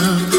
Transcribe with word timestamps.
love. 0.00 0.29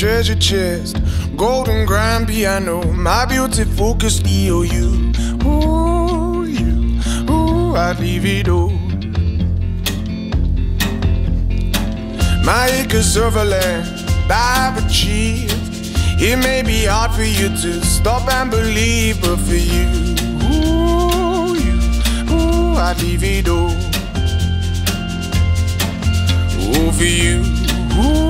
Treasure 0.00 0.34
chest, 0.36 0.96
golden 1.36 1.84
grand 1.84 2.26
piano, 2.26 2.82
my 2.94 3.26
beautiful 3.26 3.94
Castillo. 3.96 4.62
You, 4.62 5.12
ooh, 5.44 6.46
you, 6.46 6.98
ooh, 7.28 7.76
I'd 7.76 7.98
leave 8.00 8.24
it 8.24 8.48
all. 8.48 8.70
My 12.42 12.70
acres 12.80 13.14
of 13.18 13.34
land 13.34 13.86
I've 14.30 14.82
achieved. 14.86 15.52
It 16.18 16.38
may 16.38 16.62
be 16.62 16.86
hard 16.86 17.12
for 17.12 17.22
you 17.22 17.48
to 17.48 17.84
stop 17.84 18.26
and 18.32 18.50
believe, 18.50 19.20
but 19.20 19.36
for 19.36 19.52
you, 19.52 19.86
ooh, 20.48 21.56
you, 21.60 21.76
ooh, 22.32 22.74
I'd 22.74 22.96
leave 23.02 23.22
it 23.22 23.48
all. 23.50 23.68
Ooh, 26.56 26.90
for 26.90 27.04
you, 27.04 27.44
ooh 28.00 28.29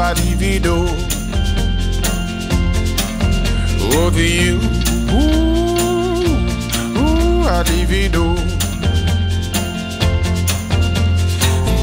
I 0.00 0.14
divido 0.14 0.86
over 3.96 4.22
you. 4.22 4.60
Ooh, 5.10 6.22
ooh, 6.98 7.42
I 7.42 7.62
divido. 7.64 8.36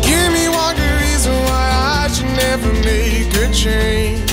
Give 0.01 0.29
me 0.31 0.47
one 0.47 0.75
good 0.77 0.95
reason 1.03 1.33
why 1.43 1.65
I 2.03 2.07
should 2.07 2.31
never 2.37 2.71
make 2.85 3.33
a 3.35 3.51
change. 3.53 4.31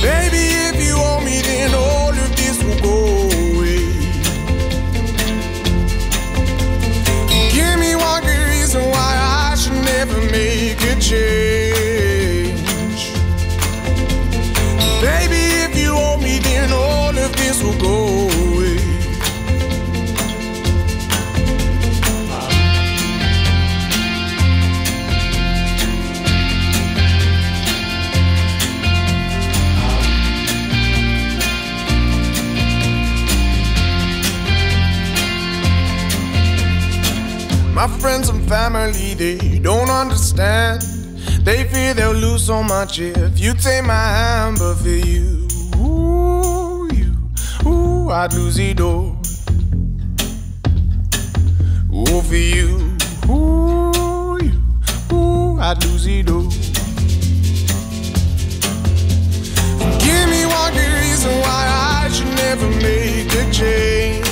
Baby, 0.00 0.44
if 0.68 0.76
you 0.86 0.94
owe 0.96 1.20
me, 1.24 1.42
then 1.42 1.74
all 1.74 2.10
of 2.10 2.36
this 2.36 2.62
will 2.62 2.80
go 2.80 2.98
away. 3.50 3.82
Give 7.50 7.78
me 7.80 7.96
one 7.96 8.22
good 8.22 8.48
reason 8.48 8.82
why 8.90 9.12
I 9.18 9.41
never 9.82 10.20
make 10.30 10.80
a 10.82 10.94
change. 11.00 11.42
Baby, 15.00 15.42
if 15.66 15.76
you 15.76 15.92
owe 15.94 16.18
me, 16.18 16.38
then 16.38 16.72
all 16.72 17.16
of 17.16 17.32
this 17.36 17.62
will 17.62 17.78
go 17.78 18.28
away. 18.28 18.78
My 37.74 37.88
friends 37.98 38.28
and 38.28 38.46
family, 38.48 39.11
they 39.22 39.58
don't 39.60 39.88
understand 39.88 40.82
they 41.44 41.62
fear 41.64 41.94
they'll 41.94 42.12
lose 42.12 42.44
so 42.44 42.62
much 42.62 42.98
if 42.98 43.38
you 43.38 43.54
take 43.54 43.84
my 43.84 43.94
hand, 43.94 44.58
but 44.58 44.74
for 44.74 44.88
you, 44.88 45.46
ooh, 45.76 46.88
you, 46.92 47.12
ooh, 47.64 48.10
I'd 48.10 48.32
lose 48.32 48.58
it 48.58 48.80
all. 48.80 49.16
Ooh, 51.94 52.22
for 52.22 52.34
you, 52.34 52.96
ooh, 53.28 54.38
you, 54.42 55.16
ooh, 55.16 55.60
I'd 55.60 55.84
lose 55.84 56.06
it 56.06 56.28
all. 56.28 56.48
Give 60.04 60.24
me 60.34 60.46
one 60.46 60.72
good 60.74 60.92
reason 61.04 61.32
why 61.44 61.62
I 62.02 62.08
should 62.12 62.34
never 62.44 62.68
make 62.70 63.32
a 63.34 63.52
change. 63.52 64.31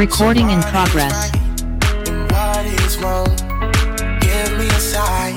Recording 0.00 0.48
in 0.48 0.62
progress. 0.62 1.30
What 2.32 2.64
is 2.64 2.96
wrong? 3.02 3.26
Give 4.24 4.50
me 4.58 4.66
a 4.66 4.80
sign. 4.80 5.34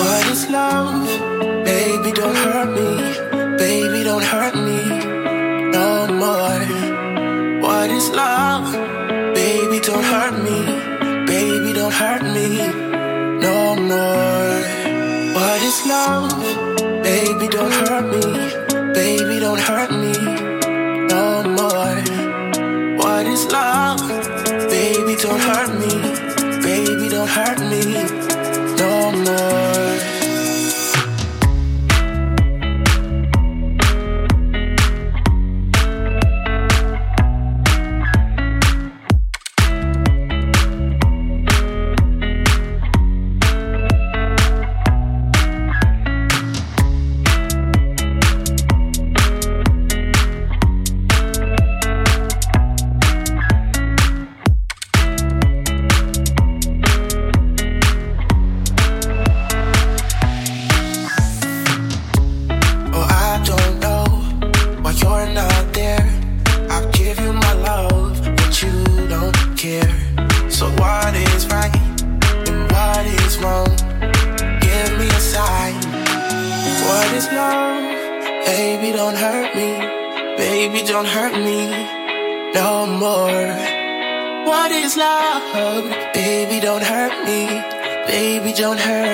What 0.00 0.26
is 0.32 0.48
love? 0.48 1.04
Baby, 1.66 2.10
don't 2.12 2.34
hurt 2.34 2.70
me. 2.78 2.88
Baby, 3.58 4.02
don't 4.02 4.24
hurt 4.24 4.54
me 4.54 4.80
no 5.76 6.06
more. 6.22 6.62
What 7.60 7.90
is 7.90 8.08
love? 8.08 8.72
Baby, 9.34 9.78
don't 9.80 10.04
hurt 10.04 10.42
me. 10.42 10.58
Baby, 11.26 11.74
don't 11.74 11.92
hurt 11.92 12.22
me 12.22 12.66
no 13.44 13.76
more. 13.76 14.60
What 15.34 15.60
is 15.60 15.86
love? 15.86 16.32
Baby, 17.02 17.46
don't 17.48 17.74
hurt 17.80 18.06
me. 18.08 18.94
Baby, 18.94 19.38
don't 19.38 19.60
hurt 19.60 19.90
me 19.90 20.29
love? 23.52 24.00
Baby, 24.68 25.16
don't 25.16 25.40
hurt 25.40 25.70
me. 25.80 25.92
Baby, 26.62 27.08
don't 27.08 27.28
hurt 27.28 27.60
me 27.60 28.40
no 28.76 29.12
more. 29.12 29.69
Don't 88.60 88.78
hurt 88.78 89.09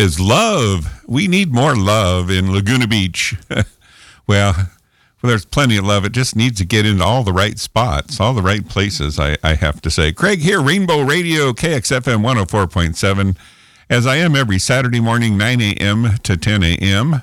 is 0.00 0.18
love? 0.18 1.04
We 1.06 1.28
need 1.28 1.52
more 1.52 1.76
love 1.76 2.30
in 2.30 2.52
Laguna 2.52 2.86
Beach. 2.86 3.36
well, 3.50 3.64
well, 4.56 4.66
there's 5.22 5.44
plenty 5.44 5.76
of 5.76 5.84
love. 5.84 6.06
It 6.06 6.12
just 6.12 6.34
needs 6.34 6.56
to 6.58 6.64
get 6.64 6.86
into 6.86 7.04
all 7.04 7.22
the 7.22 7.34
right 7.34 7.58
spots, 7.58 8.18
all 8.18 8.32
the 8.32 8.40
right 8.40 8.66
places, 8.66 9.20
I, 9.20 9.36
I 9.44 9.56
have 9.56 9.82
to 9.82 9.90
say. 9.90 10.10
Craig 10.10 10.38
here, 10.38 10.62
Rainbow 10.62 11.02
Radio, 11.02 11.52
KXFM 11.52 12.24
104.7, 12.24 13.36
as 13.90 14.06
I 14.06 14.16
am 14.16 14.34
every 14.34 14.58
Saturday 14.58 15.00
morning, 15.00 15.36
9 15.36 15.60
a.m. 15.60 16.16
to 16.22 16.34
10 16.34 16.62
a.m. 16.62 17.22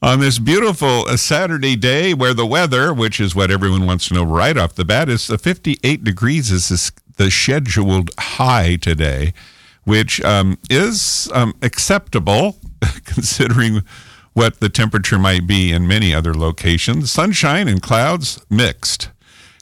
On 0.00 0.20
this 0.20 0.38
beautiful 0.38 1.06
uh, 1.06 1.18
Saturday 1.18 1.76
day 1.76 2.14
where 2.14 2.32
the 2.32 2.46
weather, 2.46 2.94
which 2.94 3.20
is 3.20 3.34
what 3.34 3.50
everyone 3.50 3.84
wants 3.84 4.08
to 4.08 4.14
know 4.14 4.24
right 4.24 4.56
off 4.56 4.74
the 4.74 4.86
bat, 4.86 5.10
is 5.10 5.26
the 5.26 5.36
58 5.36 6.02
degrees 6.02 6.50
is 6.50 6.92
the 7.18 7.30
scheduled 7.30 8.10
high 8.18 8.76
today, 8.76 9.34
which 9.84 10.20
um, 10.22 10.58
is 10.68 11.30
um, 11.32 11.54
acceptable 11.62 12.56
considering 13.04 13.82
what 14.32 14.60
the 14.60 14.68
temperature 14.68 15.18
might 15.18 15.46
be 15.46 15.72
in 15.72 15.86
many 15.86 16.14
other 16.14 16.34
locations. 16.34 17.10
Sunshine 17.10 17.68
and 17.68 17.80
clouds 17.80 18.44
mixed. 18.50 19.10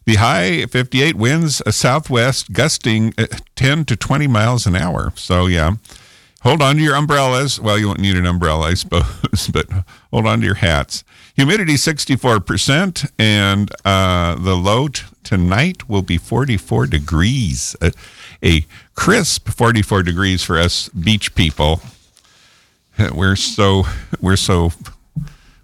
The 0.04 0.16
high 0.16 0.66
58 0.66 1.14
winds 1.14 1.62
a 1.64 1.72
southwest 1.72 2.52
gusting 2.52 3.14
uh, 3.16 3.26
10 3.54 3.84
to 3.84 3.96
20 3.96 4.26
miles 4.26 4.66
an 4.66 4.74
hour. 4.74 5.12
So, 5.14 5.46
yeah, 5.46 5.74
hold 6.42 6.60
on 6.60 6.76
to 6.76 6.82
your 6.82 6.96
umbrellas. 6.96 7.60
Well, 7.60 7.78
you 7.78 7.86
won't 7.86 8.00
need 8.00 8.16
an 8.16 8.26
umbrella, 8.26 8.68
I 8.68 8.74
suppose, 8.74 9.48
but 9.52 9.66
hold 10.10 10.26
on 10.26 10.40
to 10.40 10.46
your 10.46 10.56
hats. 10.56 11.04
Humidity 11.36 11.74
64%, 11.74 13.10
and 13.18 13.70
uh, 13.84 14.34
the 14.34 14.54
low 14.54 14.88
t- 14.88 15.02
tonight 15.22 15.88
will 15.88 16.02
be 16.02 16.18
44 16.18 16.86
degrees. 16.86 17.76
A, 17.80 17.92
a 18.42 18.66
crisp 18.94 19.48
44 19.48 20.02
degrees 20.02 20.42
for 20.42 20.58
us 20.58 20.88
beach 20.90 21.34
people. 21.34 21.80
We're 23.14 23.36
so 23.36 23.84
we're 24.20 24.36
so 24.36 24.70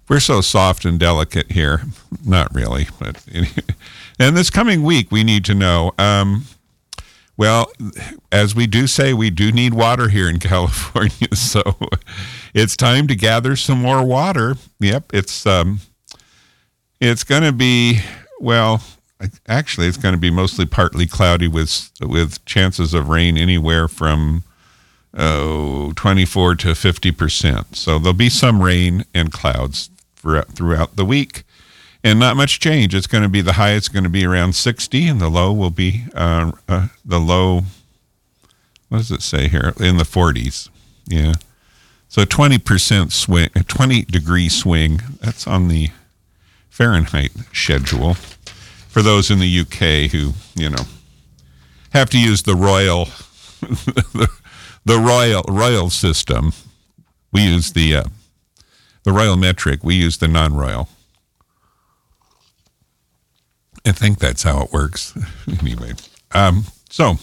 we're 0.07 0.19
so 0.19 0.41
soft 0.41 0.83
and 0.83 0.99
delicate 0.99 1.51
here. 1.51 1.83
Not 2.25 2.53
really, 2.53 2.87
but 2.99 3.23
and 4.19 4.35
this 4.35 4.49
coming 4.49 4.81
week 4.83 5.11
we 5.11 5.23
need 5.23 5.45
to 5.45 5.53
know. 5.53 5.93
Um, 5.99 6.45
well, 7.37 7.71
as 8.33 8.53
we 8.53 8.67
do 8.67 8.85
say, 8.85 9.13
we 9.13 9.29
do 9.29 9.51
need 9.51 9.73
water 9.73 10.09
here 10.09 10.27
in 10.27 10.39
California, 10.41 11.33
so 11.35 11.61
it's 12.53 12.75
time 12.75 13.07
to 13.07 13.15
gather 13.15 13.55
some 13.55 13.81
more 13.81 14.03
water. 14.03 14.55
Yep, 14.79 15.13
it's 15.13 15.45
um, 15.45 15.79
it's 16.99 17.23
going 17.23 17.43
to 17.43 17.53
be 17.53 18.01
well. 18.39 18.81
Actually, 19.47 19.87
it's 19.87 19.97
going 19.97 20.13
to 20.13 20.19
be 20.19 20.31
mostly 20.31 20.65
partly 20.65 21.05
cloudy 21.05 21.47
with 21.47 21.91
with 21.99 22.43
chances 22.45 22.93
of 22.93 23.09
rain 23.09 23.37
anywhere 23.37 23.89
from 23.89 24.43
oh, 25.13 25.91
24 25.95 26.55
to 26.55 26.75
50 26.75 27.11
percent. 27.11 27.75
So 27.75 27.99
there'll 27.99 28.13
be 28.13 28.29
some 28.29 28.61
rain 28.61 29.03
and 29.13 29.31
clouds 29.31 29.89
throughout, 30.15 30.95
the 30.95 31.05
week, 31.05 31.43
and 32.03 32.19
not 32.19 32.37
much 32.37 32.59
change. 32.59 32.95
It's 32.95 33.07
going 33.07 33.23
to 33.23 33.29
be 33.29 33.41
the 33.41 33.53
high. 33.53 33.71
It's 33.71 33.89
going 33.89 34.03
to 34.03 34.09
be 34.09 34.25
around 34.25 34.55
60, 34.55 35.07
and 35.07 35.19
the 35.19 35.29
low 35.29 35.51
will 35.51 35.69
be 35.69 36.05
uh, 36.13 36.53
uh, 36.67 36.87
the 37.03 37.19
low. 37.19 37.63
What 38.87 38.99
does 38.99 39.11
it 39.11 39.21
say 39.21 39.49
here? 39.49 39.73
In 39.79 39.97
the 39.97 40.03
40s. 40.03 40.69
Yeah. 41.07 41.33
So 42.07 42.23
20 42.23 42.57
percent 42.57 43.11
swing, 43.11 43.49
a 43.53 43.63
20 43.63 44.03
degree 44.03 44.47
swing. 44.47 45.01
That's 45.21 45.45
on 45.45 45.67
the 45.67 45.89
Fahrenheit 46.69 47.31
schedule. 47.53 48.15
For 48.89 49.01
those 49.01 49.31
in 49.31 49.39
the 49.39 49.59
UK 49.61 50.11
who 50.11 50.33
you 50.55 50.69
know 50.69 50.83
have 51.91 52.09
to 52.09 52.19
use 52.19 52.43
the 52.43 52.55
royal 52.55 53.05
the, 53.61 54.29
the 54.85 54.97
royal 54.97 55.43
royal 55.47 55.89
system, 55.89 56.53
we 57.31 57.43
use 57.43 57.73
the 57.73 57.95
uh, 57.97 58.03
the 59.03 59.11
royal 59.11 59.37
metric. 59.37 59.83
We 59.83 59.95
use 59.95 60.17
the 60.17 60.27
non-royal. 60.27 60.89
I 63.85 63.91
think 63.91 64.19
that's 64.19 64.43
how 64.43 64.63
it 64.63 64.73
works. 64.73 65.17
anyway, 65.61 65.93
um, 66.31 66.65
so 66.89 67.17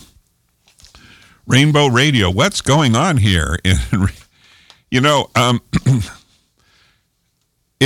Rainbow 1.46 1.87
Radio, 1.87 2.30
what's 2.30 2.61
going 2.61 2.96
on 2.96 3.18
here? 3.18 3.58
In, 3.62 3.76
you 4.90 5.00
know, 5.00 5.30
um, 5.35 5.61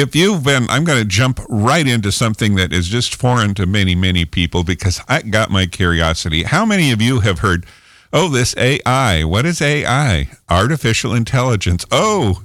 if 0.01 0.17
you've 0.17 0.43
been, 0.43 0.69
I'm 0.71 0.85
going 0.85 0.99
to 0.99 1.05
jump 1.05 1.41
right 1.49 1.87
into 1.87 2.11
something 2.11 2.55
that 2.55 2.73
is 2.73 2.89
just 2.89 3.15
foreign 3.15 3.53
to 3.55 3.67
many, 3.67 3.95
many 3.95 4.25
people 4.25 4.65
because 4.65 5.01
I 5.09 5.21
got 5.21 5.51
my 5.51 5.67
curiosity. 5.67 6.45
How 6.45 6.65
many 6.65 6.91
of 6.91 7.03
you 7.03 7.21
have 7.21 7.41
heard, 7.41 7.67
oh, 8.11 8.29
this 8.29 8.57
AI? 8.57 9.25
What 9.25 9.45
is 9.45 9.61
AI? 9.61 10.31
Artificial 10.49 11.15
intelligence. 11.15 11.85
Oh, 11.91 12.43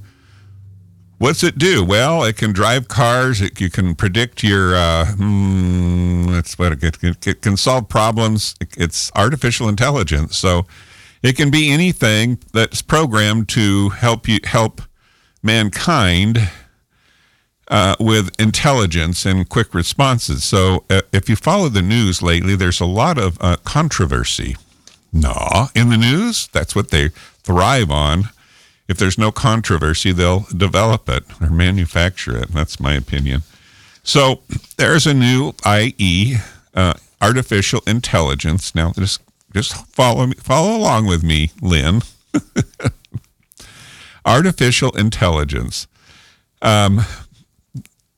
what's 1.17 1.43
it 1.43 1.57
do? 1.57 1.83
Well, 1.83 2.25
it 2.25 2.35
can 2.35 2.51
drive 2.51 2.89
cars. 2.89 3.39
It, 3.39 3.61
you 3.61 3.69
can 3.69 3.95
predict 3.95 4.43
your, 4.43 4.75
uh, 4.75 5.05
hmm, 5.13 6.33
that's 6.33 6.59
what 6.59 6.83
it, 6.83 7.01
it, 7.01 7.25
it 7.25 7.41
can 7.41 7.55
solve 7.55 7.87
problems. 7.87 8.55
It's 8.77 9.13
artificial 9.15 9.69
intelligence. 9.69 10.37
So 10.37 10.65
it 11.23 11.37
can 11.37 11.51
be 11.51 11.71
anything 11.71 12.39
that's 12.51 12.81
programmed 12.81 13.47
to 13.49 13.89
help 13.89 14.27
you 14.27 14.39
help 14.43 14.81
mankind 15.41 16.49
uh, 17.67 17.95
with 17.99 18.29
intelligence 18.39 19.25
and 19.25 19.47
quick 19.49 19.73
responses. 19.73 20.43
So, 20.43 20.83
uh, 20.89 21.01
if 21.11 21.29
you 21.29 21.35
follow 21.35 21.69
the 21.69 21.81
news 21.81 22.21
lately, 22.21 22.55
there's 22.55 22.79
a 22.79 22.85
lot 22.85 23.17
of 23.17 23.37
uh, 23.41 23.57
controversy. 23.63 24.55
No, 25.11 25.67
in 25.75 25.89
the 25.89 25.97
news, 25.97 26.47
that's 26.47 26.75
what 26.75 26.91
they 26.91 27.09
thrive 27.43 27.89
on. 27.89 28.29
If 28.87 28.97
there's 28.97 29.17
no 29.17 29.31
controversy, 29.31 30.11
they'll 30.11 30.45
develop 30.55 31.09
it 31.09 31.23
or 31.41 31.49
manufacture 31.49 32.37
it. 32.37 32.49
That's 32.49 32.79
my 32.79 32.93
opinion. 32.93 33.41
So, 34.03 34.41
there's 34.77 35.07
a 35.07 35.13
new 35.13 35.53
IE, 35.65 36.35
uh, 36.75 36.93
artificial 37.21 37.81
intelligence. 37.87 38.75
Now, 38.75 38.91
just 38.91 39.21
just 39.53 39.73
follow 39.87 40.27
me, 40.27 40.35
follow 40.35 40.75
along 40.77 41.07
with 41.07 41.23
me, 41.23 41.51
Lynn. 41.61 42.01
artificial 44.25 44.91
intelligence. 44.97 45.87
Um, 46.61 47.01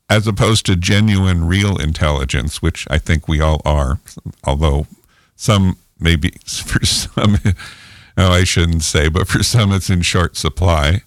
as 0.10 0.28
opposed 0.28 0.66
to 0.66 0.76
genuine, 0.76 1.46
real 1.46 1.78
intelligence, 1.78 2.62
which 2.62 2.88
I 2.90 2.98
think 2.98 3.28
we 3.28 3.42
all 3.42 3.62
are, 3.66 4.00
although 4.44 4.88
some 5.36 5.78
maybe 6.00 6.30
for 6.46 6.86
some, 6.86 7.38
no, 8.16 8.32
I 8.32 8.44
shouldn't 8.44 8.84
say, 8.84 9.10
but 9.10 9.28
for 9.28 9.44
some 9.44 9.72
it's 9.72 9.90
in 9.90 10.02
short 10.02 10.38
supply. 10.38 11.02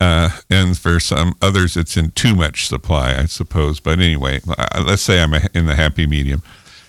Uh, 0.00 0.30
and 0.50 0.76
for 0.76 0.98
some 0.98 1.36
others, 1.40 1.76
it's 1.76 1.96
in 1.96 2.10
too 2.12 2.34
much 2.34 2.66
supply, 2.66 3.16
I 3.16 3.26
suppose. 3.26 3.80
But 3.80 4.00
anyway, 4.00 4.40
let's 4.82 5.02
say 5.02 5.22
I'm 5.22 5.34
in 5.54 5.66
the 5.66 5.76
happy 5.76 6.06
medium. 6.06 6.42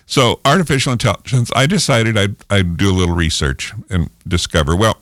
So, 0.05 0.39
artificial 0.45 0.93
intelligence, 0.93 1.51
I 1.55 1.65
decided 1.65 2.17
I'd, 2.17 2.35
I'd 2.49 2.77
do 2.77 2.89
a 2.89 2.93
little 2.93 3.15
research 3.15 3.73
and 3.89 4.09
discover 4.27 4.75
well, 4.75 4.97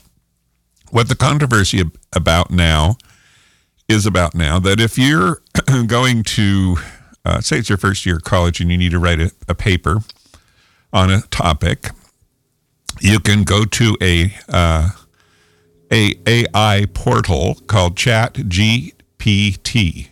what 0.92 1.08
the 1.08 1.16
controversy 1.16 1.84
about 2.14 2.52
now 2.52 2.98
is 3.88 4.06
about 4.06 4.34
now 4.36 4.60
that 4.60 4.80
if 4.80 4.98
you're 4.98 5.42
going 5.88 6.24
to, 6.24 6.78
uh, 7.26 7.42
say 7.42 7.58
it's 7.58 7.70
your 7.70 7.78
first 7.78 8.06
year 8.06 8.18
of 8.18 8.24
college 8.24 8.60
and 8.60 8.72
you 8.72 8.78
need 8.78 8.92
to 8.92 9.00
write 9.00 9.20
a, 9.20 9.32
a 9.48 9.56
paper 9.56 10.00
on 10.92 11.12
a 11.12 11.22
topic, 11.32 11.90
you 13.00 13.20
can 13.20 13.44
go 13.44 13.66
to 13.66 13.98
a 14.02 14.34
uh, 14.50 14.90
a 15.92 16.16
AI 16.26 16.86
portal 16.94 17.56
called 17.68 17.96
Chat 17.98 18.34
GPT. 18.34 20.10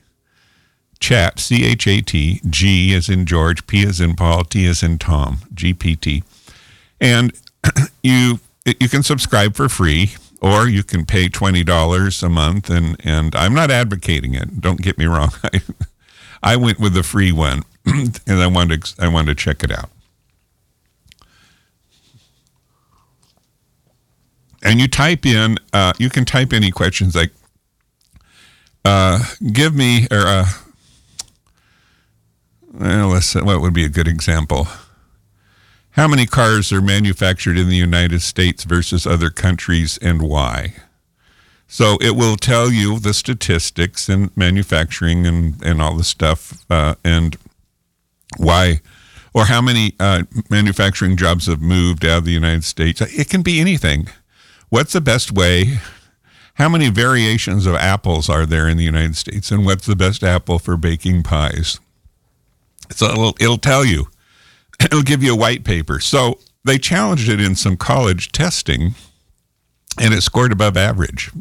Chat 1.00 1.40
C 1.40 1.66
H 1.66 1.88
A 1.88 2.02
T 2.02 2.42
G 2.48 2.94
is 2.94 3.10
in 3.10 3.26
George, 3.26 3.66
P 3.66 3.82
is 3.82 4.00
in 4.00 4.16
Paul, 4.16 4.44
T 4.44 4.66
is 4.66 4.84
in 4.84 5.00
Tom, 5.00 5.38
GPT, 5.54 6.24
and 7.00 7.34
you 8.04 8.40
you 8.66 8.88
can 8.88 9.02
subscribe 9.02 9.56
for 9.56 9.68
free 9.68 10.12
or 10.42 10.68
you 10.68 10.84
can 10.84 11.06
pay 11.06 11.30
twenty 11.30 11.64
dollars 11.64 12.24
a 12.24 12.30
month. 12.30 12.70
And 12.70 12.98
and 13.04 13.36
I'm 13.36 13.54
not 13.54 13.72
advocating 13.72 14.34
it. 14.34 14.60
Don't 14.60 14.82
get 14.82 14.98
me 14.98 15.06
wrong. 15.06 15.32
I, 15.44 15.62
I 16.44 16.56
went 16.56 16.80
with 16.80 16.94
the 16.94 17.04
free 17.04 17.32
one, 17.32 17.64
and 17.86 18.20
I 18.28 18.48
wanted 18.48 18.84
to, 18.84 19.04
I 19.04 19.08
wanted 19.08 19.38
to 19.38 19.44
check 19.44 19.64
it 19.64 19.72
out. 19.72 19.90
And 24.64 24.80
you 24.80 24.88
type 24.88 25.26
in, 25.26 25.58
uh, 25.74 25.94
you 25.98 26.10
can 26.10 26.26
type 26.26 26.54
any 26.54 26.72
questions 26.72 27.16
like, 27.16 27.32
uh, 28.86 29.24
give 29.52 29.76
me 29.76 30.08
or 30.12 30.20
uh, 30.20 30.46
well, 32.74 33.10
let's 33.10 33.36
what 33.36 33.62
would 33.62 33.74
be 33.74 33.86
a 33.86 33.90
good 33.90 34.08
example 34.08 34.68
how 35.92 36.08
many 36.08 36.26
cars 36.26 36.72
are 36.72 36.82
manufactured 36.82 37.58
in 37.58 37.68
the 37.68 37.76
United 37.76 38.22
States 38.22 38.64
versus 38.64 39.06
other 39.06 39.30
countries 39.30 39.98
and 40.02 40.22
why? 40.22 40.76
So 41.68 41.98
it 42.02 42.16
will 42.16 42.36
tell 42.36 42.72
you 42.72 43.00
the 43.00 43.14
statistics 43.14 44.10
and 44.10 44.36
manufacturing 44.36 45.26
and, 45.26 45.62
and 45.64 45.82
all 45.82 45.96
the 45.96 46.04
stuff 46.04 46.66
uh, 46.70 46.96
and 47.04 47.38
why 48.38 48.82
or 49.34 49.46
how 49.46 49.62
many 49.62 49.94
uh, 50.00 50.24
manufacturing 50.50 51.16
jobs 51.16 51.48
have 51.48 51.62
moved 51.62 52.06
out 52.06 52.20
of 52.20 52.26
the 52.26 52.32
United 52.32 52.66
States. 52.66 53.00
It 53.02 53.30
can 53.30 53.42
be 53.42 53.62
anything. 53.62 54.10
What's 54.70 54.94
the 54.94 55.02
best 55.02 55.32
way? 55.32 55.80
How 56.56 56.68
many 56.68 56.90
variations 56.90 57.66
of 57.66 57.76
apples 57.76 58.30
are 58.30 58.46
there 58.46 58.68
in 58.68 58.78
the 58.78 58.84
United 58.84 59.16
States? 59.16 59.52
And 59.52 59.66
what's 59.66 59.86
the 59.86 59.96
best 59.96 60.24
apple 60.24 60.60
for 60.60 60.76
baking 60.76 61.24
pies? 61.24 61.80
So 62.90 63.06
it'll, 63.06 63.36
it'll 63.40 63.58
tell 63.58 63.86
you 63.86 64.08
it'll 64.86 65.04
give 65.04 65.24
you 65.24 65.34
a 65.34 65.38
white 65.38 65.64
paper. 65.64 66.00
So 66.00 66.40
they 66.64 66.78
challenged 66.78 67.30
it 67.30 67.42
in 67.42 67.56
some 67.56 67.78
college 67.78 68.32
testing 68.32 68.96
and 70.00 70.14
it 70.14 70.22
scored 70.22 70.52
above 70.52 70.78
average. 70.78 71.32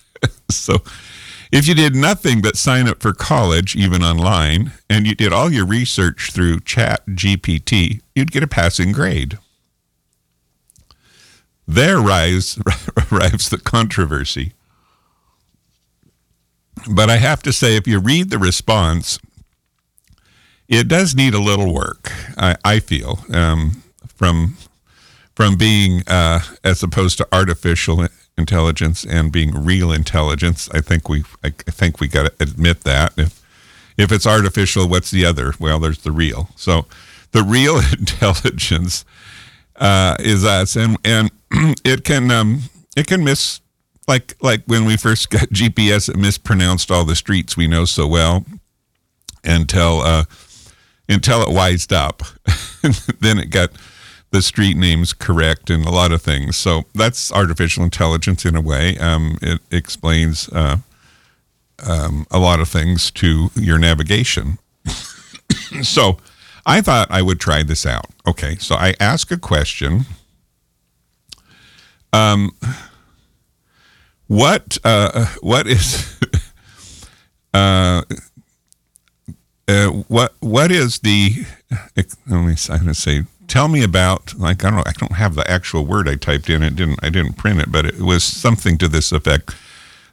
so 0.50 0.82
if 1.52 1.68
you 1.68 1.74
did 1.74 1.94
nothing 1.94 2.40
but 2.42 2.56
sign 2.56 2.88
up 2.88 3.00
for 3.00 3.12
college, 3.12 3.76
even 3.76 4.02
online, 4.02 4.72
and 4.90 5.06
you 5.06 5.14
did 5.14 5.32
all 5.32 5.52
your 5.52 5.66
research 5.66 6.32
through 6.32 6.60
Chat 6.60 7.06
GPT, 7.06 8.00
you'd 8.14 8.32
get 8.32 8.42
a 8.42 8.48
passing 8.48 8.92
grade. 8.92 9.38
There 11.66 12.00
rise, 12.00 12.58
arrives 13.12 13.48
the 13.48 13.58
controversy. 13.58 14.52
But 16.90 17.08
I 17.08 17.16
have 17.16 17.42
to 17.44 17.52
say, 17.52 17.76
if 17.76 17.86
you 17.86 17.98
read 17.98 18.30
the 18.30 18.38
response, 18.38 19.18
it 20.68 20.88
does 20.88 21.14
need 21.14 21.34
a 21.34 21.38
little 21.38 21.72
work. 21.74 22.10
I, 22.36 22.56
I 22.64 22.80
feel 22.80 23.24
um, 23.32 23.82
from 24.14 24.56
from 25.34 25.56
being 25.56 26.02
uh, 26.06 26.40
as 26.62 26.82
opposed 26.82 27.18
to 27.18 27.28
artificial 27.32 28.06
intelligence 28.38 29.04
and 29.04 29.32
being 29.32 29.52
real 29.52 29.92
intelligence. 29.92 30.68
I 30.72 30.80
think 30.80 31.08
we 31.08 31.24
I, 31.42 31.50
think 31.50 32.00
we 32.00 32.08
got 32.08 32.26
to 32.26 32.32
admit 32.42 32.82
that 32.82 33.12
if 33.16 33.42
if 33.96 34.10
it's 34.10 34.26
artificial, 34.26 34.88
what's 34.88 35.10
the 35.10 35.24
other? 35.24 35.54
Well, 35.58 35.78
there's 35.78 35.98
the 35.98 36.12
real. 36.12 36.48
So 36.56 36.86
the 37.32 37.42
real 37.42 37.78
intelligence 37.98 39.04
uh, 39.76 40.16
is 40.20 40.44
us, 40.44 40.76
and 40.76 40.96
and 41.04 41.30
it 41.84 42.04
can 42.04 42.30
um, 42.30 42.62
it 42.96 43.06
can 43.06 43.22
miss 43.24 43.60
like 44.08 44.36
like 44.40 44.62
when 44.66 44.84
we 44.84 44.96
first 44.96 45.30
got 45.30 45.42
GPS, 45.50 46.08
it 46.08 46.16
mispronounced 46.16 46.90
all 46.90 47.04
the 47.04 47.16
streets 47.16 47.56
we 47.56 47.66
know 47.66 47.84
so 47.84 48.06
well 48.06 48.44
until. 49.44 50.00
Uh, 50.00 50.24
until 51.08 51.42
it 51.42 51.50
wised 51.50 51.92
up. 51.92 52.22
then 53.20 53.38
it 53.38 53.50
got 53.50 53.70
the 54.30 54.42
street 54.42 54.76
names 54.76 55.12
correct 55.12 55.70
and 55.70 55.84
a 55.84 55.90
lot 55.90 56.12
of 56.12 56.20
things. 56.20 56.56
So 56.56 56.82
that's 56.94 57.30
artificial 57.32 57.84
intelligence 57.84 58.44
in 58.44 58.56
a 58.56 58.60
way. 58.60 58.98
Um, 58.98 59.38
it 59.40 59.60
explains 59.70 60.48
uh, 60.48 60.78
um, 61.86 62.26
a 62.30 62.38
lot 62.38 62.60
of 62.60 62.68
things 62.68 63.10
to 63.12 63.50
your 63.54 63.78
navigation. 63.78 64.58
so 65.82 66.18
I 66.66 66.80
thought 66.80 67.10
I 67.10 67.22
would 67.22 67.40
try 67.40 67.62
this 67.62 67.86
out. 67.86 68.06
Okay, 68.26 68.56
so 68.56 68.74
I 68.74 68.94
ask 68.98 69.30
a 69.30 69.38
question. 69.38 70.06
Um, 72.12 72.50
what 74.26 74.78
uh, 74.84 75.26
what 75.42 75.66
is 75.66 76.18
uh, 77.54 78.02
uh, 79.68 79.88
what 80.08 80.34
what 80.40 80.70
is 80.70 81.00
the? 81.00 81.44
Let 81.96 82.20
me. 82.28 82.54
I'm 82.70 82.86
to 82.86 82.94
say. 82.94 83.24
Tell 83.48 83.68
me 83.68 83.82
about. 83.82 84.34
Like 84.38 84.64
I 84.64 84.70
don't. 84.70 84.86
I 84.86 84.92
don't 84.92 85.12
have 85.12 85.34
the 85.34 85.48
actual 85.50 85.84
word 85.84 86.08
I 86.08 86.16
typed 86.16 86.50
in. 86.50 86.62
It 86.62 86.76
didn't. 86.76 87.00
I 87.02 87.10
didn't 87.10 87.34
print 87.34 87.60
it, 87.60 87.72
but 87.72 87.86
it 87.86 87.98
was 87.98 88.24
something 88.24 88.78
to 88.78 88.88
this 88.88 89.12
effect. 89.12 89.54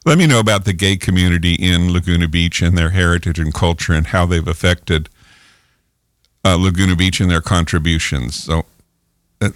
Let 0.04 0.18
me 0.18 0.26
know 0.26 0.40
about 0.40 0.64
the 0.64 0.72
gay 0.72 0.96
community 0.96 1.54
in 1.54 1.92
Laguna 1.92 2.26
Beach 2.26 2.60
and 2.60 2.76
their 2.76 2.90
heritage 2.90 3.38
and 3.38 3.54
culture 3.54 3.92
and 3.92 4.08
how 4.08 4.26
they've 4.26 4.48
affected 4.48 5.08
uh, 6.44 6.56
Laguna 6.56 6.96
Beach 6.96 7.20
and 7.20 7.30
their 7.30 7.40
contributions. 7.40 8.34
So 8.34 8.64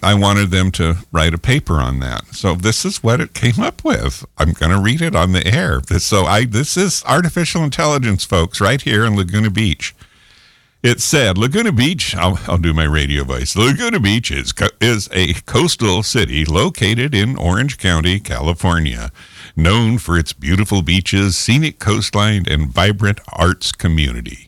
I 0.03 0.13
wanted 0.13 0.51
them 0.51 0.71
to 0.71 0.97
write 1.11 1.33
a 1.33 1.37
paper 1.37 1.75
on 1.75 1.99
that. 1.99 2.27
So 2.33 2.55
this 2.55 2.85
is 2.85 3.03
what 3.03 3.21
it 3.21 3.33
came 3.33 3.59
up 3.59 3.83
with. 3.83 4.25
I'm 4.37 4.53
going 4.53 4.71
to 4.71 4.81
read 4.81 5.01
it 5.01 5.15
on 5.15 5.31
the 5.33 5.45
air. 5.47 5.81
So 5.99 6.25
I 6.25 6.45
this 6.45 6.77
is 6.77 7.03
artificial 7.05 7.63
intelligence, 7.63 8.23
folks, 8.25 8.59
right 8.61 8.81
here 8.81 9.05
in 9.05 9.15
Laguna 9.15 9.49
Beach. 9.49 9.95
It 10.83 11.01
said 11.01 11.37
Laguna 11.37 11.71
Beach. 11.71 12.15
I'll, 12.15 12.39
I'll 12.47 12.57
do 12.59 12.73
my 12.73 12.85
radio 12.85 13.23
voice. 13.23 13.55
Laguna 13.55 13.99
Beach 13.99 14.31
is 14.31 14.53
is 14.79 15.09
a 15.11 15.33
coastal 15.45 16.03
city 16.03 16.45
located 16.45 17.15
in 17.15 17.35
Orange 17.35 17.77
County, 17.77 18.19
California. 18.19 19.11
known 19.55 19.97
for 19.97 20.17
its 20.17 20.33
beautiful 20.33 20.81
beaches, 20.83 21.35
scenic 21.35 21.79
coastline, 21.79 22.45
and 22.47 22.69
vibrant 22.69 23.19
arts 23.33 23.71
community. 23.71 24.46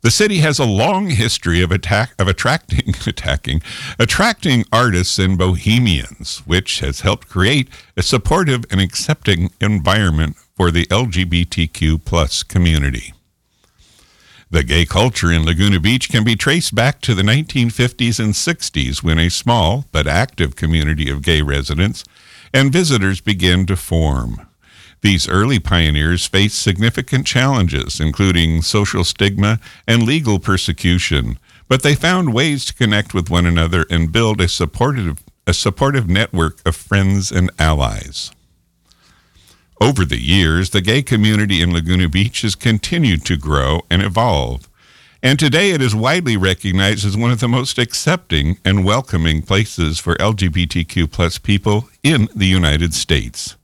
The 0.00 0.12
city 0.12 0.38
has 0.38 0.60
a 0.60 0.64
long 0.64 1.10
history 1.10 1.60
of 1.60 1.72
attack 1.72 2.14
of 2.20 2.28
attracting 2.28 2.94
attacking 3.06 3.62
attracting 3.98 4.64
artists 4.72 5.18
and 5.18 5.36
bohemians, 5.36 6.38
which 6.46 6.80
has 6.80 7.00
helped 7.00 7.28
create 7.28 7.68
a 7.96 8.02
supportive 8.02 8.64
and 8.70 8.80
accepting 8.80 9.50
environment 9.60 10.36
for 10.56 10.70
the 10.70 10.86
LGBTQ 10.86 12.04
plus 12.04 12.42
community. 12.42 13.12
The 14.50 14.64
gay 14.64 14.86
culture 14.86 15.30
in 15.30 15.44
Laguna 15.44 15.78
Beach 15.78 16.08
can 16.08 16.24
be 16.24 16.36
traced 16.36 16.74
back 16.74 17.02
to 17.02 17.14
the 17.14 17.22
1950s 17.22 18.18
and 18.18 18.32
60s 18.32 19.02
when 19.02 19.18
a 19.18 19.28
small 19.28 19.84
but 19.92 20.06
active 20.06 20.56
community 20.56 21.10
of 21.10 21.22
gay 21.22 21.42
residents 21.42 22.02
and 22.54 22.72
visitors 22.72 23.20
began 23.20 23.66
to 23.66 23.76
form. 23.76 24.47
These 25.00 25.28
early 25.28 25.60
pioneers 25.60 26.26
faced 26.26 26.60
significant 26.60 27.26
challenges, 27.26 28.00
including 28.00 28.62
social 28.62 29.04
stigma 29.04 29.60
and 29.86 30.02
legal 30.02 30.40
persecution, 30.40 31.38
but 31.68 31.82
they 31.82 31.94
found 31.94 32.34
ways 32.34 32.64
to 32.64 32.74
connect 32.74 33.14
with 33.14 33.30
one 33.30 33.46
another 33.46 33.86
and 33.90 34.10
build 34.10 34.40
a 34.40 34.48
supportive, 34.48 35.22
a 35.46 35.54
supportive 35.54 36.08
network 36.08 36.66
of 36.66 36.74
friends 36.74 37.30
and 37.30 37.50
allies. 37.58 38.32
Over 39.80 40.04
the 40.04 40.20
years, 40.20 40.70
the 40.70 40.80
gay 40.80 41.02
community 41.02 41.62
in 41.62 41.72
Laguna 41.72 42.08
Beach 42.08 42.42
has 42.42 42.56
continued 42.56 43.24
to 43.26 43.36
grow 43.36 43.82
and 43.88 44.02
evolve, 44.02 44.68
and 45.22 45.38
today 45.38 45.70
it 45.70 45.80
is 45.80 45.94
widely 45.94 46.36
recognized 46.36 47.06
as 47.06 47.16
one 47.16 47.30
of 47.30 47.38
the 47.38 47.48
most 47.48 47.78
accepting 47.78 48.58
and 48.64 48.84
welcoming 48.84 49.42
places 49.42 50.00
for 50.00 50.16
LGBTQ 50.16 51.10
plus 51.12 51.38
people 51.38 51.88
in 52.02 52.28
the 52.34 52.46
United 52.46 52.94
States. 52.94 53.56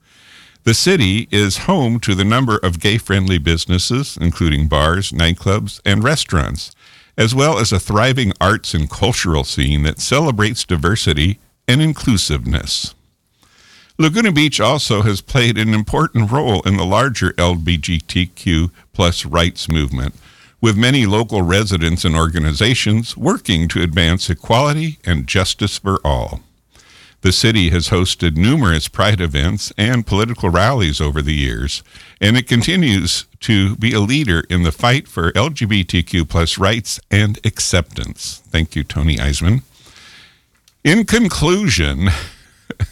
The 0.64 0.72
city 0.72 1.28
is 1.30 1.68
home 1.68 2.00
to 2.00 2.14
the 2.14 2.24
number 2.24 2.56
of 2.56 2.80
gay 2.80 2.96
friendly 2.96 3.36
businesses, 3.36 4.16
including 4.18 4.66
bars, 4.66 5.12
nightclubs, 5.12 5.78
and 5.84 6.02
restaurants, 6.02 6.72
as 7.18 7.34
well 7.34 7.58
as 7.58 7.70
a 7.70 7.78
thriving 7.78 8.32
arts 8.40 8.72
and 8.72 8.88
cultural 8.88 9.44
scene 9.44 9.82
that 9.82 10.00
celebrates 10.00 10.64
diversity 10.64 11.38
and 11.68 11.82
inclusiveness. 11.82 12.94
Laguna 13.98 14.32
Beach 14.32 14.58
also 14.58 15.02
has 15.02 15.20
played 15.20 15.58
an 15.58 15.74
important 15.74 16.32
role 16.32 16.62
in 16.62 16.78
the 16.78 16.86
larger 16.86 17.34
LGBTQ 17.34 18.70
plus 18.94 19.26
rights 19.26 19.68
movement, 19.68 20.14
with 20.62 20.78
many 20.78 21.04
local 21.04 21.42
residents 21.42 22.06
and 22.06 22.16
organizations 22.16 23.18
working 23.18 23.68
to 23.68 23.82
advance 23.82 24.30
equality 24.30 24.96
and 25.04 25.26
justice 25.26 25.76
for 25.76 26.00
all. 26.02 26.40
The 27.24 27.32
city 27.32 27.70
has 27.70 27.88
hosted 27.88 28.36
numerous 28.36 28.86
pride 28.86 29.18
events 29.18 29.72
and 29.78 30.06
political 30.06 30.50
rallies 30.50 31.00
over 31.00 31.22
the 31.22 31.32
years, 31.32 31.82
and 32.20 32.36
it 32.36 32.46
continues 32.46 33.24
to 33.40 33.76
be 33.76 33.94
a 33.94 34.00
leader 34.00 34.44
in 34.50 34.62
the 34.62 34.70
fight 34.70 35.08
for 35.08 35.32
LGBTQ 35.32 36.28
plus 36.28 36.58
rights 36.58 37.00
and 37.10 37.38
acceptance. 37.42 38.42
Thank 38.50 38.76
you, 38.76 38.84
Tony 38.84 39.16
Eisman. 39.16 39.62
In 40.84 41.06
conclusion, 41.06 42.10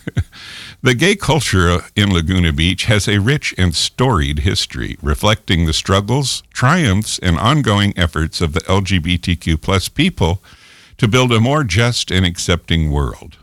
the 0.82 0.94
gay 0.94 1.14
culture 1.14 1.80
in 1.94 2.10
Laguna 2.10 2.54
Beach 2.54 2.86
has 2.86 3.06
a 3.06 3.20
rich 3.20 3.54
and 3.58 3.74
storied 3.74 4.38
history, 4.38 4.96
reflecting 5.02 5.66
the 5.66 5.74
struggles, 5.74 6.42
triumphs, 6.54 7.18
and 7.18 7.38
ongoing 7.38 7.92
efforts 7.98 8.40
of 8.40 8.54
the 8.54 8.60
LGBTQ 8.60 9.60
plus 9.60 9.90
people 9.90 10.42
to 10.96 11.06
build 11.06 11.32
a 11.32 11.38
more 11.38 11.64
just 11.64 12.10
and 12.10 12.24
accepting 12.24 12.90
world. 12.90 13.36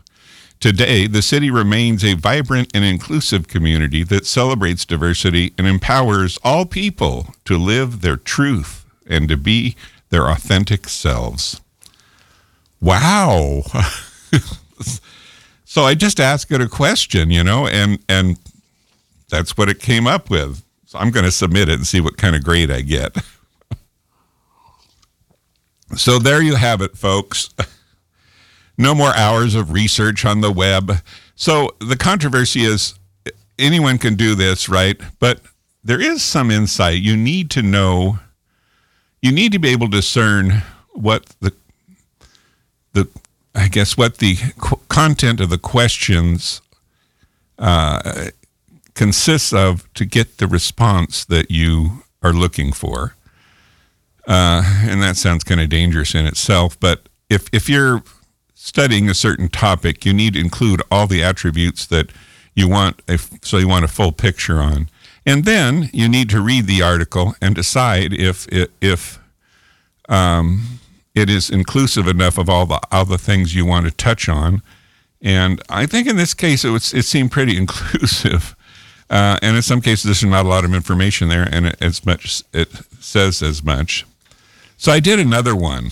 Today, 0.60 1.06
the 1.06 1.22
city 1.22 1.50
remains 1.50 2.04
a 2.04 2.12
vibrant 2.12 2.70
and 2.74 2.84
inclusive 2.84 3.48
community 3.48 4.04
that 4.04 4.26
celebrates 4.26 4.84
diversity 4.84 5.54
and 5.56 5.66
empowers 5.66 6.38
all 6.44 6.66
people 6.66 7.34
to 7.46 7.56
live 7.56 8.02
their 8.02 8.18
truth 8.18 8.84
and 9.06 9.26
to 9.30 9.38
be 9.38 9.74
their 10.10 10.28
authentic 10.28 10.86
selves. 10.86 11.62
Wow. 12.78 13.62
so 15.64 15.84
I 15.84 15.94
just 15.94 16.20
asked 16.20 16.52
it 16.52 16.60
a 16.60 16.68
question, 16.68 17.30
you 17.30 17.42
know, 17.42 17.66
and 17.66 17.98
and 18.06 18.38
that's 19.30 19.56
what 19.56 19.70
it 19.70 19.80
came 19.80 20.06
up 20.06 20.28
with. 20.28 20.62
So 20.84 20.98
I'm 20.98 21.10
going 21.10 21.24
to 21.24 21.32
submit 21.32 21.70
it 21.70 21.76
and 21.76 21.86
see 21.86 22.02
what 22.02 22.18
kind 22.18 22.36
of 22.36 22.44
grade 22.44 22.70
I 22.70 22.82
get. 22.82 23.16
so 25.96 26.18
there 26.18 26.42
you 26.42 26.56
have 26.56 26.82
it, 26.82 26.98
folks. 26.98 27.48
no 28.80 28.94
more 28.94 29.14
hours 29.14 29.54
of 29.54 29.72
research 29.72 30.24
on 30.24 30.40
the 30.40 30.50
web. 30.50 31.02
So 31.36 31.76
the 31.80 31.96
controversy 31.96 32.62
is 32.62 32.94
anyone 33.58 33.98
can 33.98 34.14
do 34.14 34.34
this, 34.34 34.68
right? 34.68 34.98
But 35.18 35.40
there 35.84 36.00
is 36.00 36.22
some 36.22 36.50
insight. 36.50 37.00
You 37.00 37.16
need 37.16 37.50
to 37.50 37.62
know, 37.62 38.18
you 39.20 39.32
need 39.32 39.52
to 39.52 39.58
be 39.58 39.68
able 39.68 39.86
to 39.88 39.96
discern 39.96 40.62
what 40.92 41.26
the, 41.40 41.52
the 42.94 43.06
I 43.54 43.68
guess, 43.68 43.98
what 43.98 44.16
the 44.16 44.36
content 44.88 45.40
of 45.40 45.50
the 45.50 45.58
questions 45.58 46.62
uh, 47.58 48.30
consists 48.94 49.52
of 49.52 49.92
to 49.92 50.06
get 50.06 50.38
the 50.38 50.46
response 50.46 51.26
that 51.26 51.50
you 51.50 52.02
are 52.22 52.32
looking 52.32 52.72
for. 52.72 53.14
Uh, 54.26 54.62
and 54.88 55.02
that 55.02 55.16
sounds 55.16 55.44
kind 55.44 55.60
of 55.60 55.68
dangerous 55.68 56.14
in 56.14 56.24
itself. 56.24 56.80
But 56.80 57.08
if, 57.28 57.48
if 57.52 57.68
you're 57.68 58.02
studying 58.62 59.08
a 59.08 59.14
certain 59.14 59.48
topic, 59.48 60.04
you 60.04 60.12
need 60.12 60.34
to 60.34 60.40
include 60.40 60.82
all 60.90 61.06
the 61.06 61.24
attributes 61.24 61.86
that 61.86 62.12
you 62.54 62.68
want, 62.68 63.00
a, 63.08 63.18
so 63.40 63.56
you 63.56 63.66
want 63.66 63.86
a 63.86 63.88
full 63.88 64.12
picture 64.12 64.60
on. 64.60 64.90
And 65.24 65.46
then 65.46 65.88
you 65.94 66.08
need 66.08 66.28
to 66.30 66.42
read 66.42 66.66
the 66.66 66.82
article 66.82 67.34
and 67.40 67.54
decide 67.54 68.12
if 68.12 68.46
if 68.82 69.18
um, 70.08 70.80
it 71.14 71.30
is 71.30 71.48
inclusive 71.48 72.06
enough 72.06 72.36
of 72.36 72.50
all 72.50 72.66
the 72.66 72.80
the 73.08 73.18
things 73.18 73.54
you 73.54 73.64
want 73.64 73.86
to 73.86 73.92
touch 73.92 74.28
on. 74.28 74.62
And 75.22 75.62
I 75.70 75.86
think 75.86 76.06
in 76.06 76.16
this 76.16 76.34
case 76.34 76.64
it 76.64 76.70
was 76.70 76.92
it 76.92 77.04
seemed 77.04 77.32
pretty 77.32 77.56
inclusive. 77.64 78.54
Uh, 79.08 79.38
and 79.42 79.56
in 79.56 79.62
some 79.62 79.80
cases 79.80 80.04
there's 80.04 80.22
not 80.22 80.44
a 80.44 80.48
lot 80.48 80.64
of 80.64 80.74
information 80.74 81.28
there, 81.28 81.48
and 81.50 81.66
it, 81.66 81.76
as 81.80 82.04
much 82.04 82.42
it 82.52 82.68
says 83.00 83.42
as 83.42 83.64
much. 83.64 84.06
So 84.76 84.92
I 84.92 85.00
did 85.00 85.18
another 85.18 85.56
one 85.56 85.90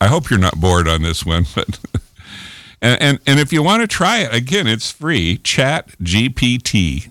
I 0.00 0.08
hope 0.08 0.30
you're 0.30 0.38
not 0.38 0.60
bored 0.60 0.88
on 0.88 1.02
this 1.02 1.24
one, 1.24 1.46
but 1.54 1.78
and, 2.82 3.00
and 3.02 3.18
and 3.26 3.40
if 3.40 3.52
you 3.52 3.62
want 3.62 3.82
to 3.82 3.88
try 3.88 4.18
it 4.18 4.34
again, 4.34 4.66
it's 4.66 4.90
free. 4.90 5.38
Chat 5.38 5.88
GPT. 6.02 7.10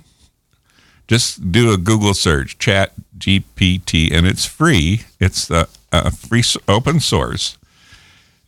Just 1.08 1.52
do 1.52 1.74
a 1.74 1.78
Google 1.78 2.13
search, 2.13 2.60
Chat 2.60 2.93
GPT, 3.17 4.12
and 4.12 4.28
it's 4.28 4.45
free. 4.45 5.06
It's 5.19 5.50
a, 5.50 5.67
a 5.91 6.12
free 6.12 6.43
open 6.67 7.00
source. 7.00 7.58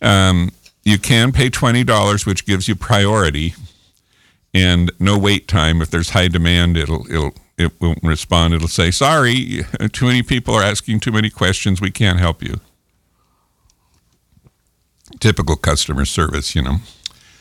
Um, 0.02 0.52
you 0.84 1.00
can 1.00 1.32
pay 1.32 1.50
twenty 1.50 1.84
dollars, 1.84 2.26
which 2.26 2.46
gives 2.46 2.68
you 2.68 2.76
priority 2.76 3.56
and 4.54 4.92
no 5.00 5.18
wait 5.18 5.48
time. 5.48 5.82
If 5.82 5.92
there's 5.92 6.12
high 6.12 6.28
demand, 6.28 6.78
it'll 6.78 7.10
it'll 7.10 7.34
it 7.58 7.80
won't 7.80 8.00
respond. 8.04 8.54
It'll 8.54 8.68
say, 8.68 8.92
"Sorry, 8.92 9.64
too 9.92 10.06
many 10.06 10.24
people 10.24 10.54
are 10.56 10.64
asking 10.64 11.00
too 11.00 11.12
many 11.12 11.30
questions. 11.30 11.82
We 11.82 11.92
can't 11.92 12.20
help 12.20 12.44
you." 12.44 12.60
Typical 15.20 15.56
customer 15.56 16.06
service, 16.06 16.56
you 16.56 16.62
know. 16.62 16.78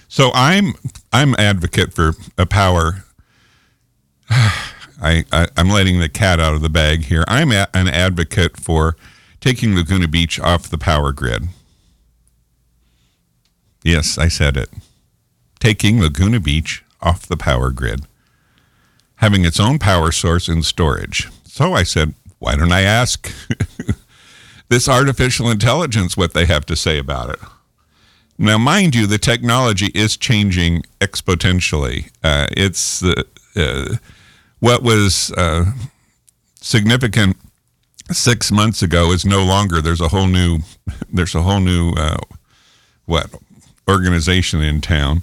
So 0.08 0.30
I'm 0.34 0.74
I'm 1.12 1.34
advocate 1.38 1.94
for 1.94 2.14
a 2.36 2.46
power. 2.46 3.04
I, 5.02 5.24
I 5.32 5.48
am 5.56 5.70
letting 5.70 5.98
the 5.98 6.10
cat 6.10 6.40
out 6.40 6.54
of 6.54 6.60
the 6.60 6.68
bag 6.68 7.04
here. 7.04 7.24
I'm 7.26 7.52
a, 7.52 7.68
an 7.72 7.88
advocate 7.88 8.58
for 8.58 8.96
taking 9.40 9.74
Laguna 9.74 10.08
Beach 10.08 10.38
off 10.38 10.68
the 10.68 10.76
power 10.76 11.12
grid. 11.12 11.44
Yes, 13.82 14.18
I 14.18 14.28
said 14.28 14.56
it. 14.56 14.68
Taking 15.58 16.00
Laguna 16.00 16.38
Beach 16.38 16.84
off 17.00 17.26
the 17.26 17.36
power 17.36 17.70
grid, 17.70 18.02
having 19.16 19.44
its 19.44 19.58
own 19.58 19.78
power 19.78 20.12
source 20.12 20.48
and 20.48 20.64
storage. 20.64 21.28
So 21.44 21.72
I 21.72 21.82
said, 21.82 22.14
why 22.38 22.56
don't 22.56 22.72
I 22.72 22.82
ask 22.82 23.32
this 24.68 24.88
artificial 24.88 25.50
intelligence 25.50 26.16
what 26.16 26.34
they 26.34 26.46
have 26.46 26.66
to 26.66 26.76
say 26.76 26.98
about 26.98 27.30
it? 27.30 27.38
Now, 28.42 28.56
mind 28.56 28.94
you, 28.94 29.06
the 29.06 29.18
technology 29.18 29.88
is 29.94 30.16
changing 30.16 30.84
exponentially. 30.98 32.10
Uh, 32.24 32.46
it's 32.52 33.02
uh, 33.02 33.24
uh, 33.54 33.96
what 34.60 34.82
was 34.82 35.30
uh, 35.32 35.72
significant 36.54 37.36
six 38.10 38.50
months 38.50 38.80
ago 38.80 39.12
is 39.12 39.26
no 39.26 39.44
longer. 39.44 39.82
There's 39.82 40.00
a 40.00 40.08
whole 40.08 40.26
new, 40.26 40.60
there's 41.12 41.34
a 41.34 41.42
whole 41.42 41.60
new 41.60 41.92
uh, 41.92 42.16
what 43.04 43.30
organization 43.86 44.62
in 44.62 44.80
town, 44.80 45.22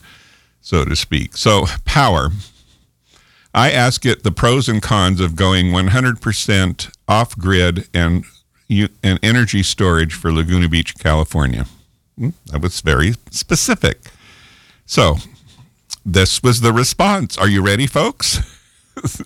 so 0.62 0.86
to 0.86 0.96
speak. 0.96 1.38
So 1.38 1.66
power. 1.86 2.30
I 3.52 3.72
ask 3.72 4.06
it 4.06 4.22
the 4.22 4.32
pros 4.32 4.70
and 4.70 4.80
cons 4.80 5.22
of 5.22 5.36
going 5.36 5.72
100% 5.72 6.96
off 7.08 7.36
grid 7.36 7.88
and 7.96 8.26
and 8.70 9.20
energy 9.24 9.64
storage 9.64 10.14
for 10.14 10.32
Laguna 10.32 10.70
Beach, 10.70 10.94
California. 11.00 11.66
Hmm, 12.18 12.30
that 12.48 12.62
was 12.62 12.82
very 12.82 13.14
specific. 13.30 14.00
So, 14.86 15.18
this 16.06 16.42
was 16.42 16.62
the 16.62 16.74
response. 16.74 17.38
Are 17.38 17.50
you 17.50 17.62
ready, 17.62 17.88
folks? 17.88 18.40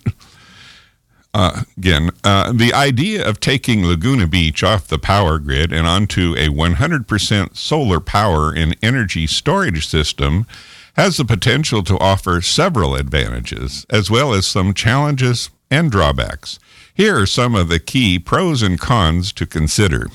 Uh, 1.34 1.62
again, 1.78 2.10
uh, 2.24 2.52
the 2.52 2.74
idea 2.74 3.26
of 3.26 3.40
taking 3.40 3.86
Laguna 3.86 4.26
Beach 4.26 4.62
off 4.62 4.86
the 4.88 4.98
power 4.98 5.38
grid 5.38 5.72
and 5.72 5.86
onto 5.86 6.34
a 6.36 6.48
100% 6.48 7.56
solar 7.56 8.00
power 8.00 8.52
and 8.52 8.76
energy 8.82 9.26
storage 9.26 9.86
system 9.86 10.46
has 10.94 11.16
the 11.16 11.24
potential 11.24 11.82
to 11.84 11.98
offer 11.98 12.42
several 12.42 12.94
advantages, 12.94 13.86
as 13.88 14.10
well 14.10 14.34
as 14.34 14.46
some 14.46 14.74
challenges 14.74 15.48
and 15.70 15.90
drawbacks. 15.90 16.58
Here 16.92 17.18
are 17.18 17.26
some 17.26 17.54
of 17.54 17.70
the 17.70 17.80
key 17.80 18.18
pros 18.18 18.60
and 18.60 18.78
cons 18.78 19.32
to 19.32 19.46
consider. 19.46 20.08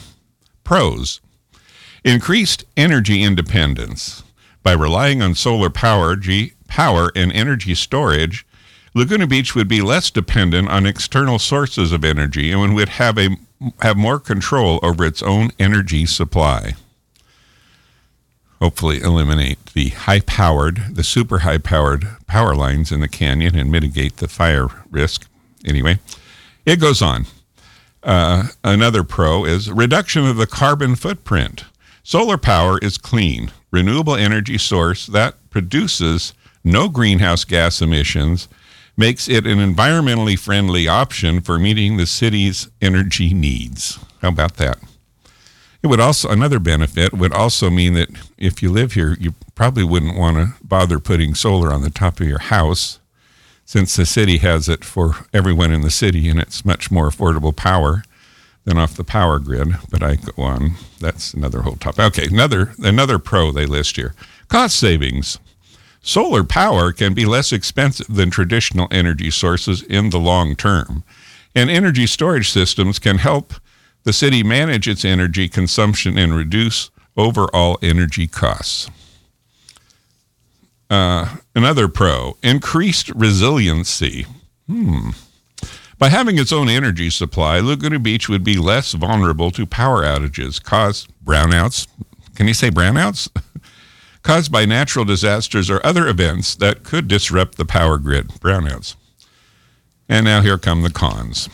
Pros 0.64 1.20
Increased 2.04 2.64
energy 2.76 3.24
independence. 3.24 4.24
By 4.64 4.74
relying 4.74 5.22
on 5.22 5.36
solar 5.36 5.70
power, 5.70 6.16
G- 6.16 6.54
power 6.68 7.12
and 7.16 7.32
energy 7.32 7.74
storage, 7.76 8.46
Laguna 8.94 9.28
Beach 9.28 9.56
would 9.56 9.68
be 9.68 9.82
less 9.82 10.10
dependent 10.10 10.70
on 10.70 10.86
external 10.86 11.40
sources 11.40 11.92
of 11.92 12.04
energy 12.04 12.52
and 12.52 12.76
would 12.76 12.90
have 12.90 13.18
a 13.18 13.38
have 13.82 13.98
more 13.98 14.20
control 14.20 14.80
over 14.84 15.04
its 15.04 15.24
own 15.24 15.52
energy 15.60 16.06
supply. 16.06 16.76
Hopefully 18.60 19.02
eliminate 19.02 19.68
the 19.68 19.90
high 19.90 20.20
powered, 20.20 20.96
the 20.96 21.04
super 21.04 21.40
high 21.40 21.58
powered 21.58 22.08
power 22.26 22.56
lines 22.56 22.92
in 22.92 23.00
the 23.00 23.08
canyon 23.08 23.56
and 23.56 23.72
mitigate 23.72 24.18
the 24.18 24.28
fire 24.28 24.68
risk. 24.90 25.28
Anyway, 25.66 26.00
it 26.66 26.80
goes 26.80 27.02
on. 27.02 27.26
Uh, 28.04 28.48
another 28.64 29.04
pro 29.04 29.46
is 29.46 29.72
reduction 29.72 30.26
of 30.26 30.38
the 30.38 30.48
carbon 30.48 30.96
footprint. 30.96 31.66
Solar 32.08 32.38
power 32.38 32.78
is 32.78 32.98
clean, 32.98 33.52
renewable 33.70 34.16
energy 34.16 34.58
source 34.58 35.08
that 35.08 35.36
produces 35.50 36.34
no 36.64 36.88
greenhouse 36.88 37.44
gas 37.44 37.82
emissions 37.82 38.48
makes 38.96 39.28
it 39.28 39.46
an 39.46 39.58
environmentally 39.58 40.40
friendly 40.40 40.88
option 40.88 41.42
for 41.42 41.60
meeting 41.60 41.98
the 41.98 42.06
city's 42.06 42.70
energy 42.82 43.34
needs. 43.34 44.00
How 44.22 44.30
about 44.30 44.56
that? 44.56 44.78
It 45.84 45.88
would 45.88 46.00
also 46.00 46.30
another 46.30 46.60
benefit 46.60 47.12
would 47.12 47.34
also 47.34 47.70
mean 47.70 47.94
that 47.96 48.08
if 48.38 48.64
you 48.64 48.72
live 48.72 48.94
here, 48.94 49.18
you 49.20 49.34
probably 49.54 49.84
wouldn't 49.84 50.18
want 50.18 50.38
to 50.38 50.54
bother 50.66 51.00
putting 51.00 51.36
solar 51.36 51.74
on 51.74 51.82
the 51.82 51.90
top 51.90 52.22
of 52.22 52.28
your 52.30 52.40
house 52.40 53.00
since 53.66 53.98
the 53.98 54.06
city 54.06 54.38
has 54.38 54.70
it 54.70 54.86
for 54.86 55.26
everyone 55.34 55.74
in 55.74 55.82
the 55.82 55.92
city 55.92 56.30
and 56.30 56.40
it's 56.40 56.64
much 56.64 56.90
more 56.90 57.10
affordable 57.10 57.54
power 57.54 58.04
than 58.68 58.78
off 58.78 58.98
the 58.98 59.04
power 59.04 59.40
grid. 59.40 59.70
But 59.90 60.04
I 60.04 60.18
go 60.18 60.44
on. 60.44 60.74
That's 61.00 61.34
another 61.34 61.62
whole 61.62 61.78
topic. 61.78 62.02
Okay, 62.02 62.26
another 62.26 62.74
another 62.84 63.18
pro 63.18 63.52
they 63.52 63.66
list 63.66 63.96
here. 63.96 64.14
Cost 64.50 64.78
savings. 64.78 65.40
Solar 66.02 66.44
power 66.44 66.92
can 66.92 67.14
be 67.14 67.26
less 67.26 67.52
expensive 67.52 68.08
than 68.08 68.30
traditional 68.30 68.88
energy 68.92 69.32
sources 69.32 69.82
in 69.84 70.10
the 70.10 70.20
long 70.20 70.56
term, 70.56 71.04
and 71.56 71.70
energy 71.70 72.06
storage 72.06 72.50
systems 72.52 73.00
can 73.00 73.18
help 73.18 73.54
the 74.04 74.14
city 74.14 74.44
manage 74.44 74.88
its 74.88 75.04
energy 75.04 75.48
consumption 75.48 76.18
and 76.18 76.36
reduce 76.36 76.92
overall 77.16 77.80
energy 77.82 78.28
costs. 78.28 78.90
Uh, 80.90 81.38
another 81.56 81.88
pro 81.88 82.38
increased 82.44 83.10
resiliency. 83.16 84.26
Hmm. 84.68 85.12
By 86.00 86.10
having 86.10 86.38
its 86.38 86.52
own 86.52 86.70
energy 86.70 87.10
supply, 87.10 87.60
Laguna 87.60 88.00
Beach 88.00 88.30
would 88.30 88.44
be 88.44 88.58
less 88.58 88.94
vulnerable 88.94 89.50
to 89.52 89.66
power 89.66 90.04
outages, 90.04 90.62
cause 90.64 91.08
brownouts. 91.24 91.88
Can 92.36 92.48
you 92.48 92.54
say 92.54 92.70
brownouts? 92.70 93.30
caused 94.28 94.52
by 94.52 94.66
natural 94.66 95.06
disasters 95.06 95.70
or 95.70 95.80
other 95.86 96.06
events 96.06 96.54
that 96.56 96.84
could 96.84 97.08
disrupt 97.08 97.58
the 97.58 97.64
power 97.64 97.98
grid, 97.98 98.28
brownouts. 98.28 98.96
And 100.10 100.26
now 100.26 100.42
here 100.42 100.58
come 100.58 100.82
the 100.84 100.90
cons. 100.90 101.48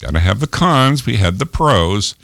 Got 0.00 0.12
to 0.12 0.20
have 0.20 0.38
the 0.38 0.46
cons. 0.46 1.06
We 1.06 1.16
had 1.16 1.38
the 1.38 1.46
pros. 1.46 2.14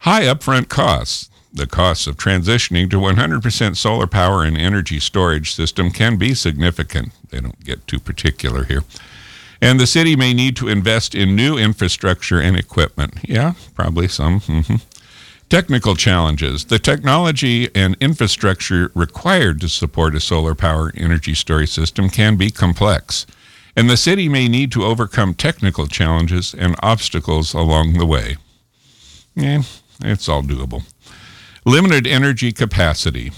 High 0.00 0.22
upfront 0.22 0.68
costs. 0.68 1.30
The 1.52 1.66
costs 1.66 2.06
of 2.06 2.16
transitioning 2.16 2.88
to 2.90 2.96
100% 2.96 3.76
solar 3.76 4.06
power 4.06 4.44
and 4.44 4.56
energy 4.56 5.00
storage 5.00 5.52
system 5.52 5.90
can 5.90 6.16
be 6.16 6.32
significant. 6.34 7.10
They 7.30 7.40
don't 7.40 7.64
get 7.64 7.88
too 7.88 7.98
particular 7.98 8.64
here. 8.64 8.84
And 9.64 9.80
the 9.80 9.86
city 9.86 10.14
may 10.14 10.34
need 10.34 10.56
to 10.56 10.68
invest 10.68 11.14
in 11.14 11.34
new 11.34 11.56
infrastructure 11.56 12.38
and 12.38 12.56
equipment. 12.56 13.14
Yeah, 13.22 13.54
probably 13.74 14.08
some. 14.08 14.40
Mm-hmm. 14.40 14.76
Technical 15.48 15.94
challenges. 15.94 16.66
The 16.66 16.78
technology 16.78 17.74
and 17.74 17.96
infrastructure 18.00 18.90
required 18.94 19.60
to 19.60 19.68
support 19.68 20.14
a 20.14 20.20
solar 20.20 20.54
power 20.54 20.92
energy 20.96 21.34
storage 21.34 21.70
system 21.70 22.10
can 22.10 22.36
be 22.36 22.50
complex, 22.50 23.26
and 23.76 23.88
the 23.88 23.96
city 23.96 24.28
may 24.28 24.48
need 24.48 24.70
to 24.72 24.84
overcome 24.84 25.32
technical 25.32 25.86
challenges 25.86 26.54
and 26.54 26.76
obstacles 26.82 27.54
along 27.54 27.94
the 27.94 28.06
way. 28.06 28.36
Yeah, 29.34 29.62
it's 30.00 30.28
all 30.28 30.42
doable. 30.42 30.82
Limited 31.64 32.06
energy 32.06 32.52
capacity. 32.52 33.32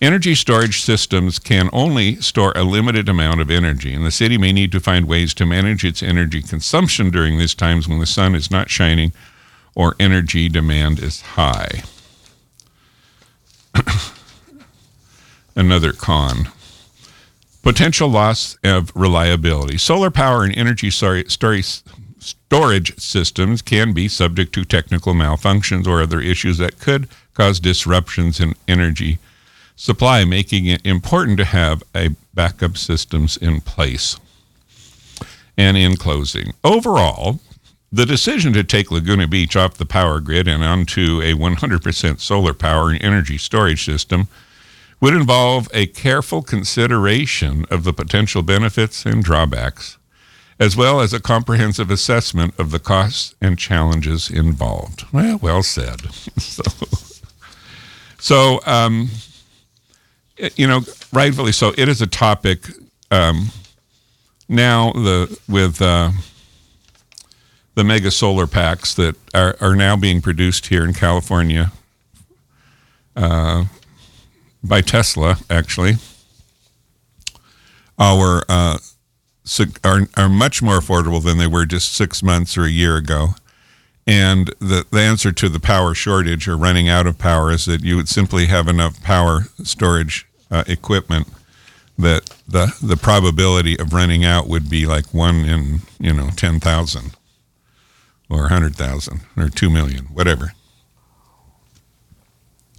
Energy 0.00 0.32
storage 0.32 0.80
systems 0.80 1.40
can 1.40 1.68
only 1.72 2.14
store 2.20 2.52
a 2.54 2.62
limited 2.62 3.08
amount 3.08 3.40
of 3.40 3.50
energy, 3.50 3.92
and 3.92 4.06
the 4.06 4.12
city 4.12 4.38
may 4.38 4.52
need 4.52 4.70
to 4.70 4.78
find 4.78 5.08
ways 5.08 5.34
to 5.34 5.44
manage 5.44 5.84
its 5.84 6.04
energy 6.04 6.40
consumption 6.40 7.10
during 7.10 7.36
these 7.36 7.54
times 7.54 7.88
when 7.88 7.98
the 7.98 8.06
sun 8.06 8.36
is 8.36 8.48
not 8.48 8.70
shining 8.70 9.12
or 9.74 9.96
energy 9.98 10.48
demand 10.48 11.00
is 11.00 11.22
high. 11.22 11.82
Another 15.56 15.92
con. 15.92 16.48
Potential 17.64 18.08
loss 18.08 18.56
of 18.62 18.92
reliability. 18.94 19.78
Solar 19.78 20.12
power 20.12 20.44
and 20.44 20.56
energy 20.56 20.90
storage 20.90 21.32
systems 23.00 23.62
can 23.62 23.92
be 23.92 24.06
subject 24.06 24.52
to 24.52 24.64
technical 24.64 25.12
malfunctions 25.12 25.88
or 25.88 26.00
other 26.00 26.20
issues 26.20 26.58
that 26.58 26.78
could 26.78 27.08
cause 27.34 27.58
disruptions 27.58 28.38
in 28.38 28.54
energy 28.68 29.18
supply, 29.78 30.24
making 30.24 30.66
it 30.66 30.84
important 30.84 31.38
to 31.38 31.44
have 31.44 31.84
a 31.94 32.10
backup 32.34 32.76
systems 32.76 33.36
in 33.36 33.60
place. 33.60 34.18
And 35.56 35.76
in 35.76 35.96
closing, 35.96 36.52
overall, 36.64 37.38
the 37.90 38.04
decision 38.04 38.52
to 38.52 38.64
take 38.64 38.90
Laguna 38.90 39.28
Beach 39.28 39.56
off 39.56 39.78
the 39.78 39.86
power 39.86 40.20
grid 40.20 40.48
and 40.48 40.64
onto 40.64 41.22
a 41.22 41.32
100% 41.32 42.20
solar 42.20 42.52
power 42.52 42.90
and 42.90 43.02
energy 43.02 43.38
storage 43.38 43.84
system 43.84 44.28
would 45.00 45.14
involve 45.14 45.68
a 45.72 45.86
careful 45.86 46.42
consideration 46.42 47.64
of 47.70 47.84
the 47.84 47.92
potential 47.92 48.42
benefits 48.42 49.06
and 49.06 49.22
drawbacks, 49.22 49.96
as 50.58 50.76
well 50.76 51.00
as 51.00 51.12
a 51.12 51.20
comprehensive 51.20 51.88
assessment 51.88 52.52
of 52.58 52.72
the 52.72 52.80
costs 52.80 53.36
and 53.40 53.58
challenges 53.58 54.28
involved. 54.28 55.04
Well, 55.12 55.38
well 55.38 55.62
said. 55.62 56.12
so, 56.36 56.62
so 58.18 58.60
um, 58.66 59.08
you 60.56 60.66
know, 60.66 60.82
rightfully 61.12 61.52
so. 61.52 61.72
It 61.76 61.88
is 61.88 62.00
a 62.00 62.06
topic 62.06 62.66
um, 63.10 63.48
now. 64.48 64.92
The 64.92 65.38
with 65.48 65.80
uh, 65.82 66.10
the 67.74 67.84
mega 67.84 68.10
solar 68.10 68.46
packs 68.46 68.94
that 68.94 69.16
are, 69.34 69.56
are 69.60 69.76
now 69.76 69.96
being 69.96 70.20
produced 70.20 70.66
here 70.66 70.84
in 70.84 70.92
California 70.92 71.70
uh, 73.14 73.64
by 74.64 74.80
Tesla, 74.80 75.38
actually, 75.48 75.94
are, 77.98 78.44
uh, 78.48 78.78
are, 79.84 80.00
are 80.16 80.28
much 80.28 80.62
more 80.62 80.78
affordable 80.78 81.22
than 81.22 81.38
they 81.38 81.46
were 81.46 81.66
just 81.66 81.92
six 81.92 82.22
months 82.22 82.56
or 82.56 82.64
a 82.64 82.70
year 82.70 82.96
ago. 82.96 83.28
And 84.08 84.48
the, 84.58 84.86
the 84.90 85.00
answer 85.00 85.32
to 85.32 85.48
the 85.48 85.60
power 85.60 85.94
shortage 85.94 86.48
or 86.48 86.56
running 86.56 86.88
out 86.88 87.06
of 87.06 87.18
power 87.18 87.52
is 87.52 87.66
that 87.66 87.84
you 87.84 87.94
would 87.96 88.08
simply 88.08 88.46
have 88.46 88.66
enough 88.66 89.02
power 89.02 89.42
storage 89.62 90.26
uh, 90.50 90.64
equipment 90.66 91.28
that 91.98 92.24
the 92.46 92.74
the 92.82 92.96
probability 92.96 93.78
of 93.78 93.92
running 93.92 94.24
out 94.24 94.48
would 94.48 94.70
be 94.70 94.86
like 94.86 95.12
one 95.12 95.44
in 95.44 95.80
you 95.98 96.12
know 96.12 96.30
ten 96.36 96.60
thousand 96.60 97.16
or 98.30 98.42
100,000 98.42 99.20
or 99.36 99.48
2 99.48 99.70
million, 99.70 100.04
whatever. 100.06 100.52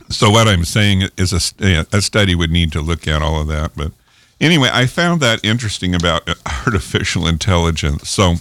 So 0.10 0.29
what 0.29 0.47
I'm 0.47 0.65
saying 0.65 1.03
is 1.17 1.34
a, 1.34 1.86
a 1.91 2.01
study 2.01 2.36
would 2.36 2.51
need 2.51 2.71
to 2.73 2.82
look 2.82 3.08
at 3.08 3.21
all 3.21 3.41
of 3.41 3.47
that. 3.47 3.71
But 3.75 3.91
anyway, 4.41 4.69
I 4.71 4.86
found 4.86 5.21
that 5.21 5.43
interesting 5.43 5.93
about 5.93 6.27
artificial 6.65 7.27
intelligence. 7.27 8.10
So 8.10 8.36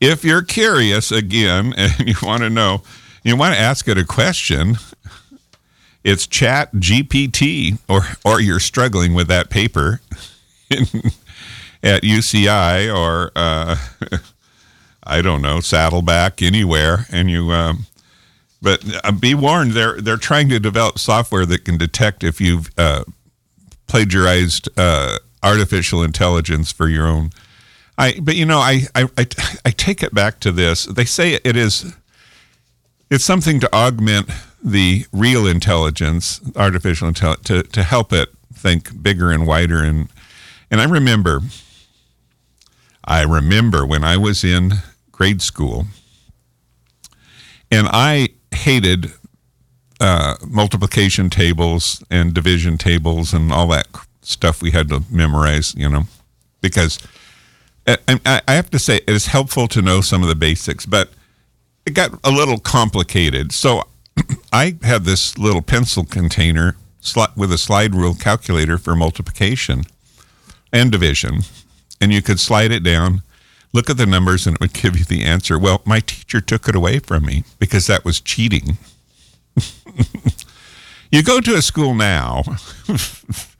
if 0.00 0.24
you're 0.24 0.42
curious 0.42 1.10
again 1.10 1.74
and 1.76 1.92
you 2.00 2.14
want 2.22 2.42
to 2.42 2.50
know, 2.50 2.82
you 3.22 3.36
want 3.36 3.54
to 3.54 3.60
ask 3.60 3.88
it 3.88 3.98
a 3.98 4.04
question, 4.04 4.76
it's 6.04 6.26
chat 6.26 6.72
GPT 6.74 7.78
or, 7.88 8.02
or 8.24 8.40
you're 8.40 8.60
struggling 8.60 9.14
with 9.14 9.26
that 9.28 9.50
paper 9.50 10.00
at 11.82 12.02
UCI 12.02 12.94
or 12.94 13.32
uh, 13.34 13.76
I 15.04 15.22
don't 15.22 15.42
know, 15.42 15.60
Saddleback, 15.60 16.42
anywhere, 16.42 17.06
and 17.10 17.30
you. 17.30 17.50
Um, 17.50 17.86
but 18.62 18.82
uh, 19.04 19.12
be 19.12 19.34
warned, 19.34 19.72
they're 19.72 20.00
they're 20.00 20.16
trying 20.16 20.48
to 20.50 20.58
develop 20.58 20.98
software 20.98 21.44
that 21.46 21.64
can 21.64 21.76
detect 21.76 22.24
if 22.24 22.40
you've 22.40 22.70
uh, 22.78 23.04
plagiarized 23.86 24.68
uh, 24.78 25.18
artificial 25.42 26.02
intelligence 26.02 26.72
for 26.72 26.88
your 26.88 27.06
own 27.06 27.30
I 27.96 28.18
but 28.20 28.36
you 28.36 28.44
know 28.44 28.58
I, 28.58 28.82
I 28.94 29.04
I 29.16 29.26
I 29.64 29.70
take 29.70 30.02
it 30.02 30.14
back 30.14 30.40
to 30.40 30.52
this. 30.52 30.84
They 30.84 31.04
say 31.04 31.38
it 31.44 31.56
is 31.56 31.94
it's 33.10 33.24
something 33.24 33.60
to 33.60 33.72
augment 33.74 34.30
the 34.64 35.04
real 35.12 35.46
intelligence, 35.46 36.40
artificial 36.56 37.06
intelligence, 37.06 37.46
to 37.46 37.62
to 37.62 37.82
help 37.82 38.12
it 38.12 38.30
think 38.52 39.02
bigger 39.02 39.30
and 39.30 39.46
wider 39.46 39.82
and 39.82 40.08
and 40.70 40.80
I 40.80 40.84
remember 40.84 41.40
I 43.04 43.22
remember 43.22 43.84
when 43.84 44.02
I 44.02 44.16
was 44.16 44.42
in 44.42 44.72
grade 45.12 45.42
school 45.42 45.86
and 47.70 47.86
I 47.90 48.30
hated 48.52 49.12
uh, 50.00 50.36
multiplication 50.46 51.28
tables 51.28 52.02
and 52.10 52.32
division 52.32 52.78
tables 52.78 53.34
and 53.34 53.52
all 53.52 53.68
that 53.68 53.86
stuff 54.22 54.62
we 54.62 54.70
had 54.70 54.88
to 54.88 55.02
memorize, 55.10 55.74
you 55.74 55.88
know, 55.88 56.04
because 56.62 56.98
I, 57.86 58.18
I 58.48 58.54
have 58.54 58.70
to 58.70 58.78
say 58.78 58.96
it 58.96 59.10
is 59.10 59.26
helpful 59.26 59.68
to 59.68 59.82
know 59.82 60.00
some 60.00 60.22
of 60.22 60.28
the 60.28 60.34
basics, 60.34 60.86
but 60.86 61.10
it 61.84 61.92
got 61.92 62.18
a 62.24 62.30
little 62.30 62.58
complicated. 62.58 63.52
So 63.52 63.86
I 64.52 64.76
had 64.82 65.04
this 65.04 65.38
little 65.38 65.62
pencil 65.62 66.04
container 66.04 66.76
with 67.36 67.52
a 67.52 67.58
slide 67.58 67.94
rule 67.94 68.14
calculator 68.14 68.78
for 68.78 68.96
multiplication 68.96 69.82
and 70.72 70.90
division, 70.90 71.40
and 72.00 72.12
you 72.12 72.22
could 72.22 72.40
slide 72.40 72.72
it 72.72 72.82
down, 72.82 73.22
look 73.72 73.90
at 73.90 73.96
the 73.96 74.06
numbers, 74.06 74.46
and 74.46 74.54
it 74.54 74.60
would 74.60 74.72
give 74.72 74.98
you 74.98 75.04
the 75.04 75.22
answer. 75.22 75.58
Well, 75.58 75.82
my 75.84 76.00
teacher 76.00 76.40
took 76.40 76.68
it 76.68 76.74
away 76.74 76.98
from 76.98 77.26
me 77.26 77.44
because 77.58 77.86
that 77.86 78.04
was 78.04 78.20
cheating. 78.20 78.78
you 81.12 81.22
go 81.22 81.40
to 81.40 81.54
a 81.54 81.62
school 81.62 81.94
now. 81.94 82.42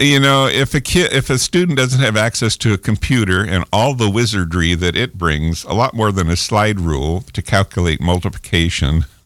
you 0.00 0.18
know, 0.18 0.46
if 0.46 0.74
a 0.74 0.80
kid, 0.80 1.12
if 1.12 1.30
a 1.30 1.38
student 1.38 1.78
doesn't 1.78 2.00
have 2.00 2.16
access 2.16 2.56
to 2.56 2.72
a 2.72 2.78
computer 2.78 3.44
and 3.44 3.64
all 3.72 3.94
the 3.94 4.10
wizardry 4.10 4.74
that 4.74 4.96
it 4.96 5.16
brings, 5.16 5.64
a 5.64 5.72
lot 5.72 5.94
more 5.94 6.10
than 6.10 6.28
a 6.28 6.36
slide 6.36 6.80
rule 6.80 7.22
to 7.32 7.42
calculate 7.42 8.00
multiplication, 8.00 9.04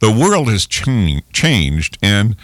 the 0.00 0.10
world 0.10 0.48
has 0.48 0.66
ch- 0.66 1.22
changed, 1.32 1.96
and 2.02 2.36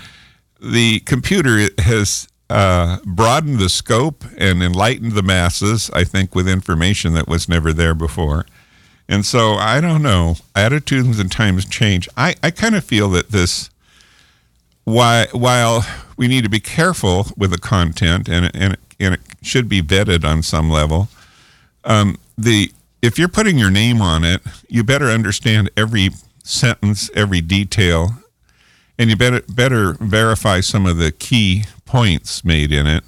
the 0.60 1.00
computer 1.00 1.68
has 1.78 2.26
uh, 2.48 2.98
broadened 3.04 3.58
the 3.58 3.68
scope 3.68 4.24
and 4.38 4.62
enlightened 4.62 5.12
the 5.12 5.22
masses. 5.22 5.90
I 5.92 6.04
think 6.04 6.34
with 6.34 6.48
information 6.48 7.12
that 7.14 7.28
was 7.28 7.48
never 7.48 7.72
there 7.72 7.94
before. 7.94 8.46
And 9.08 9.24
so 9.24 9.54
I 9.54 9.80
don't 9.80 10.02
know. 10.02 10.36
Attitudes 10.54 11.18
and 11.18 11.30
times 11.30 11.64
change. 11.66 12.08
I, 12.16 12.34
I 12.42 12.50
kind 12.50 12.74
of 12.74 12.84
feel 12.84 13.08
that 13.10 13.30
this 13.30 13.70
why, 14.88 15.26
while 15.32 15.86
we 16.16 16.28
need 16.28 16.44
to 16.44 16.50
be 16.50 16.60
careful 16.60 17.26
with 17.36 17.50
the 17.50 17.58
content 17.58 18.28
and, 18.28 18.50
and, 18.54 18.76
and 18.98 19.14
it 19.14 19.20
should 19.42 19.68
be 19.68 19.82
vetted 19.82 20.24
on 20.24 20.42
some 20.42 20.70
level, 20.70 21.08
um, 21.84 22.16
the 22.36 22.72
if 23.00 23.18
you're 23.18 23.28
putting 23.28 23.58
your 23.58 23.70
name 23.70 24.02
on 24.02 24.24
it, 24.24 24.42
you 24.68 24.82
better 24.82 25.06
understand 25.06 25.70
every 25.76 26.10
sentence, 26.42 27.10
every 27.14 27.40
detail, 27.40 28.10
and 28.98 29.08
you 29.10 29.16
better 29.16 29.42
better 29.48 29.92
verify 29.94 30.60
some 30.60 30.86
of 30.86 30.96
the 30.96 31.12
key 31.12 31.64
points 31.84 32.44
made 32.44 32.72
in 32.72 32.86
it 32.86 33.04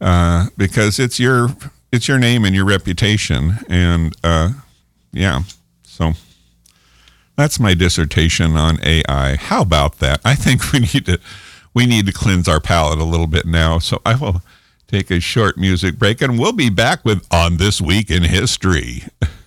uh, 0.00 0.46
because 0.56 0.98
it's 0.98 1.18
your 1.18 1.48
it's 1.90 2.06
your 2.08 2.18
name 2.18 2.44
and 2.44 2.54
your 2.54 2.64
reputation, 2.64 3.58
and 3.68 4.14
uh, 4.22 4.50
yeah, 5.12 5.40
so 5.82 6.12
that's 7.42 7.58
my 7.58 7.74
dissertation 7.74 8.56
on 8.56 8.78
AI. 8.84 9.34
How 9.34 9.62
about 9.62 9.98
that? 9.98 10.20
I 10.24 10.36
think 10.36 10.72
we 10.72 10.78
need 10.78 11.06
to 11.06 11.18
we 11.74 11.86
need 11.86 12.06
to 12.06 12.12
cleanse 12.12 12.46
our 12.46 12.60
palate 12.60 13.00
a 13.00 13.04
little 13.04 13.26
bit 13.26 13.46
now. 13.46 13.80
So 13.80 14.00
I 14.06 14.14
will 14.14 14.42
take 14.86 15.10
a 15.10 15.18
short 15.18 15.56
music 15.58 15.98
break 15.98 16.22
and 16.22 16.38
we'll 16.38 16.52
be 16.52 16.70
back 16.70 17.04
with 17.04 17.26
on 17.32 17.56
this 17.56 17.80
week 17.80 18.10
in 18.10 18.22
history. 18.22 19.04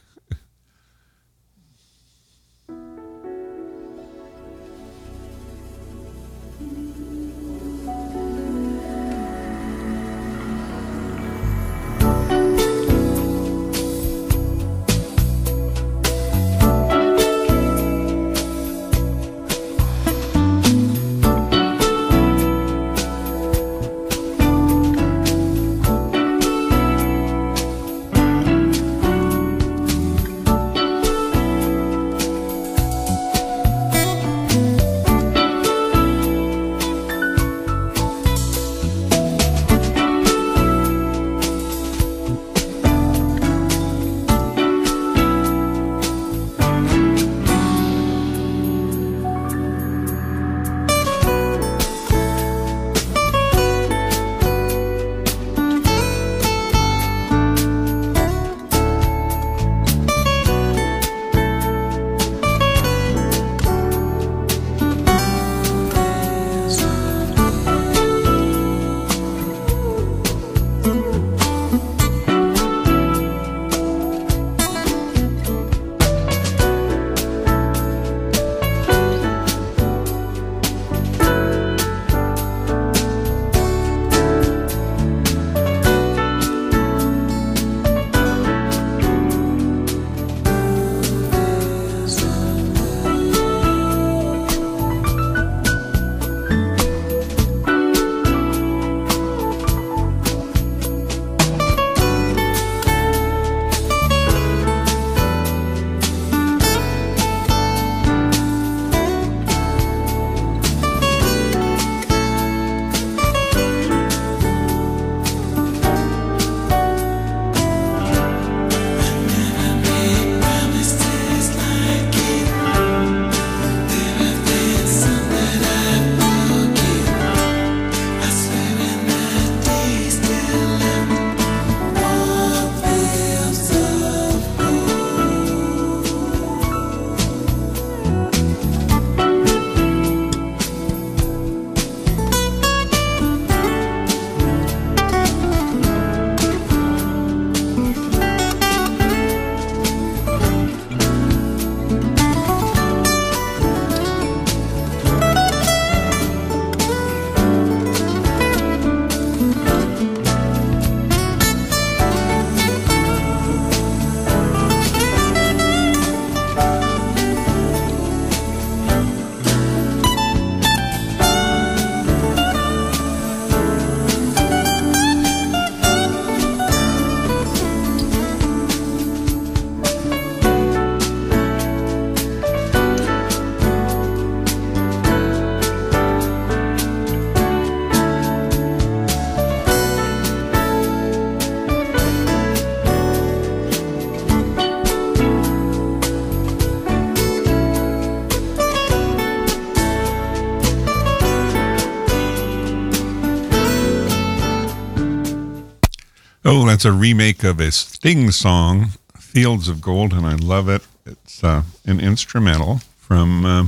Oh, 206.57 206.65
that's 206.65 206.85
a 206.85 206.93
remake 206.93 207.43
of 207.43 207.59
a 207.59 207.69
Sting 207.69 208.31
song, 208.31 208.91
Fields 209.19 209.67
of 209.67 209.81
Gold, 209.81 210.13
and 210.13 210.25
I 210.25 210.35
love 210.35 210.69
it. 210.69 210.83
It's 211.05 211.43
uh, 211.43 211.63
an 211.85 211.99
instrumental 211.99 212.77
from, 212.97 213.45
uh, 213.45 213.65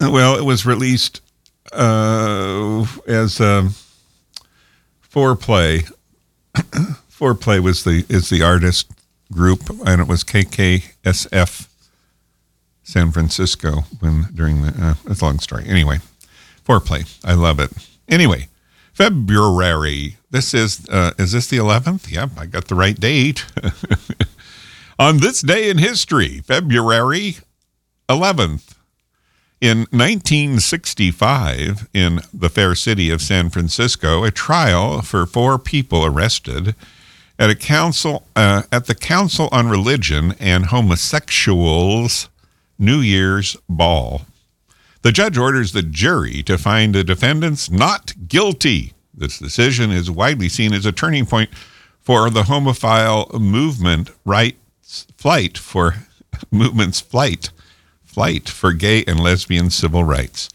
well, 0.00 0.38
it 0.38 0.44
was 0.44 0.64
released 0.64 1.20
uh, 1.72 2.86
as 3.08 3.40
a 3.40 3.70
Fourplay. 5.12 5.90
Fourplay 6.54 7.58
was 7.58 7.82
the 7.82 8.06
is 8.08 8.30
the 8.30 8.42
artist 8.42 8.88
group, 9.32 9.62
and 9.84 10.00
it 10.00 10.06
was 10.06 10.22
KKSF 10.22 11.66
San 12.84 13.10
Francisco 13.10 13.86
when 13.98 14.28
during 14.32 14.62
the. 14.62 14.72
Uh, 14.80 14.94
it's 15.10 15.20
a 15.20 15.24
long 15.24 15.40
story. 15.40 15.64
Anyway, 15.66 15.98
Fourplay. 16.64 17.12
I 17.24 17.34
love 17.34 17.58
it. 17.58 17.72
Anyway, 18.08 18.46
February. 18.92 20.16
This 20.32 20.54
is 20.54 20.88
uh, 20.88 21.12
is 21.18 21.32
this 21.32 21.46
the 21.46 21.58
eleventh? 21.58 22.10
Yep, 22.10 22.30
I 22.38 22.46
got 22.46 22.68
the 22.68 22.74
right 22.74 22.98
date. 22.98 23.44
On 24.98 25.18
this 25.18 25.42
day 25.42 25.68
in 25.68 25.76
history, 25.76 26.40
February 26.40 27.36
eleventh. 28.08 28.78
In 29.60 29.86
1965, 29.92 31.88
in 31.94 32.20
the 32.34 32.48
fair 32.48 32.74
city 32.74 33.10
of 33.10 33.22
San 33.22 33.48
Francisco, 33.48 34.24
a 34.24 34.32
trial 34.32 35.02
for 35.02 35.24
four 35.24 35.56
people 35.56 36.04
arrested 36.04 36.74
at 37.38 37.48
a 37.48 37.54
council 37.54 38.26
uh, 38.34 38.62
at 38.72 38.86
the 38.86 38.94
Council 38.94 39.48
on 39.52 39.68
Religion 39.68 40.34
and 40.40 40.66
Homosexuals 40.66 42.28
New 42.78 42.98
Year's 42.98 43.56
ball. 43.68 44.22
The 45.02 45.12
judge 45.12 45.36
orders 45.38 45.72
the 45.72 45.82
jury 45.82 46.42
to 46.44 46.58
find 46.58 46.94
the 46.94 47.04
defendants 47.04 47.70
not 47.70 48.14
guilty. 48.28 48.94
This 49.22 49.38
decision 49.38 49.92
is 49.92 50.10
widely 50.10 50.48
seen 50.48 50.74
as 50.74 50.84
a 50.84 50.90
turning 50.90 51.26
point 51.26 51.48
for 52.00 52.28
the 52.28 52.42
homophile 52.42 53.32
movement 53.40 54.10
rights 54.24 55.06
flight 55.16 55.56
for 55.56 55.94
movement's 56.50 57.00
flight 57.00 57.50
flight 58.04 58.48
for 58.48 58.72
gay 58.72 59.04
and 59.06 59.20
lesbian 59.20 59.70
civil 59.70 60.02
rights. 60.02 60.48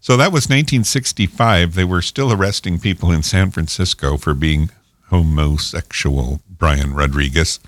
So 0.00 0.16
that 0.16 0.32
was 0.32 0.46
1965. 0.46 1.74
They 1.74 1.84
were 1.84 2.02
still 2.02 2.32
arresting 2.32 2.80
people 2.80 3.12
in 3.12 3.22
San 3.22 3.52
Francisco 3.52 4.16
for 4.16 4.34
being 4.34 4.70
homosexual. 5.10 6.40
Brian 6.48 6.94
Rodriguez. 6.94 7.60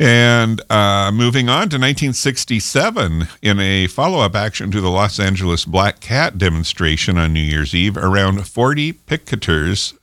And 0.00 0.60
uh, 0.70 1.10
moving 1.12 1.48
on 1.48 1.68
to 1.70 1.76
1967, 1.76 3.26
in 3.42 3.58
a 3.58 3.88
follow 3.88 4.20
up 4.20 4.36
action 4.36 4.70
to 4.70 4.80
the 4.80 4.90
Los 4.90 5.18
Angeles 5.18 5.64
Black 5.64 5.98
Cat 5.98 6.38
demonstration 6.38 7.18
on 7.18 7.32
New 7.32 7.40
Year's 7.40 7.74
Eve, 7.74 7.96
around 7.96 8.46
40 8.46 8.92
picketers 8.92 9.98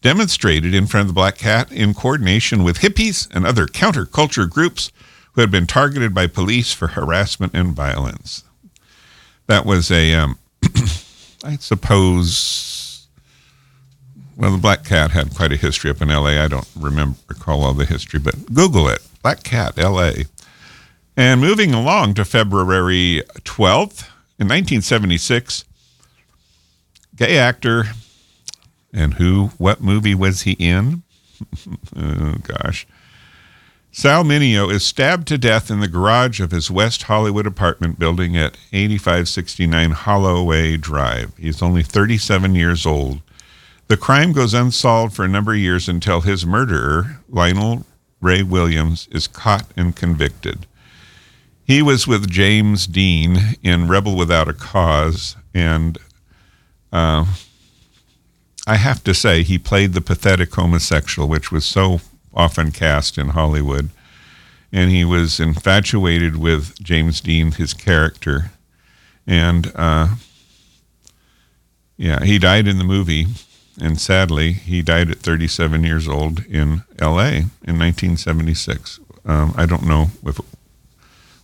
demonstrated 0.00 0.74
in 0.74 0.86
front 0.86 1.02
of 1.02 1.08
the 1.08 1.14
Black 1.14 1.36
Cat 1.36 1.70
in 1.70 1.92
coordination 1.92 2.64
with 2.64 2.78
hippies 2.78 3.28
and 3.34 3.46
other 3.46 3.66
counterculture 3.66 4.48
groups 4.48 4.90
who 5.32 5.42
had 5.42 5.50
been 5.50 5.66
targeted 5.66 6.14
by 6.14 6.26
police 6.26 6.72
for 6.72 6.88
harassment 6.88 7.54
and 7.54 7.74
violence. 7.74 8.44
That 9.46 9.66
was 9.66 9.90
a, 9.90 10.14
um, 10.14 10.38
I 11.44 11.56
suppose, 11.56 12.79
well, 14.36 14.52
the 14.52 14.58
Black 14.58 14.84
Cat 14.84 15.10
had 15.10 15.34
quite 15.34 15.52
a 15.52 15.56
history 15.56 15.90
up 15.90 16.00
in 16.00 16.08
LA. 16.08 16.42
I 16.42 16.48
don't 16.48 16.68
remember 16.78 17.18
recall 17.28 17.62
all 17.64 17.74
the 17.74 17.84
history, 17.84 18.20
but 18.20 18.52
Google 18.52 18.88
it. 18.88 19.00
Black 19.22 19.42
Cat, 19.42 19.76
LA. 19.76 20.12
And 21.16 21.40
moving 21.40 21.74
along 21.74 22.14
to 22.14 22.24
February 22.24 23.22
12th, 23.42 24.08
in 24.40 24.48
1976, 24.48 25.66
gay 27.14 27.36
actor, 27.36 27.84
and 28.90 29.14
who, 29.14 29.48
what 29.58 29.82
movie 29.82 30.14
was 30.14 30.42
he 30.42 30.52
in? 30.52 31.02
oh, 31.96 32.36
gosh. 32.42 32.86
Sal 33.92 34.24
Mineo 34.24 34.72
is 34.72 34.82
stabbed 34.82 35.28
to 35.28 35.36
death 35.36 35.70
in 35.70 35.80
the 35.80 35.88
garage 35.88 36.40
of 36.40 36.52
his 36.52 36.70
West 36.70 37.02
Hollywood 37.02 37.46
apartment 37.46 37.98
building 37.98 38.34
at 38.34 38.56
8569 38.72 39.90
Holloway 39.90 40.78
Drive. 40.78 41.36
He's 41.36 41.60
only 41.60 41.82
37 41.82 42.54
years 42.54 42.86
old. 42.86 43.20
The 43.90 43.96
crime 43.96 44.30
goes 44.30 44.54
unsolved 44.54 45.16
for 45.16 45.24
a 45.24 45.28
number 45.28 45.50
of 45.50 45.58
years 45.58 45.88
until 45.88 46.20
his 46.20 46.46
murderer, 46.46 47.18
Lionel 47.28 47.84
Ray 48.20 48.44
Williams, 48.44 49.08
is 49.10 49.26
caught 49.26 49.66
and 49.76 49.96
convicted. 49.96 50.68
He 51.64 51.82
was 51.82 52.06
with 52.06 52.30
James 52.30 52.86
Dean 52.86 53.56
in 53.64 53.88
Rebel 53.88 54.16
Without 54.16 54.46
a 54.46 54.52
Cause, 54.52 55.34
and 55.52 55.98
uh, 56.92 57.24
I 58.64 58.76
have 58.76 59.02
to 59.02 59.12
say, 59.12 59.42
he 59.42 59.58
played 59.58 59.92
the 59.92 60.00
pathetic 60.00 60.54
homosexual, 60.54 61.28
which 61.28 61.50
was 61.50 61.64
so 61.64 62.00
often 62.32 62.70
cast 62.70 63.18
in 63.18 63.30
Hollywood. 63.30 63.90
And 64.70 64.92
he 64.92 65.04
was 65.04 65.40
infatuated 65.40 66.36
with 66.36 66.80
James 66.80 67.20
Dean, 67.20 67.50
his 67.50 67.74
character. 67.74 68.52
And 69.26 69.72
uh, 69.74 70.14
yeah, 71.96 72.22
he 72.22 72.38
died 72.38 72.68
in 72.68 72.78
the 72.78 72.84
movie. 72.84 73.26
And 73.80 74.00
sadly, 74.00 74.52
he 74.52 74.82
died 74.82 75.10
at 75.10 75.18
37 75.18 75.84
years 75.84 76.06
old 76.06 76.44
in 76.46 76.82
LA 77.00 77.44
in 77.66 77.78
1976. 77.78 79.00
Um, 79.24 79.54
I 79.56 79.66
don't 79.66 79.86
know 79.86 80.08
if 80.24 80.38
it 80.38 80.44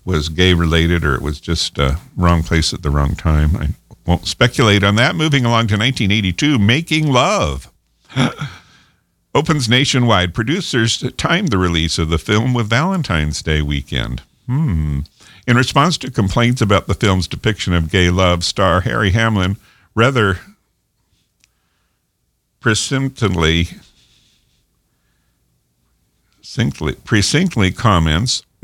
was 0.05 0.29
gay 0.29 0.55
related 0.55 1.05
or 1.05 1.15
it 1.15 1.23
was 1.23 1.41
just 1.41 1.79
uh, 1.79 1.97
wrong 2.17 2.43
place 2.43 2.73
at 2.73 2.83
the 2.83 2.91
wrong 2.91 3.15
time. 3.15 3.57
I 3.57 3.69
won't 4.07 4.27
speculate 4.27 4.85
on 4.85 4.97
that. 4.97 5.17
Moving 5.17 5.45
along 5.45 5.69
to 5.69 5.75
1982, 5.75 6.59
Making 6.59 7.11
Love. 7.11 7.73
opens 9.37 9.69
nationwide. 9.69 10.33
Producers 10.33 11.05
timed 11.19 11.51
the 11.51 11.59
release 11.59 11.99
of 11.99 12.09
the 12.09 12.19
film 12.19 12.55
with 12.55 12.71
Valentine's 12.71 13.43
Day 13.43 13.61
weekend. 13.61 14.23
Hmm. 14.47 15.01
In 15.47 15.57
response 15.57 15.99
to 15.99 16.11
complaints 16.11 16.63
about 16.63 16.87
the 16.87 16.95
film's 16.95 17.29
depiction 17.29 17.75
of 17.75 17.91
gay 17.91 18.11
love, 18.11 18.45
star 18.45 18.81
Harry 18.81 19.11
Hamlin 19.11 19.59
rather 19.95 20.41
presumptively 22.61 23.69
precinctly 26.43 27.77
comments 27.77 28.43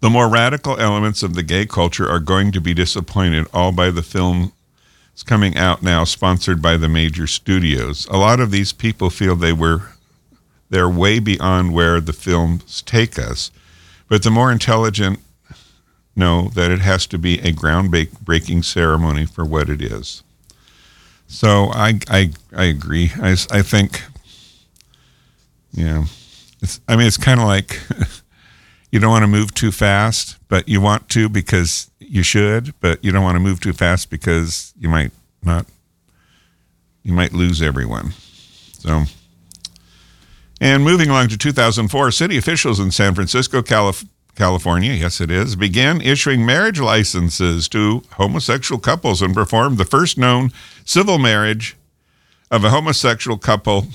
the 0.00 0.10
more 0.10 0.28
radical 0.28 0.78
elements 0.80 1.22
of 1.22 1.34
the 1.34 1.42
gay 1.42 1.66
culture 1.66 2.08
are 2.08 2.18
going 2.18 2.50
to 2.50 2.60
be 2.60 2.72
disappointed 2.72 3.46
all 3.52 3.72
by 3.72 3.90
the 3.90 4.02
film 4.02 4.52
coming 5.22 5.56
out 5.56 5.82
now, 5.82 6.04
sponsored 6.04 6.60
by 6.60 6.76
the 6.76 6.88
major 6.88 7.26
studios. 7.26 8.06
A 8.10 8.16
lot 8.16 8.40
of 8.40 8.50
these 8.50 8.72
people 8.72 9.10
feel 9.10 9.36
they 9.36 9.52
were 9.52 9.92
they're 10.70 10.88
way 10.88 11.18
beyond 11.18 11.74
where 11.74 12.00
the 12.00 12.14
films 12.14 12.80
take 12.80 13.18
us, 13.18 13.50
but 14.08 14.22
the 14.22 14.30
more 14.30 14.50
intelligent 14.50 15.20
know 16.16 16.48
that 16.54 16.70
it 16.70 16.80
has 16.80 17.06
to 17.08 17.18
be 17.18 17.38
a 17.40 17.52
groundbreaking 17.52 18.64
ceremony 18.64 19.26
for 19.26 19.44
what 19.44 19.68
it 19.68 19.82
is. 19.82 20.22
So 21.32 21.70
I 21.72 21.98
I 22.10 22.30
I 22.54 22.64
agree. 22.64 23.10
I 23.20 23.30
I 23.50 23.62
think 23.62 24.02
yeah. 25.72 26.04
It's, 26.60 26.78
I 26.86 26.94
mean, 26.96 27.06
it's 27.06 27.16
kind 27.16 27.40
of 27.40 27.46
like 27.46 27.80
you 28.92 29.00
don't 29.00 29.10
want 29.10 29.22
to 29.22 29.28
move 29.28 29.54
too 29.54 29.72
fast, 29.72 30.36
but 30.48 30.68
you 30.68 30.80
want 30.80 31.08
to 31.08 31.30
because 31.30 31.90
you 31.98 32.22
should, 32.22 32.78
but 32.80 33.02
you 33.02 33.10
don't 33.10 33.22
want 33.22 33.36
to 33.36 33.40
move 33.40 33.60
too 33.60 33.72
fast 33.72 34.10
because 34.10 34.74
you 34.78 34.90
might 34.90 35.10
not, 35.42 35.66
you 37.02 37.14
might 37.14 37.32
lose 37.32 37.62
everyone. 37.62 38.12
So, 38.78 39.04
and 40.60 40.84
moving 40.84 41.08
along 41.08 41.28
to 41.28 41.38
2004, 41.38 42.10
city 42.10 42.36
officials 42.36 42.78
in 42.78 42.90
San 42.90 43.14
Francisco, 43.14 43.62
Calif- 43.62 44.04
California, 44.34 44.92
yes, 44.92 45.20
it 45.20 45.30
is, 45.30 45.56
began 45.56 46.00
issuing 46.00 46.46
marriage 46.46 46.80
licenses 46.80 47.68
to 47.68 48.02
homosexual 48.12 48.80
couples 48.80 49.20
and 49.20 49.34
performed 49.34 49.78
the 49.78 49.84
first 49.84 50.16
known 50.16 50.50
civil 50.84 51.18
marriage 51.18 51.76
of 52.50 52.64
a 52.64 52.70
homosexual 52.70 53.36
couple 53.36 53.86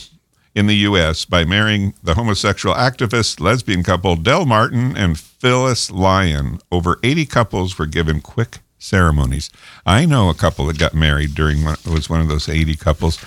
in 0.58 0.66
the 0.66 0.76
U.S. 0.78 1.24
by 1.24 1.44
marrying 1.44 1.94
the 2.02 2.16
homosexual 2.16 2.76
activist 2.76 3.40
lesbian 3.40 3.84
couple 3.84 4.16
Del 4.16 4.46
Martin 4.46 4.98
and 4.98 5.20
Phyllis 5.20 5.92
Lyon. 5.92 6.60
Over 6.72 7.00
80 7.04 7.28
couples 7.28 7.78
were 7.78 7.86
given 7.86 8.22
quick 8.22 8.60
ceremonies. 8.80 9.52
I 9.86 10.06
know 10.06 10.30
a 10.30 10.34
couple 10.34 10.66
that 10.66 10.80
got 10.80 10.96
married 10.96 11.36
during 11.36 11.64
one, 11.64 11.78
was 11.86 12.10
one 12.10 12.22
of 12.22 12.28
those 12.28 12.50
80 12.50 12.76
couples. 12.76 13.24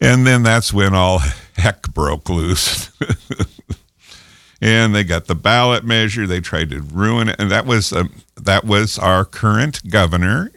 And 0.00 0.26
then 0.26 0.42
that's 0.42 0.72
when 0.72 0.94
all 0.94 1.20
heck 1.56 1.82
broke 1.94 2.28
loose. 2.28 2.90
and 4.60 4.94
they 4.94 5.04
got 5.04 5.26
the 5.26 5.34
ballot 5.34 5.84
measure. 5.84 6.26
They 6.26 6.40
tried 6.40 6.70
to 6.70 6.80
ruin 6.80 7.28
it, 7.28 7.36
and 7.38 7.50
that 7.50 7.66
was 7.66 7.92
uh, 7.92 8.04
that 8.36 8.64
was 8.64 8.98
our 8.98 9.24
current 9.24 9.88
governor, 9.90 10.50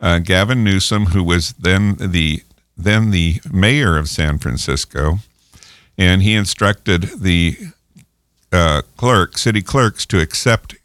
uh, 0.00 0.18
Gavin 0.18 0.64
Newsom, 0.64 1.06
who 1.06 1.22
was 1.22 1.52
then 1.52 1.96
the 1.98 2.42
then 2.76 3.10
the 3.10 3.40
mayor 3.50 3.96
of 3.96 4.08
San 4.08 4.38
Francisco, 4.38 5.18
and 5.96 6.22
he 6.22 6.34
instructed 6.34 7.02
the 7.20 7.56
uh, 8.52 8.82
clerk, 8.96 9.38
city 9.38 9.62
clerks, 9.62 10.06
to 10.06 10.20
accept 10.20 10.76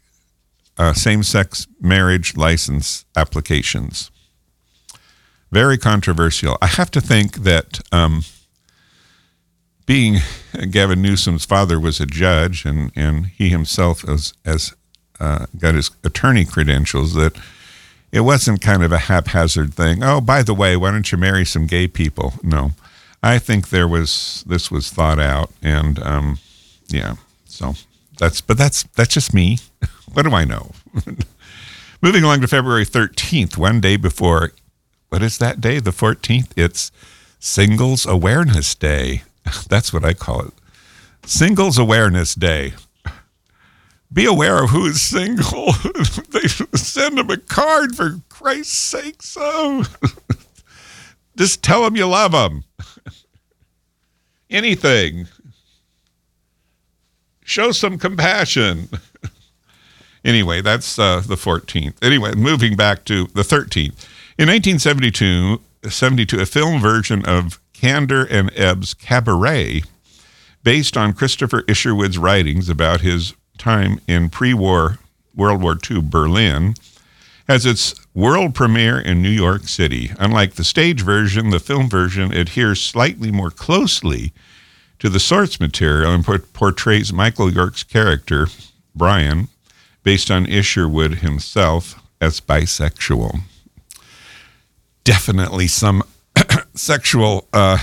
uh, 0.78 0.92
same-sex 0.92 1.66
marriage 1.80 2.36
license 2.36 3.04
applications. 3.16 4.10
Very 5.52 5.76
controversial. 5.76 6.56
I 6.62 6.68
have 6.68 6.90
to 6.92 7.00
think 7.00 7.38
that 7.38 7.80
um, 7.92 8.22
being 9.90 10.18
Gavin 10.70 11.02
Newsom's 11.02 11.44
father 11.44 11.80
was 11.80 11.98
a 11.98 12.06
judge, 12.06 12.64
and, 12.64 12.92
and 12.94 13.26
he 13.26 13.48
himself 13.48 14.08
as 14.08 14.32
as 14.44 14.72
uh, 15.18 15.46
got 15.58 15.74
his 15.74 15.90
attorney 16.04 16.44
credentials, 16.44 17.14
that 17.14 17.36
it 18.12 18.20
wasn't 18.20 18.60
kind 18.60 18.84
of 18.84 18.92
a 18.92 18.98
haphazard 18.98 19.74
thing. 19.74 20.04
Oh, 20.04 20.20
by 20.20 20.44
the 20.44 20.54
way, 20.54 20.76
why 20.76 20.92
don't 20.92 21.10
you 21.10 21.18
marry 21.18 21.44
some 21.44 21.66
gay 21.66 21.88
people? 21.88 22.34
No, 22.40 22.70
I 23.20 23.40
think 23.40 23.70
there 23.70 23.88
was 23.88 24.44
this 24.46 24.70
was 24.70 24.90
thought 24.90 25.18
out, 25.18 25.50
and 25.60 26.00
um, 26.04 26.38
yeah, 26.86 27.16
so 27.46 27.74
that's 28.16 28.40
but 28.40 28.56
that's 28.56 28.84
that's 28.94 29.12
just 29.12 29.34
me. 29.34 29.58
what 30.12 30.22
do 30.22 30.30
I 30.30 30.44
know? 30.44 30.70
Moving 32.00 32.22
along 32.22 32.42
to 32.42 32.46
February 32.46 32.84
thirteenth, 32.84 33.58
one 33.58 33.80
day 33.80 33.96
before. 33.96 34.52
What 35.08 35.20
is 35.20 35.38
that 35.38 35.60
day? 35.60 35.80
The 35.80 35.90
fourteenth. 35.90 36.56
It's 36.56 36.92
Singles 37.40 38.06
Awareness 38.06 38.76
Day. 38.76 39.24
That's 39.68 39.92
what 39.92 40.04
I 40.04 40.14
call 40.14 40.46
it. 40.46 40.54
Singles 41.24 41.78
Awareness 41.78 42.34
Day. 42.34 42.74
Be 44.12 44.24
aware 44.24 44.64
of 44.64 44.70
who 44.70 44.86
is 44.86 45.00
single. 45.00 45.72
they 46.30 46.48
send 46.48 47.18
them 47.18 47.30
a 47.30 47.36
card 47.36 47.94
for 47.94 48.20
Christ's 48.28 48.76
sake. 48.76 49.22
So 49.22 49.84
just 51.36 51.62
tell 51.62 51.84
them 51.84 51.96
you 51.96 52.06
love 52.06 52.32
them. 52.32 52.64
Anything. 54.48 55.28
Show 57.44 57.70
some 57.70 57.98
compassion. 57.98 58.88
anyway, 60.24 60.60
that's 60.60 60.98
uh, 60.98 61.20
the 61.20 61.36
14th. 61.36 61.94
Anyway, 62.02 62.34
moving 62.34 62.74
back 62.74 63.04
to 63.04 63.26
the 63.26 63.42
13th. 63.42 64.06
In 64.38 64.48
1972, 64.48 65.60
72, 65.88 66.40
a 66.40 66.46
film 66.46 66.80
version 66.80 67.24
of 67.26 67.60
Kander 67.80 68.26
and 68.30 68.50
Ebb's 68.54 68.92
Cabaret, 68.92 69.84
based 70.62 70.96
on 70.96 71.14
Christopher 71.14 71.64
Isherwood's 71.66 72.18
writings 72.18 72.68
about 72.68 73.00
his 73.00 73.32
time 73.56 74.00
in 74.06 74.28
pre 74.28 74.52
war 74.52 74.98
World 75.34 75.62
War 75.62 75.78
II 75.90 76.02
Berlin, 76.02 76.74
has 77.48 77.64
its 77.64 77.94
world 78.14 78.54
premiere 78.54 79.00
in 79.00 79.22
New 79.22 79.30
York 79.30 79.66
City. 79.66 80.10
Unlike 80.18 80.54
the 80.54 80.64
stage 80.64 81.00
version, 81.00 81.50
the 81.50 81.58
film 81.58 81.88
version 81.88 82.34
adheres 82.34 82.80
slightly 82.82 83.30
more 83.30 83.50
closely 83.50 84.32
to 84.98 85.08
the 85.08 85.20
source 85.20 85.58
material 85.58 86.12
and 86.12 86.24
portrays 86.52 87.12
Michael 87.12 87.50
York's 87.50 87.82
character, 87.82 88.48
Brian, 88.94 89.48
based 90.02 90.30
on 90.30 90.46
Isherwood 90.46 91.16
himself, 91.16 91.98
as 92.20 92.40
bisexual. 92.40 93.40
Definitely 95.04 95.68
some 95.68 96.02
sexual 96.74 97.48
uh, 97.52 97.78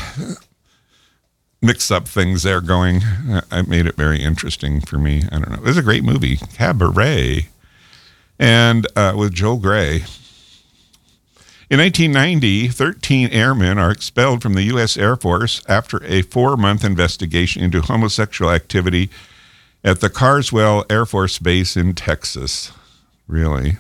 mix 1.62 1.92
up 1.92 2.08
things 2.08 2.44
there 2.44 2.62
going. 2.62 3.02
I 3.52 3.64
made 3.64 3.86
it 3.86 3.96
very 3.96 4.22
interesting 4.22 4.82
for 4.82 4.98
me. 4.98 5.24
I 5.32 5.40
don't 5.40 5.50
know. 5.50 5.58
It 5.58 5.64
was 5.64 5.78
a 5.78 5.84
great 5.84 6.04
movie, 6.04 6.38
Cabaret, 6.38 7.50
and 8.40 8.88
uh, 8.96 9.14
with 9.18 9.34
Joel 9.34 9.58
Grey. 9.58 10.04
In 11.70 11.80
1990, 11.80 12.70
13 12.70 13.30
airmen 13.30 13.78
are 13.78 13.92
expelled 13.92 14.42
from 14.42 14.54
the 14.54 14.64
U.S. 14.64 14.96
Air 14.96 15.18
Force 15.18 15.62
after 15.68 16.02
a 16.06 16.22
four 16.22 16.56
month 16.56 16.86
investigation 16.86 17.62
into 17.62 17.82
homosexual 17.82 18.50
activity 18.52 19.10
at 19.84 20.00
the 20.00 20.10
Carswell 20.10 20.86
Air 20.90 21.06
Force 21.06 21.40
Base 21.40 21.76
in 21.76 21.94
Texas. 21.94 22.72
Really? 23.28 23.78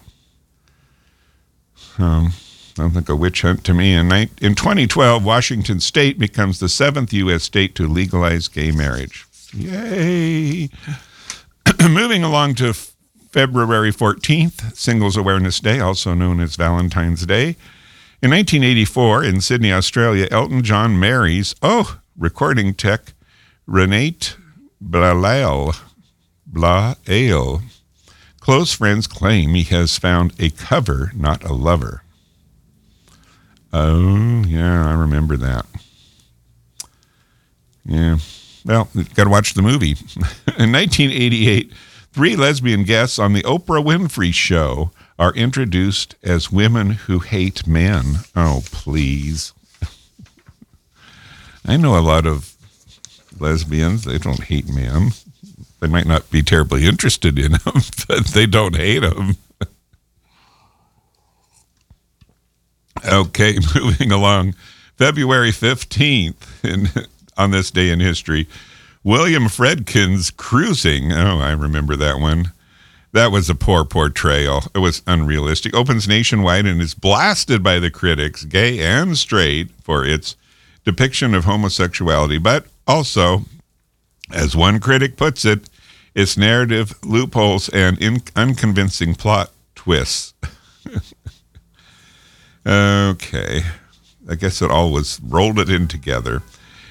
Um, 1.98 2.34
Sounds 2.78 2.96
like 2.96 3.10
a 3.10 3.16
witch 3.16 3.42
hunt 3.42 3.64
to 3.64 3.74
me. 3.74 3.96
In, 3.96 4.12
in 4.12 4.54
2012, 4.54 5.26
Washington 5.26 5.80
State 5.80 6.20
becomes 6.20 6.60
the 6.60 6.70
seventh 6.70 7.12
U.S. 7.12 7.42
state 7.42 7.74
to 7.74 7.88
legalize 7.88 8.48
gay 8.48 8.70
marriage. 8.70 9.26
Yay! 9.52 10.70
Moving 11.90 12.24
along 12.24 12.54
to 12.54 12.76
February 12.76 13.92
14th, 13.92 14.76
Singles 14.76 15.18
Awareness 15.18 15.60
Day, 15.60 15.80
also 15.80 16.14
known 16.14 16.40
as 16.40 16.56
Valentine's 16.56 17.26
Day. 17.26 17.56
In 18.22 18.30
1984, 18.30 19.24
in 19.24 19.42
Sydney, 19.42 19.74
Australia, 19.74 20.28
Elton 20.30 20.62
John 20.62 21.00
marries, 21.00 21.56
oh, 21.64 22.00
recording 22.16 22.76
tech, 22.76 23.14
Renate 23.68 24.36
Blauel. 24.80 25.82
Bla 26.46 26.96
Close 28.40 28.72
friends 28.72 29.08
claim 29.08 29.56
he 29.56 29.64
has 29.64 29.98
found 29.98 30.36
a 30.40 30.52
cover, 30.52 31.12
not 31.16 31.44
a 31.44 31.54
lover. 31.54 32.04
Oh, 33.74 34.44
yeah, 34.48 34.88
I 34.88 34.94
remember 34.94 35.38
that. 35.38 35.66
Yeah. 37.86 38.18
Well, 38.66 38.90
got 39.14 39.26
to 39.26 39.30
watch 39.30 39.54
the 39.54 39.62
movie. 39.62 39.92
In 40.58 40.72
1988, 40.72 41.72
three 42.12 42.36
lesbian 42.36 42.84
guests 42.84 43.18
on 43.18 43.34
the 43.34 43.44
Oprah 43.44 43.84
Winfrey 43.84 44.34
Show 44.34 44.92
are 45.18 45.34
introduced 45.34 46.16
as 46.22 46.52
women 46.52 46.92
who 46.92 47.20
hate 47.20 47.66
men. 47.66 48.18
Oh, 48.36 48.64
please. 48.66 49.54
I 51.66 51.78
know 51.78 51.98
a 51.98 52.02
lot 52.02 52.26
of 52.28 52.54
lesbians, 53.40 54.04
they 54.04 54.18
don't 54.18 54.44
hate 54.44 54.68
men. 54.68 55.12
They 55.80 55.88
might 55.88 56.08
not 56.08 56.30
be 56.30 56.42
terribly 56.42 56.86
interested 56.86 57.38
in 57.38 57.54
them, 57.54 57.62
but 58.08 58.26
they 58.28 58.46
don't 58.46 58.76
hate 58.76 59.00
them. 59.00 59.38
Okay, 63.06 63.58
moving 63.76 64.12
along. 64.12 64.54
February 64.98 65.52
15th, 65.52 66.64
in, 66.64 66.88
on 67.38 67.52
this 67.52 67.72
day 67.72 67.90
in 67.90 68.00
history, 68.00 68.48
William 69.04 69.44
Friedkin's 69.44 70.32
Cruising. 70.32 71.12
Oh, 71.12 71.40
I 71.40 71.52
remember 71.52 71.96
that 71.96 72.20
one. 72.20 72.52
That 73.14 73.32
was 73.32 73.50
a 73.50 73.56
poor 73.56 73.86
portrayal. 73.86 74.64
It 74.76 74.80
was 74.80 75.02
unrealistic. 75.08 75.74
Opens 75.76 76.08
nationwide 76.08 76.66
and 76.66 76.82
is 76.82 76.94
blasted 76.94 77.64
by 77.64 77.80
the 77.80 77.90
critics, 77.90 78.44
gay 78.44 78.80
and 78.80 79.18
straight, 79.18 79.70
for 79.82 80.06
its 80.06 80.36
depiction 80.84 81.34
of 81.34 81.46
homosexuality, 81.46 82.38
but 82.38 82.66
also, 82.86 83.44
as 84.32 84.56
one 84.56 84.80
critic 84.80 85.16
puts 85.16 85.46
it, 85.46 85.70
its 86.16 86.38
narrative 86.38 86.96
loopholes 87.04 87.70
and 87.70 88.02
in- 88.02 88.22
unconvincing 88.36 89.16
plot 89.16 89.52
twists. 89.76 90.34
Okay. 92.68 93.64
I 94.30 94.36
guess 94.36 94.62
it 94.62 94.70
all 94.70 94.92
was 94.92 95.22
rolled 95.24 95.58
it 95.58 95.70
in 95.70 95.88
together. 95.88 96.42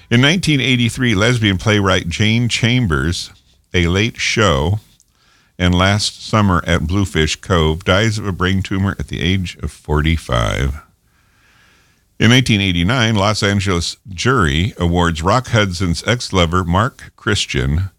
In 0.09 0.23
1983, 0.23 1.15
lesbian 1.15 1.59
playwright 1.59 2.09
Jane 2.09 2.49
Chambers, 2.49 3.31
a 3.75 3.87
late 3.89 4.17
show, 4.17 4.81
and 5.59 5.75
last 5.75 6.27
summer 6.27 6.63
at 6.67 6.87
Bluefish 6.87 7.37
Cove, 7.37 7.85
dies 7.85 8.19
of 8.19 8.27
a 8.27 8.33
brain 8.33 8.63
tumor 8.63 8.97
at 8.99 9.09
the 9.09 9.21
age 9.21 9.57
of 9.57 9.71
45. 9.71 10.83
In 12.19 12.31
1989, 12.31 13.15
Los 13.15 13.43
Angeles 13.43 13.99
jury 14.09 14.73
awards 14.79 15.23
Rock 15.23 15.49
Hudson's 15.49 16.07
ex 16.07 16.33
lover, 16.33 16.65
Marc 16.65 17.13
Christian, 17.17 17.91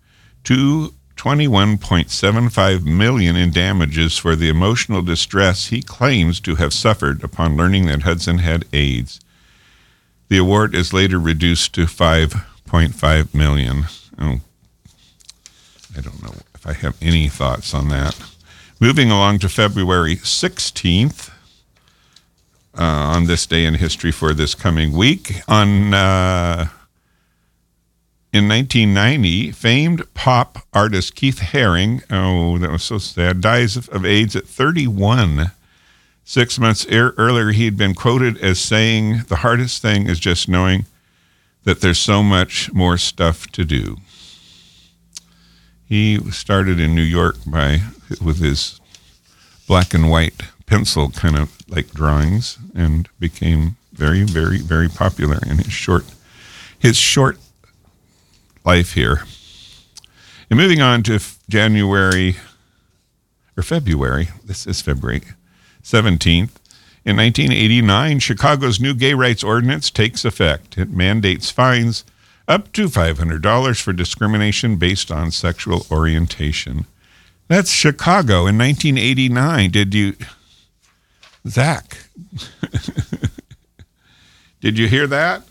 two 0.44 0.94
21.75 1.18 2.86
million 2.86 3.36
in 3.36 3.52
damages 3.52 4.18
for 4.18 4.36
the 4.36 4.50
emotional 4.50 5.02
distress 5.02 5.68
he 5.68 5.82
claims 5.82 6.40
to 6.40 6.56
have 6.56 6.74
suffered 6.74 7.24
upon 7.24 7.58
learning 7.58 7.88
that 7.88 8.04
Hudson 8.04 8.38
had 8.38 8.66
AIDS. 8.72 9.20
The 10.30 10.38
award 10.38 10.76
is 10.76 10.94
later 10.94 11.20
reduced 11.20 11.74
to 11.76 11.86
5.5 11.86 13.34
million. 13.34 13.86
Oh, 14.20 14.42
I 15.98 16.02
don't 16.02 16.24
know 16.24 16.36
if 16.54 16.66
I 16.68 16.74
have 16.74 16.98
any 17.02 17.28
thoughts 17.28 17.74
on 17.74 17.90
that. 17.90 18.18
Moving 18.80 19.10
along 19.10 19.40
to 19.40 19.50
February 19.50 20.18
16th, 20.18 21.32
uh, 22.78 22.84
on 22.84 23.26
this 23.26 23.46
day 23.46 23.66
in 23.66 23.76
history 23.76 24.12
for 24.12 24.34
this 24.34 24.54
coming 24.54 24.92
week, 24.92 25.42
on 25.48 25.94
uh, 25.94 26.68
in 28.34 28.48
1990, 28.48 29.52
famed 29.52 30.14
pop 30.14 30.60
artist 30.74 31.16
Keith 31.16 31.40
Haring, 31.40 32.04
oh, 32.12 32.58
that 32.58 32.72
was 32.72 32.84
so 32.84 32.98
sad, 32.98 33.42
dies 33.42 33.78
of 33.78 34.06
AIDS 34.06 34.36
at 34.36 34.46
31. 34.48 35.52
Six 36.24 36.60
months 36.60 36.86
er- 36.92 37.14
earlier, 37.18 37.52
he 37.52 37.66
had 37.66 37.78
been 37.78 37.94
quoted 37.94 38.38
as 38.40 38.60
saying, 38.60 39.24
The 39.30 39.38
hardest 39.38 39.82
thing 39.82 40.10
is 40.10 40.20
just 40.20 40.50
knowing 40.50 40.86
that 41.64 41.80
there's 41.80 42.00
so 42.00 42.22
much 42.22 42.72
more 42.74 42.98
stuff 42.98 43.48
to 43.48 43.64
do. 43.64 43.98
He 45.88 46.20
started 46.32 46.82
in 46.82 46.94
New 46.94 47.02
York 47.02 47.38
by 47.46 47.80
with 48.22 48.40
his 48.40 48.82
black 49.68 49.94
and 49.94 50.10
white 50.10 50.42
pencil 50.66 51.10
kind 51.10 51.38
of 51.38 51.56
like 51.70 51.92
drawings 51.92 52.58
and 52.76 53.08
became 53.20 53.78
very, 53.94 54.24
very, 54.24 54.60
very 54.60 54.90
popular 54.90 55.40
in 55.48 55.58
his 55.60 55.72
short 55.72 56.04
his 56.80 56.98
short 56.98 57.38
life 58.68 58.94
here. 58.96 59.24
And 60.50 60.60
moving 60.60 60.82
on 60.82 61.02
to 61.04 61.22
January 61.50 62.36
or 63.56 63.64
February, 63.64 64.28
this 64.44 64.68
is 64.68 64.82
February 64.82 65.22
17th. 65.82 66.52
In 67.06 67.16
1989, 67.16 68.20
Chicago's 68.20 68.82
new 68.82 68.94
gay 68.94 69.14
rights 69.14 69.42
ordinance 69.42 69.90
takes 69.90 70.26
effect. 70.26 70.78
It 70.78 70.90
mandates 70.90 71.50
fines 71.50 72.04
up 72.46 72.74
to 72.74 72.90
$500 72.90 73.82
for 73.82 73.94
discrimination 73.94 74.76
based 74.76 75.12
on 75.12 75.32
sexual 75.32 75.86
orientation. 75.90 76.88
That's 77.48 77.72
Chicago 77.72 78.48
in 78.48 78.58
1989. 78.58 79.72
Did 79.72 79.94
you, 79.94 80.18
Zach? 81.48 82.10
did 84.60 84.78
you 84.78 84.90
hear 84.90 85.08
that? 85.08 85.44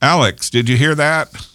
Alex, 0.00 0.50
did 0.50 0.68
you 0.68 0.76
hear 0.76 0.94
that? 0.94 1.48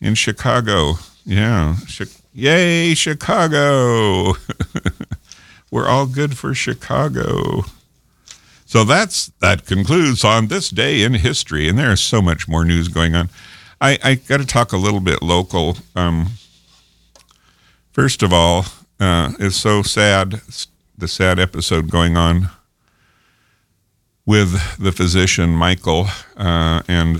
In 0.00 0.14
Chicago. 0.14 0.94
Yeah. 1.24 1.76
Chi- 1.96 2.06
Yay, 2.32 2.94
Chicago. 2.94 4.34
We're 5.70 5.88
all 5.88 6.06
good 6.06 6.38
for 6.38 6.54
Chicago. 6.54 7.64
So 8.64 8.84
that's 8.84 9.26
that 9.40 9.66
concludes 9.66 10.24
on 10.24 10.46
this 10.46 10.70
day 10.70 11.02
in 11.02 11.14
history, 11.14 11.68
and 11.68 11.78
there's 11.78 12.00
so 12.00 12.22
much 12.22 12.48
more 12.48 12.64
news 12.64 12.88
going 12.88 13.14
on. 13.14 13.28
I, 13.80 13.98
I 14.02 14.14
got 14.14 14.38
to 14.38 14.46
talk 14.46 14.72
a 14.72 14.76
little 14.76 15.00
bit 15.00 15.22
local. 15.22 15.76
Um, 15.96 16.30
first 17.92 18.22
of 18.22 18.32
all, 18.32 18.64
uh, 19.00 19.32
it's 19.38 19.56
so 19.56 19.82
sad 19.82 20.40
the 20.96 21.08
sad 21.08 21.38
episode 21.40 21.90
going 21.90 22.16
on 22.16 22.50
with 24.26 24.78
the 24.78 24.92
physician 24.92 25.50
Michael, 25.50 26.06
uh, 26.36 26.82
and 26.86 27.16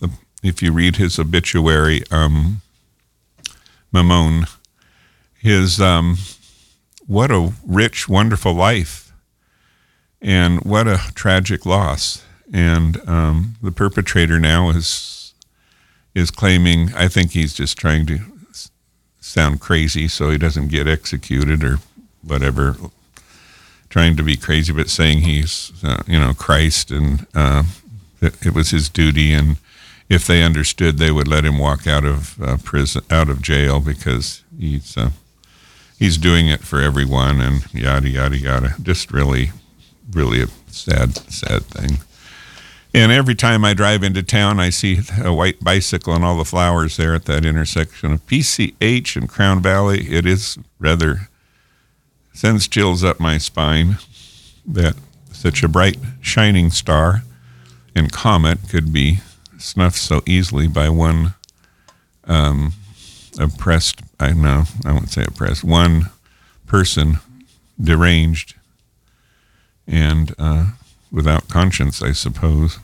the, 0.00 0.10
if 0.42 0.62
you 0.62 0.72
read 0.72 0.96
his 0.96 1.18
obituary, 1.18 2.02
um, 2.10 2.60
his 5.38 5.80
um, 5.80 6.18
what 7.06 7.30
a 7.30 7.52
rich, 7.66 8.08
wonderful 8.08 8.52
life, 8.52 9.12
and 10.20 10.62
what 10.64 10.86
a 10.86 11.00
tragic 11.14 11.64
loss. 11.64 12.24
And 12.52 12.96
um, 13.08 13.56
the 13.62 13.72
perpetrator 13.72 14.38
now 14.38 14.70
is 14.70 15.34
is 16.14 16.30
claiming. 16.30 16.92
I 16.94 17.08
think 17.08 17.32
he's 17.32 17.54
just 17.54 17.78
trying 17.78 18.06
to 18.06 18.18
sound 19.20 19.60
crazy 19.60 20.08
so 20.08 20.30
he 20.30 20.38
doesn't 20.38 20.68
get 20.68 20.88
executed 20.88 21.62
or 21.62 21.78
whatever. 22.22 22.76
Trying 23.88 24.16
to 24.16 24.22
be 24.22 24.36
crazy, 24.36 24.72
but 24.72 24.90
saying 24.90 25.20
he's 25.20 25.72
uh, 25.82 26.02
you 26.06 26.18
know 26.18 26.34
Christ 26.34 26.90
and 26.90 27.26
uh, 27.34 27.62
it, 28.20 28.46
it 28.46 28.54
was 28.54 28.70
his 28.70 28.88
duty 28.88 29.32
and 29.32 29.56
if 30.08 30.26
they 30.26 30.42
understood, 30.42 30.98
they 30.98 31.10
would 31.10 31.28
let 31.28 31.44
him 31.44 31.58
walk 31.58 31.86
out 31.86 32.04
of 32.04 32.40
uh, 32.42 32.56
prison, 32.62 33.02
out 33.10 33.28
of 33.28 33.42
jail, 33.42 33.80
because 33.80 34.42
he's 34.58 34.96
uh, 34.96 35.10
he's 35.98 36.16
doing 36.16 36.48
it 36.48 36.60
for 36.60 36.80
everyone, 36.80 37.40
and 37.40 37.72
yada 37.74 38.08
yada 38.08 38.38
yada. 38.38 38.74
Just 38.82 39.12
really, 39.12 39.50
really 40.10 40.42
a 40.42 40.46
sad, 40.68 41.16
sad 41.30 41.64
thing. 41.64 41.98
And 42.94 43.12
every 43.12 43.34
time 43.34 43.66
I 43.66 43.74
drive 43.74 44.02
into 44.02 44.22
town, 44.22 44.58
I 44.58 44.70
see 44.70 45.00
a 45.22 45.32
white 45.32 45.62
bicycle 45.62 46.14
and 46.14 46.24
all 46.24 46.38
the 46.38 46.44
flowers 46.44 46.96
there 46.96 47.14
at 47.14 47.26
that 47.26 47.44
intersection 47.44 48.12
of 48.12 48.26
PCH 48.26 49.14
and 49.14 49.28
Crown 49.28 49.60
Valley. 49.60 50.08
It 50.08 50.24
is 50.24 50.56
rather 50.78 51.27
sends 52.38 52.68
chills 52.68 53.02
up 53.02 53.18
my 53.18 53.36
spine 53.36 53.98
that 54.64 54.94
such 55.32 55.64
a 55.64 55.68
bright, 55.68 55.98
shining 56.20 56.70
star 56.70 57.24
and 57.96 58.12
comet 58.12 58.60
could 58.70 58.92
be 58.92 59.18
snuffed 59.58 59.98
so 59.98 60.22
easily 60.24 60.68
by 60.68 60.88
one 60.88 61.34
um, 62.28 62.74
oppressed, 63.40 64.02
I 64.20 64.34
know, 64.34 64.66
I 64.86 64.92
won't 64.92 65.10
say 65.10 65.24
oppressed, 65.26 65.64
one 65.64 66.10
person 66.64 67.18
deranged 67.80 68.54
and 69.88 70.32
uh, 70.38 70.66
without 71.10 71.48
conscience, 71.48 72.00
I 72.00 72.12
suppose. 72.12 72.78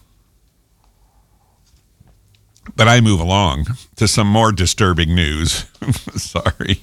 But 2.75 2.89
I 2.89 3.01
move 3.01 3.21
along 3.21 3.67
to 3.95 4.09
some 4.09 4.27
more 4.27 4.51
disturbing 4.51 5.15
news. 5.15 5.67
Sorry. 6.17 6.81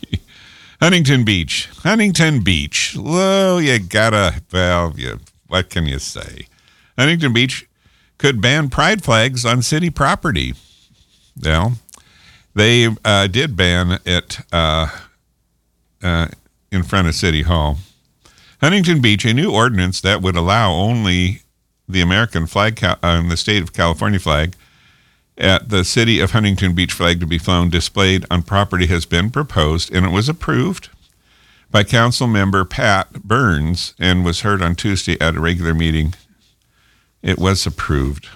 Huntington 0.82 1.24
Beach. 1.24 1.70
Huntington 1.84 2.44
Beach. 2.44 2.98
Well, 3.00 3.62
you 3.62 3.78
gotta, 3.78 4.42
well, 4.52 4.94
you, 4.98 5.20
what 5.48 5.70
can 5.70 5.86
you 5.86 6.00
say? 6.00 6.48
Huntington 6.98 7.34
Beach 7.34 7.68
could 8.18 8.42
ban 8.42 8.70
pride 8.70 9.04
flags 9.04 9.46
on 9.46 9.62
city 9.62 9.92
property. 9.92 10.56
Well, 11.40 11.74
they 12.56 12.90
uh, 13.06 13.28
did 13.28 13.56
ban 13.56 14.00
it 14.06 14.40
uh, 14.52 14.88
uh, 16.02 16.28
in 16.72 16.84
front 16.84 17.08
of 17.08 17.16
City 17.16 17.44
Hall. 17.44 17.78
Huntington 18.60 19.02
Beach, 19.02 19.24
a 19.26 19.34
new 19.34 19.52
ordinance 19.52 20.02
that 20.02 20.22
would 20.22 20.36
allow 20.36 20.72
only 20.72 21.42
the 21.88 22.02
American 22.02 22.48
flag, 22.48 22.84
uh, 22.84 23.22
the 23.28 23.38
state 23.38 23.62
of 23.62 23.74
California 23.74 24.20
flag, 24.20 24.56
at 25.38 25.70
the 25.70 25.84
city 25.84 26.20
of 26.20 26.32
Huntington 26.32 26.74
Beach 26.74 26.94
flag 26.94 27.20
to 27.20 27.26
be 27.26 27.38
flown 27.38 27.70
displayed 27.70 28.26
on 28.30 28.44
property 28.44 28.88
has 28.88 29.06
been 29.06 29.32
proposed, 29.32 29.94
and 29.94 30.06
it 30.06 30.12
was 30.12 30.30
approved 30.30 30.90
by 31.72 31.84
Council 31.84 32.28
Member 32.28 32.66
Pat 32.66 33.24
Burns 33.24 33.94
and 33.98 34.26
was 34.26 34.42
heard 34.42 34.62
on 34.62 34.76
Tuesday 34.76 35.20
at 35.20 35.36
a 35.36 35.40
regular 35.40 35.74
meeting 35.74 36.14
it 37.22 37.38
was 37.38 37.66
approved. 37.66 38.28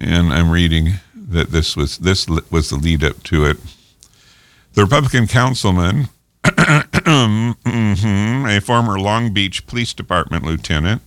And 0.00 0.32
I'm 0.32 0.50
reading 0.50 0.94
that 1.14 1.50
this 1.50 1.76
was 1.76 1.98
this 1.98 2.28
was 2.28 2.70
the 2.70 2.76
lead 2.76 3.04
up 3.04 3.22
to 3.24 3.44
it. 3.44 3.58
The 4.72 4.82
Republican 4.82 5.26
councilman, 5.26 6.08
mhm, 6.44 7.56
a 8.56 8.60
former 8.60 8.98
Long 8.98 9.32
Beach 9.32 9.66
Police 9.66 9.92
Department 9.92 10.44
lieutenant, 10.44 11.02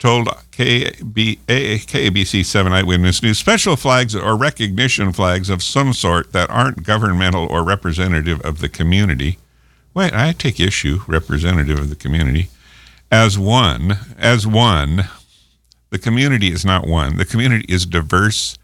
told 0.00 0.26
KB, 0.50 1.38
KABC 1.46 2.44
7 2.44 2.72
Eyewitness 2.72 3.22
News 3.22 3.38
special 3.38 3.76
flags 3.76 4.16
or 4.16 4.36
recognition 4.36 5.12
flags 5.12 5.48
of 5.48 5.62
some 5.62 5.92
sort 5.92 6.32
that 6.32 6.50
aren't 6.50 6.82
governmental 6.82 7.46
or 7.46 7.62
representative 7.62 8.40
of 8.40 8.58
the 8.58 8.68
community. 8.68 9.38
Wait, 9.94 10.12
I 10.12 10.32
take 10.32 10.58
issue, 10.58 11.02
representative 11.06 11.78
of 11.78 11.90
the 11.90 11.96
community 11.96 12.48
as 13.10 13.38
one, 13.38 13.98
as 14.18 14.46
one, 14.46 15.08
the 15.90 15.98
community 15.98 16.52
is 16.52 16.64
not 16.64 16.86
one. 16.86 17.16
The 17.16 17.24
community 17.24 17.66
is 17.68 17.84
diverse, 17.84 18.56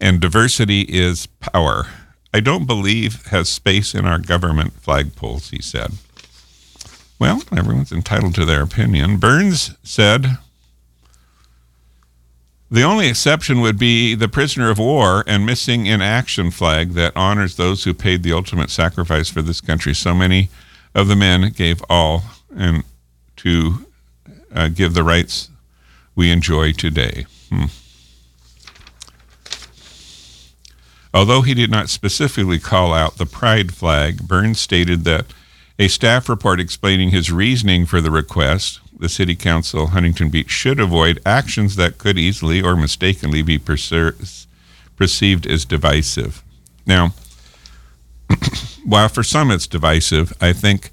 and 0.00 0.20
diversity 0.20 0.82
is 0.82 1.26
power. 1.40 1.86
I 2.32 2.40
don't 2.40 2.66
believe 2.66 3.26
has 3.26 3.48
space 3.48 3.94
in 3.94 4.06
our 4.06 4.18
government 4.18 4.80
flagpoles, 4.82 5.50
he 5.50 5.60
said. 5.60 5.92
Well, 7.18 7.42
everyone's 7.56 7.92
entitled 7.92 8.34
to 8.36 8.44
their 8.44 8.62
opinion. 8.62 9.18
Burns 9.18 9.76
said 9.82 10.38
the 12.70 12.82
only 12.82 13.08
exception 13.08 13.60
would 13.60 13.78
be 13.78 14.14
the 14.14 14.28
prisoner 14.28 14.70
of 14.70 14.78
war 14.78 15.22
and 15.26 15.46
missing 15.46 15.86
in 15.86 16.00
action 16.00 16.50
flag 16.50 16.92
that 16.92 17.16
honors 17.16 17.56
those 17.56 17.84
who 17.84 17.94
paid 17.94 18.22
the 18.22 18.32
ultimate 18.32 18.70
sacrifice 18.70 19.28
for 19.28 19.42
this 19.42 19.60
country. 19.60 19.94
So 19.94 20.14
many 20.14 20.48
of 20.94 21.08
the 21.08 21.16
men 21.16 21.52
gave 21.52 21.82
all, 21.88 22.24
and 22.56 22.82
to 23.36 23.86
uh, 24.54 24.68
give 24.68 24.94
the 24.94 25.04
rights 25.04 25.50
we 26.14 26.30
enjoy 26.30 26.72
today. 26.72 27.26
Hmm. 27.50 27.66
Although 31.14 31.42
he 31.42 31.54
did 31.54 31.70
not 31.70 31.88
specifically 31.88 32.58
call 32.58 32.92
out 32.92 33.16
the 33.16 33.26
pride 33.26 33.74
flag, 33.74 34.26
Burns 34.26 34.60
stated 34.60 35.04
that 35.04 35.26
a 35.78 35.88
staff 35.88 36.28
report 36.28 36.60
explaining 36.60 37.10
his 37.10 37.30
reasoning 37.30 37.86
for 37.86 38.00
the 38.00 38.10
request, 38.10 38.80
the 38.98 39.08
City 39.08 39.36
Council 39.36 39.88
Huntington 39.88 40.30
Beach 40.30 40.50
should 40.50 40.80
avoid 40.80 41.20
actions 41.26 41.76
that 41.76 41.98
could 41.98 42.18
easily 42.18 42.62
or 42.62 42.76
mistakenly 42.76 43.42
be 43.42 43.58
perser- 43.58 44.46
perceived 44.96 45.46
as 45.46 45.64
divisive. 45.64 46.42
Now, 46.86 47.12
while 48.84 49.08
for 49.08 49.22
some 49.22 49.50
it's 49.50 49.66
divisive, 49.66 50.32
I 50.40 50.52
think 50.52 50.90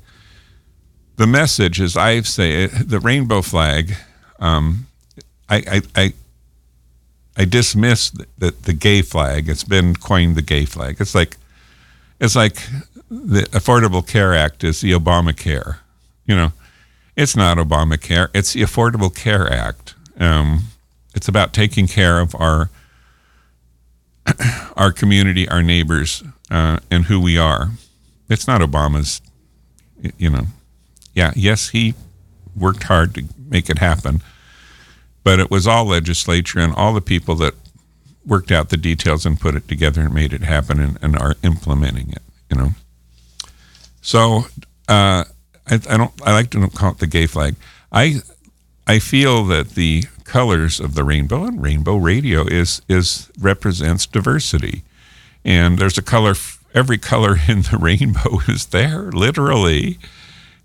the 1.15 1.27
message, 1.27 1.79
as 1.79 1.95
I 1.95 2.21
say, 2.21 2.67
the 2.67 2.99
rainbow 2.99 3.41
flag, 3.41 3.95
um, 4.39 4.87
I, 5.47 5.57
I, 5.57 5.81
I, 5.95 6.13
I 7.37 7.45
dismiss 7.45 8.09
the, 8.09 8.27
the, 8.37 8.51
the, 8.51 8.73
gay 8.73 9.01
flag. 9.01 9.47
It's 9.47 9.63
been 9.63 9.95
coined 9.95 10.35
the 10.35 10.41
gay 10.41 10.65
flag. 10.65 10.97
It's 10.99 11.15
like, 11.15 11.37
it's 12.19 12.35
like 12.35 12.55
the 13.09 13.43
Affordable 13.51 14.05
Care 14.05 14.33
Act 14.33 14.63
is 14.63 14.81
the 14.81 14.91
Obamacare. 14.91 15.77
You 16.25 16.35
know, 16.35 16.51
it's 17.15 17.35
not 17.35 17.57
Obamacare. 17.57 18.29
It's 18.33 18.53
the 18.53 18.61
Affordable 18.61 19.13
Care 19.13 19.51
Act. 19.51 19.95
Um, 20.19 20.65
it's 21.15 21.27
about 21.27 21.53
taking 21.53 21.87
care 21.87 22.19
of 22.19 22.35
our 22.35 22.69
our 24.77 24.91
community, 24.91 25.47
our 25.49 25.61
neighbors, 25.61 26.23
uh, 26.49 26.79
and 26.89 27.05
who 27.05 27.19
we 27.19 27.37
are. 27.37 27.71
It's 28.29 28.47
not 28.47 28.61
Obama's, 28.61 29.21
you 30.17 30.29
know, 30.29 30.45
yeah, 31.13 31.33
yes, 31.35 31.69
he 31.69 31.93
worked 32.55 32.83
hard 32.83 33.13
to 33.15 33.23
make 33.49 33.69
it 33.69 33.79
happen, 33.79 34.21
but 35.23 35.39
it 35.39 35.51
was 35.51 35.67
all 35.67 35.85
legislature 35.85 36.59
and 36.59 36.73
all 36.73 36.93
the 36.93 37.01
people 37.01 37.35
that 37.35 37.53
worked 38.25 38.51
out 38.51 38.69
the 38.69 38.77
details 38.77 39.25
and 39.25 39.39
put 39.39 39.55
it 39.55 39.67
together 39.67 40.01
and 40.01 40.13
made 40.13 40.33
it 40.33 40.41
happen 40.41 40.79
and, 40.79 40.97
and 41.01 41.17
are 41.17 41.35
implementing 41.43 42.09
it. 42.11 42.21
You 42.49 42.57
know, 42.57 42.69
so 44.01 44.45
uh, 44.87 45.25
I, 45.69 45.75
I 45.89 45.97
don't. 45.97 46.11
I 46.25 46.33
like 46.33 46.49
to 46.51 46.67
call 46.69 46.91
it 46.91 46.99
the 46.99 47.07
gay 47.07 47.27
flag. 47.27 47.55
I 47.91 48.21
I 48.87 48.99
feel 48.99 49.45
that 49.45 49.71
the 49.71 50.03
colors 50.23 50.79
of 50.79 50.95
the 50.95 51.03
rainbow 51.03 51.45
and 51.45 51.61
rainbow 51.61 51.95
radio 51.95 52.45
is 52.45 52.81
is 52.89 53.29
represents 53.39 54.05
diversity, 54.05 54.83
and 55.45 55.77
there's 55.77 55.97
a 55.97 56.01
color. 56.01 56.35
Every 56.73 56.97
color 56.97 57.37
in 57.47 57.61
the 57.63 57.77
rainbow 57.79 58.39
is 58.47 58.67
there, 58.67 59.11
literally, 59.11 59.99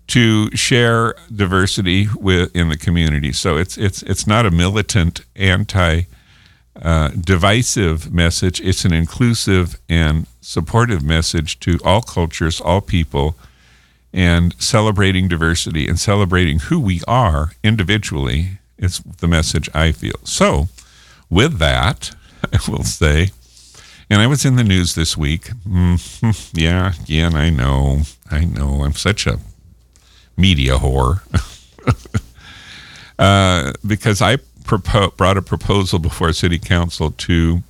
to 0.07 0.49
share 0.55 1.15
diversity 1.33 2.07
with 2.19 2.55
in 2.55 2.69
the 2.69 2.77
community. 2.77 3.31
So 3.31 3.57
it's 3.57 3.77
it's 3.77 4.03
it's 4.03 4.27
not 4.27 4.45
a 4.45 4.51
militant 4.51 5.21
anti. 5.35 6.03
Uh, 6.81 7.09
divisive 7.09 8.13
message. 8.13 8.61
It's 8.61 8.85
an 8.85 8.93
inclusive 8.93 9.77
and 9.89 10.27
supportive 10.39 11.03
message 11.03 11.59
to 11.61 11.77
all 11.83 12.01
cultures, 12.01 12.61
all 12.61 12.79
people, 12.79 13.35
and 14.13 14.55
celebrating 14.61 15.27
diversity 15.27 15.87
and 15.87 15.99
celebrating 15.99 16.59
who 16.59 16.79
we 16.79 17.01
are 17.07 17.51
individually 17.63 18.59
is 18.77 18.99
the 18.99 19.27
message 19.27 19.69
I 19.73 19.91
feel. 19.91 20.19
So, 20.23 20.67
with 21.29 21.59
that, 21.59 22.11
I 22.53 22.59
will 22.69 22.83
say, 22.83 23.29
and 24.09 24.21
I 24.21 24.27
was 24.27 24.45
in 24.45 24.55
the 24.55 24.63
news 24.63 24.95
this 24.95 25.15
week. 25.15 25.51
Mm, 25.67 26.49
yeah, 26.53 26.93
yeah, 27.05 27.29
I 27.33 27.49
know, 27.49 28.01
I 28.31 28.45
know, 28.45 28.83
I'm 28.83 28.93
such 28.93 29.27
a 29.27 29.39
media 30.35 30.77
whore. 30.77 31.21
uh, 33.19 33.73
because 33.85 34.21
I 34.21 34.37
propo- 34.63 35.15
brought 35.15 35.37
a 35.37 35.41
proposal 35.41 35.99
before 35.99 36.33
City 36.33 36.57
Council 36.57 37.11
to 37.11 37.63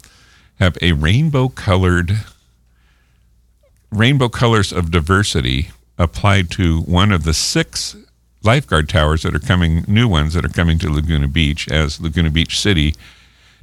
have 0.59 0.77
a 0.81 0.93
rainbow 0.93 1.49
colored, 1.49 2.19
rainbow 3.91 4.29
colors 4.29 4.71
of 4.71 4.91
diversity 4.91 5.71
applied 5.99 6.49
to 6.49 6.79
one 6.81 7.11
of 7.11 7.25
the 7.25 7.33
six 7.33 7.95
lifeguard 8.41 8.87
towers 8.87 9.23
that 9.23 9.35
are 9.35 9.39
coming, 9.39 9.83
new 9.87 10.07
ones 10.07 10.33
that 10.33 10.45
are 10.45 10.49
coming 10.49 10.79
to 10.79 10.91
Laguna 10.91 11.27
Beach, 11.27 11.67
as 11.67 11.99
Laguna 11.99 12.31
Beach 12.31 12.57
City 12.57 12.95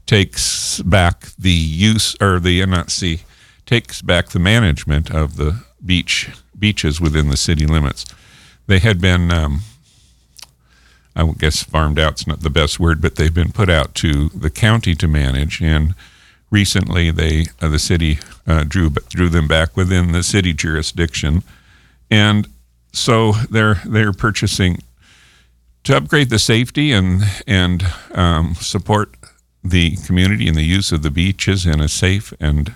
takes 0.04 0.80
back 0.82 1.30
the 1.38 1.50
use 1.50 2.14
or 2.20 2.38
the 2.38 2.60
NRC 2.60 3.22
takes 3.64 4.02
back 4.02 4.28
the 4.28 4.38
management 4.38 5.10
of 5.10 5.36
the 5.36 5.64
beach 5.84 6.30
beaches 6.56 7.00
within 7.00 7.28
the 7.28 7.36
city 7.36 7.66
limits. 7.66 8.06
They 8.66 8.78
had 8.78 9.00
been, 9.00 9.32
um, 9.32 9.60
I 11.14 11.30
guess, 11.38 11.62
farmed 11.62 11.98
out's 11.98 12.26
not 12.26 12.40
the 12.40 12.50
best 12.50 12.78
word, 12.78 13.00
but 13.00 13.16
they've 13.16 13.34
been 13.34 13.52
put 13.52 13.68
out 13.68 13.94
to 13.96 14.28
the 14.28 14.50
county 14.50 14.94
to 14.94 15.08
manage. 15.08 15.60
And 15.60 15.94
recently, 16.50 17.10
they 17.10 17.46
uh, 17.60 17.68
the 17.68 17.78
city 17.78 18.18
uh, 18.46 18.64
drew 18.64 18.90
drew 18.90 19.28
them 19.28 19.48
back 19.48 19.76
within 19.76 20.12
the 20.12 20.22
city 20.22 20.52
jurisdiction 20.52 21.42
and 22.10 22.48
so 22.92 23.32
they're 23.50 23.80
they're 23.84 24.12
purchasing 24.12 24.82
to 25.84 25.96
upgrade 25.96 26.30
the 26.30 26.38
safety 26.38 26.92
and 26.92 27.22
and 27.46 27.84
um, 28.12 28.54
support 28.56 29.14
the 29.62 29.96
community 30.06 30.48
and 30.48 30.56
the 30.56 30.62
use 30.62 30.92
of 30.92 31.02
the 31.02 31.10
beaches 31.10 31.66
in 31.66 31.80
a 31.80 31.88
safe 31.88 32.32
and 32.40 32.74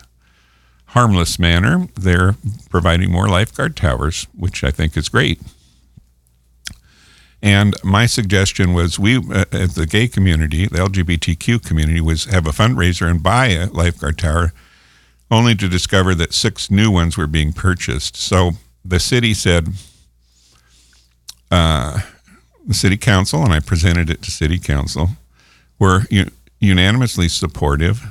harmless 0.86 1.38
manner. 1.38 1.88
They're 1.94 2.36
providing 2.68 3.10
more 3.10 3.28
lifeguard 3.28 3.76
towers, 3.76 4.26
which 4.36 4.64
I 4.64 4.70
think 4.70 4.96
is 4.96 5.08
great. 5.08 5.40
And 7.42 7.74
my 7.82 8.06
suggestion 8.06 8.74
was 8.74 8.98
we, 8.98 9.16
uh, 9.16 9.44
the 9.50 9.86
gay 9.88 10.08
community, 10.08 10.66
the 10.66 10.78
LGBTQ 10.78 11.64
community, 11.64 12.00
was 12.00 12.24
have 12.26 12.46
a 12.46 12.50
fundraiser 12.50 13.10
and 13.10 13.22
buy 13.22 13.48
a 13.48 13.66
lifeguard 13.66 14.18
tower, 14.18 14.52
only 15.30 15.54
to 15.54 15.68
discover 15.68 16.14
that 16.16 16.34
six 16.34 16.70
new 16.70 16.90
ones 16.90 17.16
were 17.16 17.26
being 17.26 17.52
purchased. 17.52 18.16
So 18.16 18.52
the 18.84 19.00
city 19.00 19.34
said, 19.34 19.68
uh, 21.50 22.00
the 22.66 22.74
city 22.74 22.96
council, 22.96 23.42
and 23.42 23.52
I 23.52 23.60
presented 23.60 24.10
it 24.10 24.22
to 24.22 24.30
city 24.30 24.58
council, 24.58 25.10
were 25.78 26.02
u- 26.10 26.30
unanimously 26.60 27.28
supportive 27.28 28.02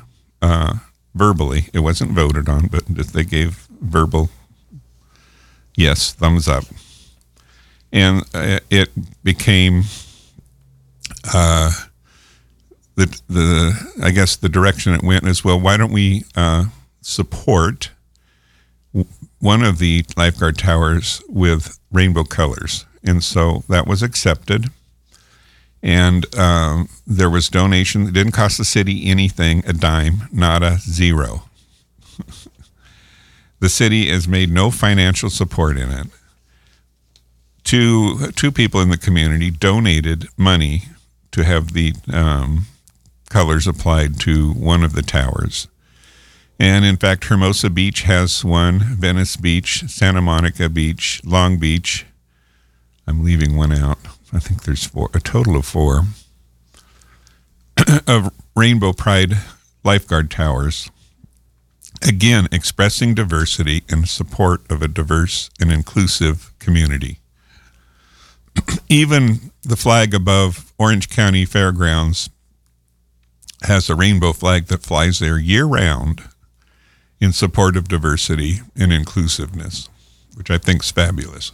uh, 0.41 0.76
verbally. 1.15 1.70
It 1.74 1.80
wasn't 1.80 2.11
voted 2.11 2.49
on, 2.49 2.67
but 2.67 2.86
they 2.88 3.24
gave 3.24 3.67
verbal 3.82 4.30
yes, 5.80 6.11
thumbs 6.11 6.47
up. 6.47 6.65
And 7.91 8.24
uh, 8.34 8.59
it 8.70 8.89
became 9.24 9.84
uh, 11.34 11.72
the, 12.95 13.22
the, 13.30 13.93
I 14.03 14.11
guess 14.11 14.36
the 14.36 14.49
direction 14.49 14.93
it 14.93 15.03
went 15.03 15.26
is 15.26 15.43
well, 15.43 15.59
why 15.59 15.78
don't 15.78 15.93
we 15.93 16.26
uh, 16.36 16.65
support 17.01 17.91
one 19.39 19.63
of 19.63 19.79
the 19.79 20.05
lifeguard 20.17 20.57
towers 20.57 21.21
with 21.27 21.79
rainbow 21.91 22.23
colors. 22.23 22.85
And 23.03 23.23
so 23.23 23.63
that 23.69 23.87
was 23.87 24.03
accepted. 24.03 24.67
And 25.81 26.33
um, 26.37 26.89
there 27.07 27.29
was 27.29 27.49
donation. 27.49 28.07
It 28.07 28.13
didn't 28.13 28.33
cost 28.33 28.57
the 28.57 28.65
city 28.65 29.09
anything, 29.09 29.63
a 29.65 29.73
dime, 29.73 30.27
not 30.31 30.61
a 30.61 30.77
zero. 30.79 31.43
the 33.59 33.69
city 33.69 34.09
has 34.09 34.27
made 34.27 34.49
no 34.49 34.71
financial 34.71 35.29
support 35.29 35.77
in 35.77 35.89
it. 35.89 36.07
Two, 37.63 38.31
two 38.31 38.51
people 38.51 38.81
in 38.81 38.89
the 38.89 38.97
community 38.97 39.51
donated 39.51 40.27
money 40.35 40.83
to 41.31 41.43
have 41.43 41.71
the 41.71 41.93
um, 42.11 42.65
colors 43.29 43.67
applied 43.67 44.19
to 44.21 44.51
one 44.53 44.83
of 44.83 44.93
the 44.93 45.01
towers. 45.01 45.67
And 46.60 46.84
in 46.84 46.97
fact, 46.97 47.26
Hermosa 47.26 47.70
Beach 47.70 48.01
has 48.01 48.43
one, 48.43 48.80
Venice 48.80 49.38
Beach, 49.38 49.86
Santa 49.88 50.22
Monica 50.22 50.68
Beach, 50.68 51.22
Long 51.24 51.57
Beach. 51.57 52.05
I'm 53.07 53.24
leaving 53.24 53.55
one 53.55 53.72
out. 53.72 53.97
I 54.34 54.39
think 54.39 54.64
there's 54.64 54.86
four, 54.86 55.10
a 55.14 55.22
total 55.22 55.55
of 55.55 55.66
four 55.66 56.03
of 58.07 58.34
Rainbow 58.55 58.91
Pride 58.91 59.36
lifeguard 59.86 60.30
towers. 60.30 60.91
Again, 62.05 62.47
expressing 62.51 63.14
diversity 63.14 63.84
in 63.89 64.05
support 64.05 64.70
of 64.70 64.82
a 64.82 64.88
diverse 64.88 65.49
and 65.62 65.72
inclusive 65.72 66.53
community. 66.60 67.20
Even 68.89 69.51
the 69.64 69.78
flag 69.78 70.14
above 70.14 70.74
Orange 70.78 71.10
County 71.10 71.45
Fairgrounds 71.45 72.30
has 73.64 73.89
a 73.89 73.95
rainbow 73.95 74.34
flag 74.34 74.68
that 74.68 74.84
flies 74.84 75.20
there 75.20 75.38
year 75.38 75.66
round 75.66 76.24
in 77.20 77.34
support 77.34 77.76
of 77.76 77.88
diversity 77.88 78.61
and 78.76 78.93
inclusiveness, 78.93 79.89
which 80.36 80.49
I 80.49 80.57
think 80.57 80.84
is 80.84 80.91
fabulous. 80.91 81.51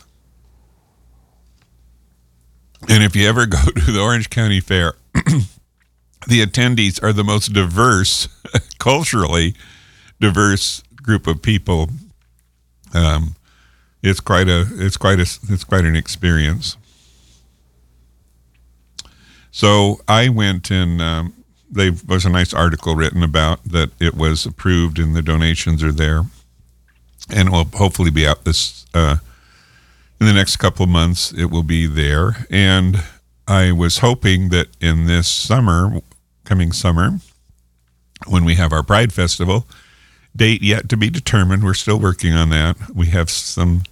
And 2.88 3.04
if 3.04 3.16
you 3.16 3.28
ever 3.28 3.46
go 3.46 3.58
to 3.76 3.92
the 3.92 4.00
Orange 4.00 4.30
County 4.30 4.60
Fair, 4.60 4.94
the 6.28 6.46
attendees 6.46 7.02
are 7.02 7.14
the 7.14 7.24
most 7.24 7.54
diverse, 7.54 8.28
culturally 8.80 9.56
diverse 10.20 10.84
group 10.96 11.28
of 11.28 11.42
people. 11.42 11.90
Um, 12.94 13.36
it's 14.02 14.20
quite 14.20 14.48
a 14.48 14.68
it's 14.74 14.98
quite 14.98 15.20
a 15.20 15.24
it's 15.50 15.64
quite 15.64 15.86
an 15.86 15.96
experience. 15.96 16.78
So 19.52 20.02
I 20.08 20.30
went 20.30 20.70
and 20.70 21.02
um, 21.02 21.45
there 21.76 21.92
was 22.08 22.26
a 22.26 22.30
nice 22.30 22.54
article 22.54 22.96
written 22.96 23.22
about 23.22 23.64
that 23.64 23.92
it 24.00 24.16
was 24.16 24.46
approved 24.46 24.98
and 24.98 25.16
the 25.16 25.22
donations 25.22 25.84
are 25.84 25.92
there, 25.92 26.24
and 27.30 27.52
will 27.52 27.66
hopefully 27.66 28.12
be 28.12 28.26
out 28.26 28.46
this 28.46 28.86
uh, 28.94 29.18
in 30.20 30.26
the 30.26 30.34
next 30.34 30.58
couple 30.58 30.84
of 30.84 30.90
months. 30.90 31.34
It 31.34 31.46
will 31.46 31.64
be 31.64 31.86
there, 31.86 32.48
and 32.50 33.04
I 33.48 33.72
was 33.72 34.00
hoping 34.00 34.50
that 34.50 34.68
in 34.82 35.06
this 35.06 35.28
summer, 35.28 36.02
coming 36.46 36.72
summer, 36.72 37.20
when 38.28 38.46
we 38.46 38.56
have 38.56 38.72
our 38.72 38.84
Pride 38.84 39.14
Festival, 39.14 39.68
date 40.36 40.64
yet 40.64 40.90
to 40.90 40.98
be 40.98 41.10
determined. 41.10 41.64
We're 41.64 41.74
still 41.74 42.00
working 42.00 42.34
on 42.34 42.50
that. 42.50 42.78
We 42.94 43.08
have 43.08 43.30
some 43.30 43.84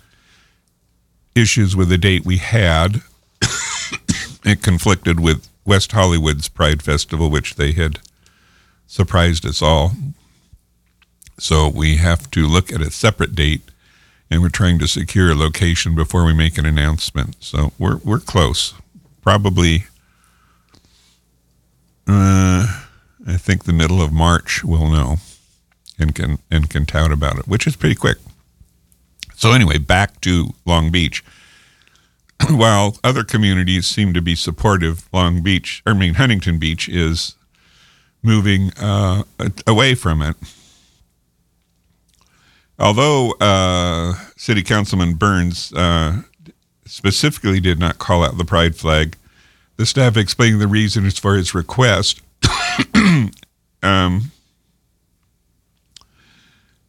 issues 1.35 1.75
with 1.75 1.89
the 1.89 1.97
date 1.97 2.25
we 2.25 2.37
had. 2.37 3.01
it 4.45 4.61
conflicted 4.61 5.19
with 5.19 5.47
West 5.65 5.91
Hollywood's 5.91 6.49
Pride 6.49 6.81
Festival, 6.81 7.29
which 7.29 7.55
they 7.55 7.71
had 7.71 7.99
surprised 8.87 9.45
us 9.45 9.61
all. 9.61 9.93
So 11.39 11.67
we 11.67 11.97
have 11.97 12.29
to 12.31 12.47
look 12.47 12.71
at 12.71 12.81
a 12.81 12.91
separate 12.91 13.35
date, 13.35 13.61
and 14.29 14.41
we're 14.41 14.49
trying 14.49 14.79
to 14.79 14.87
secure 14.87 15.31
a 15.31 15.35
location 15.35 15.95
before 15.95 16.25
we 16.25 16.33
make 16.33 16.57
an 16.57 16.65
announcement. 16.65 17.35
So 17.39 17.73
we're 17.79 17.97
we're 17.97 18.19
close. 18.19 18.73
Probably, 19.21 19.85
uh, 22.07 22.81
I 23.25 23.37
think 23.37 23.63
the 23.63 23.73
middle 23.73 24.01
of 24.01 24.11
March 24.11 24.63
we'll 24.63 24.89
know, 24.89 25.17
and 25.97 26.13
can 26.13 26.37
and 26.51 26.69
can 26.69 26.85
tout 26.85 27.11
about 27.11 27.39
it, 27.39 27.47
which 27.47 27.65
is 27.65 27.75
pretty 27.75 27.95
quick. 27.95 28.17
So 29.35 29.51
anyway, 29.51 29.77
back 29.77 30.21
to 30.21 30.53
Long 30.65 30.91
Beach. 30.91 31.23
while 32.49 32.97
other 33.03 33.23
communities 33.23 33.87
seem 33.87 34.13
to 34.13 34.21
be 34.21 34.35
supportive, 34.35 35.07
Long 35.13 35.41
Beach, 35.41 35.81
I 35.85 35.93
mean, 35.93 36.15
Huntington 36.15 36.59
Beach 36.59 36.89
is 36.89 37.35
moving 38.21 38.71
uh, 38.79 39.23
away 39.67 39.95
from 39.95 40.21
it. 40.21 40.35
Although 42.79 43.33
uh, 43.39 44.13
City 44.35 44.63
Councilman 44.63 45.15
Burns 45.15 45.71
uh, 45.73 46.21
specifically 46.85 47.59
did 47.59 47.79
not 47.79 47.99
call 47.99 48.23
out 48.23 48.37
the 48.37 48.45
pride 48.45 48.75
flag. 48.75 49.17
The 49.77 49.85
staff 49.85 50.17
explained 50.17 50.61
the 50.61 50.67
reasons 50.67 51.17
for 51.17 51.35
his 51.35 51.53
request. 51.53 52.21
um, 53.83 54.31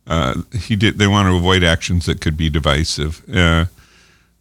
uh, 0.06 0.42
he 0.58 0.76
did. 0.76 0.98
They 0.98 1.06
want 1.06 1.28
to 1.28 1.36
avoid 1.36 1.62
actions 1.62 2.06
that 2.06 2.20
could 2.20 2.36
be 2.36 2.50
divisive. 2.50 3.22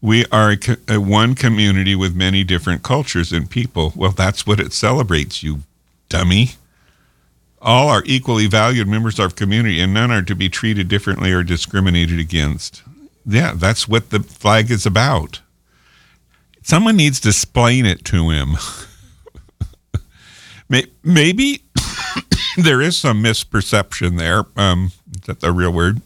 We 0.04 0.26
are 0.34 0.51
a, 0.51 0.95
a 0.95 0.99
one 0.99 1.34
community 1.34 1.95
with 1.95 2.14
many 2.14 2.43
different 2.43 2.84
cultures 2.84 3.32
and 3.32 3.49
people. 3.49 3.93
Well, 3.95 4.12
that's 4.12 4.45
what 4.45 4.60
it 4.60 4.74
celebrates, 4.74 5.41
you 5.41 5.60
dummy. 6.10 6.51
All 7.62 7.88
are 7.88 8.04
equally 8.06 8.47
valued 8.47 8.89
members 8.89 9.18
of 9.18 9.38
community, 9.38 9.80
and 9.80 9.93
none 9.93 10.12
are 10.12 10.22
to 10.22 10.36
be 10.36 10.49
treated 10.49 10.89
differently 10.89 11.32
or 11.32 11.41
discriminated 11.41 12.20
against. 12.20 12.84
Yeah, 13.26 13.54
that's 13.56 13.88
what 13.88 14.10
the 14.10 14.20
flag 14.20 14.70
is 14.70 14.86
about. 14.86 15.39
Someone 16.62 16.97
needs 16.97 17.22
to 17.22 17.30
explain 17.30 17.86
it 17.86 18.04
to 18.04 18.30
him. 18.30 18.58
Maybe 21.04 21.64
there 22.58 22.82
is 22.82 22.97
some 22.97 23.24
misperception 23.24 24.18
there. 24.18 24.43
Um, 24.58 24.91
is 25.16 25.22
that 25.28 25.39
the 25.39 25.54
real 25.54 25.72
word? 25.72 26.01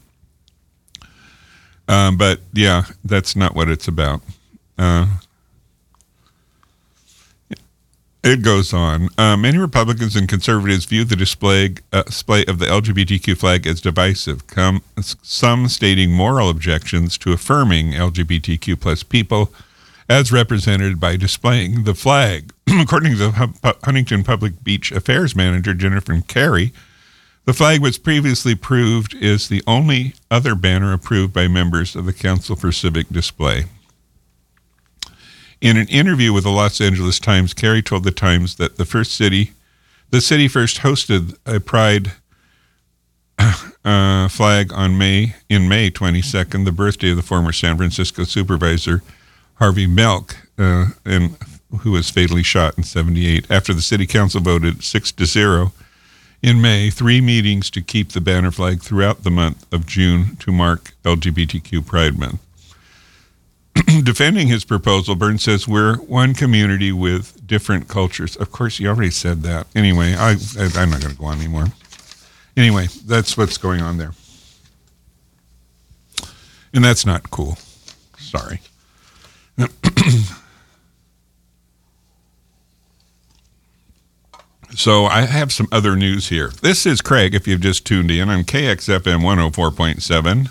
Um, 1.88 2.16
but 2.16 2.40
yeah, 2.52 2.84
that's 3.04 3.34
not 3.34 3.54
what 3.54 3.68
it's 3.68 3.88
about. 3.88 4.20
Uh, 4.78 5.06
it 8.22 8.42
goes 8.42 8.72
on. 8.74 9.08
Uh, 9.16 9.36
many 9.36 9.58
Republicans 9.58 10.14
and 10.14 10.28
conservatives 10.28 10.84
view 10.84 11.04
the 11.04 11.16
display 11.16 11.74
uh, 11.92 12.02
display 12.02 12.44
of 12.46 12.58
the 12.58 12.66
LGBTQ 12.66 13.38
flag 13.38 13.66
as 13.66 13.80
divisive. 13.80 14.46
Come, 14.46 14.82
some 15.00 15.68
stating 15.68 16.12
moral 16.12 16.50
objections 16.50 17.16
to 17.18 17.32
affirming 17.32 17.92
LGBTQ 17.92 18.78
plus 18.80 19.02
people 19.02 19.52
as 20.08 20.32
represented 20.32 20.98
by 20.98 21.16
displaying 21.16 21.84
the 21.84 21.94
flag. 21.94 22.52
According 22.80 23.12
to 23.12 23.18
the 23.18 23.76
Huntington 23.84 24.24
Public 24.24 24.62
Beach 24.64 24.90
Affairs 24.92 25.36
manager 25.36 25.72
Jennifer 25.72 26.20
Carey, 26.26 26.72
the 27.48 27.54
flag 27.54 27.80
was 27.80 27.96
previously 27.96 28.52
approved 28.52 29.14
is 29.14 29.48
the 29.48 29.62
only 29.66 30.12
other 30.30 30.54
banner 30.54 30.92
approved 30.92 31.32
by 31.32 31.48
members 31.48 31.96
of 31.96 32.04
the 32.04 32.12
Council 32.12 32.54
for 32.54 32.70
Civic 32.70 33.08
Display. 33.08 33.64
In 35.58 35.78
an 35.78 35.88
interview 35.88 36.34
with 36.34 36.44
the 36.44 36.50
Los 36.50 36.78
Angeles 36.78 37.18
Times, 37.18 37.54
Carey 37.54 37.80
told 37.80 38.04
the 38.04 38.10
Times 38.10 38.56
that 38.56 38.76
the 38.76 38.84
first 38.84 39.12
city, 39.12 39.52
the 40.10 40.20
city 40.20 40.46
first 40.46 40.80
hosted 40.80 41.38
a 41.46 41.58
pride 41.58 42.12
uh, 43.38 44.28
flag 44.28 44.70
on 44.74 44.98
May 44.98 45.34
in 45.48 45.70
May 45.70 45.90
22nd, 45.90 46.66
the 46.66 46.70
birthday 46.70 47.12
of 47.12 47.16
the 47.16 47.22
former 47.22 47.52
San 47.52 47.78
Francisco 47.78 48.24
supervisor 48.24 49.02
Harvey 49.54 49.86
Milk, 49.86 50.36
uh, 50.58 50.88
and 51.06 51.38
who 51.80 51.92
was 51.92 52.10
fatally 52.10 52.42
shot 52.42 52.76
in 52.76 52.84
78. 52.84 53.50
After 53.50 53.72
the 53.72 53.80
city 53.80 54.06
council 54.06 54.42
voted 54.42 54.84
six 54.84 55.10
to 55.12 55.24
zero 55.24 55.72
in 56.42 56.60
May, 56.60 56.90
three 56.90 57.20
meetings 57.20 57.70
to 57.70 57.82
keep 57.82 58.12
the 58.12 58.20
banner 58.20 58.50
flag 58.50 58.80
throughout 58.80 59.24
the 59.24 59.30
month 59.30 59.66
of 59.72 59.86
June 59.86 60.36
to 60.36 60.52
mark 60.52 60.92
LGBTQ 61.04 61.84
Pride 61.84 62.18
Month. 62.18 62.40
Defending 64.04 64.48
his 64.48 64.64
proposal, 64.64 65.14
Burns 65.14 65.42
says 65.42 65.66
we're 65.66 65.96
one 65.96 66.34
community 66.34 66.92
with 66.92 67.46
different 67.46 67.88
cultures. 67.88 68.36
Of 68.36 68.52
course, 68.52 68.78
you 68.78 68.88
already 68.88 69.10
said 69.10 69.42
that. 69.42 69.66
Anyway, 69.74 70.14
I, 70.14 70.32
I 70.32 70.70
I'm 70.76 70.90
not 70.90 71.00
going 71.00 71.12
to 71.12 71.18
go 71.18 71.26
on 71.26 71.38
anymore. 71.38 71.66
Anyway, 72.56 72.88
that's 73.06 73.36
what's 73.36 73.56
going 73.56 73.80
on 73.80 73.98
there, 73.98 74.12
and 76.72 76.84
that's 76.84 77.06
not 77.06 77.30
cool. 77.30 77.56
Sorry. 78.18 78.60
So 84.78 85.06
I 85.06 85.22
have 85.22 85.52
some 85.52 85.66
other 85.72 85.96
news 85.96 86.28
here. 86.28 86.52
This 86.62 86.86
is 86.86 87.00
Craig, 87.00 87.34
if 87.34 87.48
you've 87.48 87.60
just 87.60 87.84
tuned 87.84 88.12
in 88.12 88.28
on 88.28 88.44
KXFM 88.44 89.22
104.7, 89.22 90.50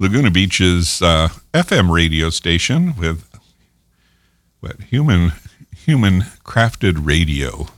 Laguna 0.00 0.32
Beach's 0.32 1.00
uh, 1.00 1.28
FM 1.52 1.88
radio 1.88 2.30
station 2.30 2.96
with 2.96 3.24
what 4.58 4.80
human 4.80 5.34
human 5.72 6.22
crafted 6.44 7.06
radio. 7.06 7.68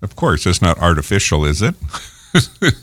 Of 0.00 0.14
course, 0.14 0.46
it's 0.46 0.62
not 0.62 0.78
artificial, 0.78 1.44
is 1.44 1.60
it? 1.60 1.74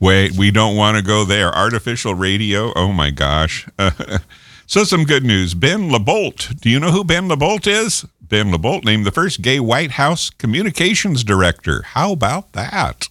Wait, 0.00 0.32
we 0.32 0.50
don't 0.50 0.76
want 0.76 0.96
to 0.96 1.02
go 1.02 1.26
there. 1.26 1.54
Artificial 1.54 2.14
radio? 2.14 2.72
Oh 2.74 2.90
my 2.90 3.10
gosh. 3.10 3.68
so 4.66 4.84
some 4.84 5.04
good 5.04 5.24
news. 5.24 5.52
Ben 5.52 5.90
LaBolt. 5.90 6.58
Do 6.58 6.70
you 6.70 6.80
know 6.80 6.90
who 6.90 7.04
Ben 7.04 7.28
LaBolt 7.28 7.66
is? 7.66 8.06
Ben 8.30 8.52
LaBolt 8.52 8.84
named 8.84 9.04
the 9.04 9.10
first 9.10 9.42
gay 9.42 9.58
White 9.58 9.90
House 9.92 10.30
communications 10.30 11.24
director. 11.24 11.82
How 11.82 12.12
about 12.12 12.52
that? 12.52 13.08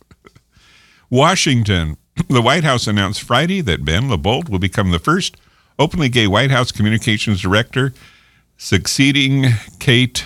Washington. 1.10 1.98
The 2.28 2.42
White 2.42 2.66
House 2.66 2.86
announced 2.86 3.22
Friday 3.22 3.62
that 3.62 3.86
Ben 3.86 4.10
LaBolt 4.10 4.50
will 4.50 4.60
become 4.60 4.92
the 4.92 5.00
first 5.00 5.38
openly 5.78 6.10
gay 6.10 6.28
White 6.28 6.52
House 6.52 6.70
communications 6.72 7.42
director, 7.42 7.94
succeeding 8.58 9.46
Kate 9.80 10.26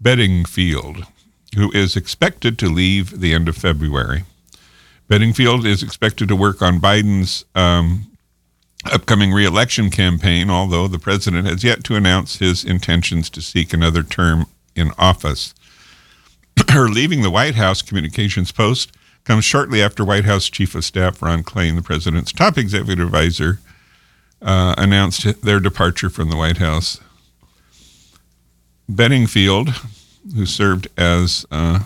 Bedingfield, 0.00 1.06
who 1.54 1.70
is 1.70 1.94
expected 1.94 2.58
to 2.58 2.68
leave 2.68 3.20
the 3.20 3.32
end 3.32 3.48
of 3.48 3.56
February. 3.56 4.24
Bedingfield 5.06 5.64
is 5.64 5.82
expected 5.82 6.26
to 6.26 6.34
work 6.34 6.60
on 6.60 6.80
Biden's 6.80 7.44
um, 7.54 8.06
upcoming 8.92 9.32
reelection 9.32 9.90
campaign, 9.90 10.50
although 10.50 10.88
the 10.88 10.98
president 10.98 11.46
has 11.46 11.64
yet 11.64 11.84
to 11.84 11.96
announce 11.96 12.38
his 12.38 12.64
intentions 12.64 13.30
to 13.30 13.40
seek 13.42 13.72
another 13.72 14.02
term 14.02 14.46
in 14.74 14.90
office. 14.98 15.54
Her 16.70 16.88
leaving 16.88 17.22
the 17.22 17.30
White 17.30 17.54
House 17.54 17.82
communications 17.82 18.52
post 18.52 18.92
comes 19.24 19.44
shortly 19.44 19.82
after 19.82 20.04
White 20.04 20.24
House 20.24 20.48
Chief 20.50 20.74
of 20.74 20.84
Staff 20.84 21.22
Ron 21.22 21.42
Klain, 21.42 21.76
the 21.76 21.82
president's 21.82 22.32
top 22.32 22.58
executive 22.58 23.06
advisor, 23.06 23.58
uh, 24.42 24.74
announced 24.76 25.42
their 25.42 25.60
departure 25.60 26.10
from 26.10 26.30
the 26.30 26.36
White 26.36 26.58
House. 26.58 27.00
Bedingfield, 28.88 29.70
who 30.34 30.46
served 30.46 30.88
as 30.96 31.46
uh, 31.50 31.80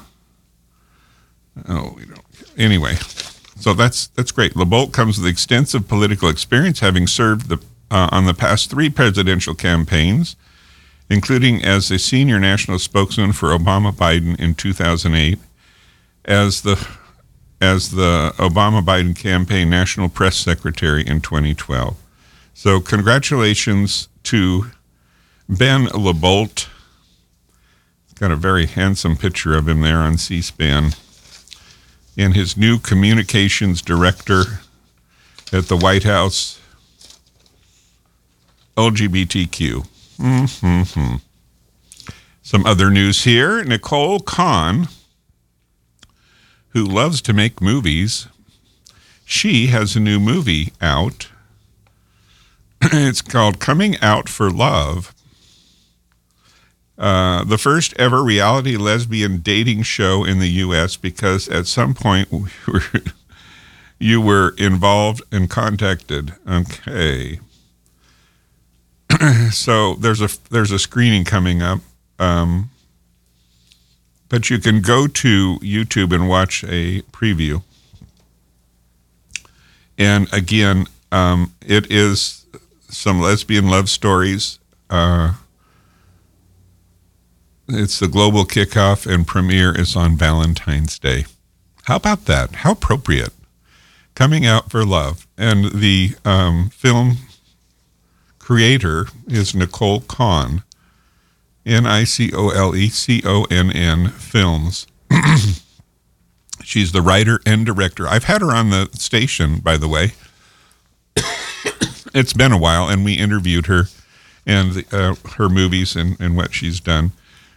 oh 1.69 1.95
we 1.97 2.05
don't 2.07 2.25
anyway 2.57 2.97
so 3.59 3.75
that's 3.75 4.09
that's 4.09 4.33
great. 4.33 4.55
LaBolt 4.55 4.93
comes 4.93 5.19
with 5.19 5.27
extensive 5.27 5.89
political 5.89 6.29
experience, 6.29 6.81
having 6.81 7.07
served 7.07 7.49
the, 7.49 7.59
uh, 7.91 8.09
on 8.13 8.27
the 8.27 8.35
past 8.35 8.71
three 8.71 8.89
presidential 8.89 9.55
campaigns, 9.55 10.37
including 11.11 11.65
as 11.65 11.91
a 11.91 11.99
senior 11.99 12.39
national 12.39 12.79
spokesman 12.79 13.33
for 13.33 13.51
Obama 13.51 13.93
Biden 13.93 14.39
in 14.39 14.55
2008, 14.55 15.39
as 16.25 16.63
the 16.63 16.89
as 17.61 17.91
the 17.91 18.33
Obama 18.37 18.85
Biden 18.85 19.17
campaign 19.17 19.69
national 19.69 20.09
press 20.09 20.37
secretary 20.37 21.05
in 21.05 21.21
2012. 21.21 21.97
So 22.55 22.81
congratulations 22.81 24.09
to 24.25 24.67
Ben 25.49 25.87
LaBolt. 25.87 26.69
Got 28.21 28.31
a 28.33 28.37
very 28.37 28.67
handsome 28.67 29.17
picture 29.17 29.55
of 29.57 29.69
him 29.69 29.81
there 29.81 29.99
on 29.99 30.19
C-SPAN 30.19 30.93
and 32.19 32.35
his 32.35 32.57
new 32.57 32.81
communications 32.81 33.81
director 33.81 34.43
at 35.53 35.69
the 35.69 35.77
White 35.77 36.03
House, 36.03 36.61
LGBTQ. 38.77 39.87
Mm-hmm. 40.19 41.17
Some 42.43 42.67
other 42.67 42.91
news 42.91 43.23
here 43.25 43.63
Nicole 43.63 44.19
Conn, 44.19 44.89
who 46.71 46.85
loves 46.85 47.23
to 47.23 47.33
make 47.33 47.63
movies, 47.63 48.27
she 49.25 49.69
has 49.69 49.95
a 49.95 50.01
new 50.01 50.19
movie 50.19 50.73
out. 50.81 51.29
it's 52.83 53.23
called 53.23 53.61
Coming 53.61 53.97
Out 54.01 54.29
for 54.29 54.51
Love. 54.51 55.15
Uh, 56.99 57.45
the 57.45 57.59
first 57.59 57.95
ever 57.97 58.25
reality 58.25 58.77
lesbian 58.77 59.39
dating 59.39 59.83
show 59.83 60.25
in 60.25 60.41
the 60.41 60.49
U.S. 60.49 60.97
because 60.97 61.49
at 61.49 61.69
some 61.69 61.95
point 61.95 62.31
we 62.33 62.51
were, 62.67 62.83
you 64.01 64.21
were 64.21 64.55
involved 64.59 65.23
and 65.31 65.49
contacted. 65.49 66.35
Okay. 66.49 67.39
so 69.53 69.95
there's 69.95 70.21
a 70.21 70.29
there's 70.51 70.73
a 70.73 70.79
screening 70.79 71.25
coming 71.25 71.63
up, 71.63 71.81
um, 72.19 72.71
but 74.29 74.51
you 74.51 74.59
can 74.59 74.83
go 74.83 75.07
to 75.07 75.59
YouTube 75.61 76.13
and 76.13 76.29
watch 76.29 76.65
a 76.65 77.03
preview. 77.13 77.63
And 79.97 80.33
again, 80.33 80.87
um, 81.11 81.55
it 81.65 81.91
is 81.91 82.45
some 82.89 83.21
lesbian 83.21 83.69
love 83.69 83.89
stories. 83.89 84.59
Uh, 84.91 85.35
it's 87.69 87.99
the 87.99 88.09
global 88.09 88.45
kickoff 88.45 89.07
and 89.07 89.27
premiere 89.27 89.79
is 89.79 89.95
on 89.95 90.17
Valentine's 90.17 90.99
Day. 90.99 91.27
How 91.85 91.97
about 91.97 92.25
that? 92.25 92.57
How 92.57 92.73
appropriate. 92.73 93.33
Coming 94.15 94.47
out 94.47 94.71
for 94.71 94.85
love. 94.85 95.27
And 95.37 95.67
the 95.73 96.13
um, 96.25 96.71
film 96.71 97.19
creator 98.39 99.07
is 99.27 99.55
Nicole 99.55 100.01
Conn, 100.01 100.63
N 101.67 101.87
I 101.87 102.05
C 102.05 102.33
O 102.35 102.49
L 102.49 102.75
E 102.75 102.89
C 102.89 103.23
O 103.25 103.45
N 103.51 103.71
N 103.71 104.09
Films. 104.09 104.87
She's 106.65 106.93
the 106.93 107.03
writer 107.03 107.41
and 107.47 107.65
director. 107.65 108.09
I've 108.09 108.25
had 108.25 108.41
her 108.41 108.53
on 108.53 108.71
the 108.71 108.89
station, 108.95 109.61
by 109.61 109.77
the 109.77 109.89
way. 109.89 110.13
it's 112.15 112.33
been 112.33 112.53
a 112.53 112.59
while, 112.59 112.89
and 112.89 113.05
we 113.05 113.15
interviewed 113.15 113.67
her 113.67 113.85
and 114.47 114.85
uh, 114.93 115.15
her 115.37 115.49
movies 115.49 115.95
and, 115.95 116.19
and 116.21 116.37
what 116.37 116.55
she's 116.55 116.81
done. 116.81 117.13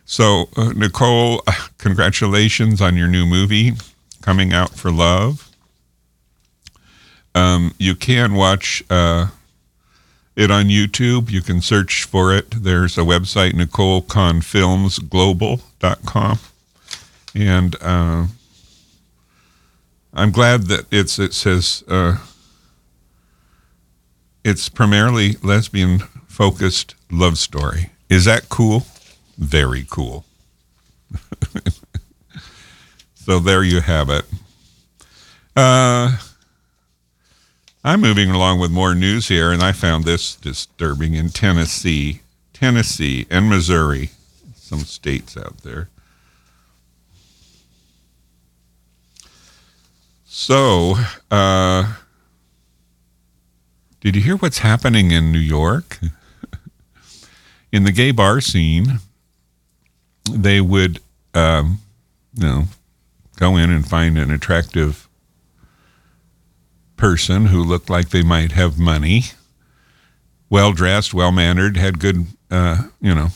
So, 0.06 0.50
uh, 0.58 0.74
Nicole, 0.76 1.44
congratulations 1.78 2.82
on 2.82 2.98
your 2.98 3.08
new 3.08 3.26
movie 3.26 3.74
coming 4.22 4.52
out 4.54 4.76
for 4.76 4.92
love. 4.92 5.50
Um, 7.34 7.74
you 7.78 7.96
can 7.96 8.34
watch 8.34 8.84
uh, 8.90 9.28
it 10.36 10.52
on 10.52 10.66
YouTube. 10.66 11.32
You 11.32 11.42
can 11.42 11.62
search 11.62 12.04
for 12.04 12.34
it. 12.34 12.52
There's 12.52 12.98
a 12.98 13.02
website, 13.02 13.54
NicoleConnFilmsGlobal.com. 13.54 16.40
And 17.34 17.76
uh, 17.82 18.26
I'm 20.14 20.32
glad 20.32 20.64
that 20.64 20.86
it's 20.92 21.18
it 21.18 21.34
says 21.34 21.86
uh, 21.88 22.18
it's 24.44 24.68
primarily 24.68 25.38
lesbian 25.42 26.00
focused 26.28 26.96
love 27.10 27.38
story. 27.38 27.92
Is 28.10 28.26
that 28.26 28.50
cool? 28.50 28.86
Very 29.42 29.88
cool. 29.90 30.24
so 33.16 33.40
there 33.40 33.64
you 33.64 33.82
have 33.82 34.12
it. 34.12 34.24
Uh, 35.56 36.18
I'm 37.84 38.02
moving 38.02 38.30
along 38.30 38.60
with 38.60 38.70
more 38.70 38.94
news 38.94 39.30
here, 39.30 39.52
and 39.52 39.64
I 39.64 39.72
found 39.72 40.04
this 40.04 40.36
disturbing 40.36 41.16
in 41.16 41.30
Tennessee, 41.30 42.22
Tennessee, 42.54 43.26
and 43.32 43.50
Missouri, 43.50 44.12
some 44.56 44.82
states 44.82 45.36
out 45.36 45.64
there. 45.64 45.90
So, 50.26 50.98
uh, 51.32 51.96
did 54.02 54.16
you 54.16 54.22
hear 54.22 54.38
what's 54.38 54.60
happening 54.60 55.10
in 55.10 55.32
New 55.32 55.40
York? 55.40 55.98
in 57.72 57.86
the 57.86 57.92
gay 57.92 58.12
bar 58.12 58.40
scene, 58.40 59.00
they 60.30 60.62
would, 60.62 61.00
um, 61.34 61.80
you 62.34 62.48
know, 62.48 62.64
go 63.38 63.58
in 63.58 63.70
and 63.70 63.88
find 63.88 64.18
an 64.18 64.32
attractive 64.32 65.08
person 66.98 67.48
who 67.48 67.64
looked 67.64 67.90
like 67.90 68.10
they 68.10 68.22
might 68.22 68.52
have 68.52 68.78
money, 68.78 69.24
well 70.50 70.72
dressed, 70.74 71.14
well 71.14 71.32
mannered, 71.32 71.78
had 71.78 72.00
good, 72.00 72.28
uh, 72.52 72.84
you 73.00 73.16
know, 73.16 73.30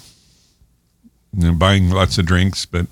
buying 1.53 1.89
lots 1.89 2.17
of 2.17 2.25
drinks, 2.25 2.65
but 2.65 2.87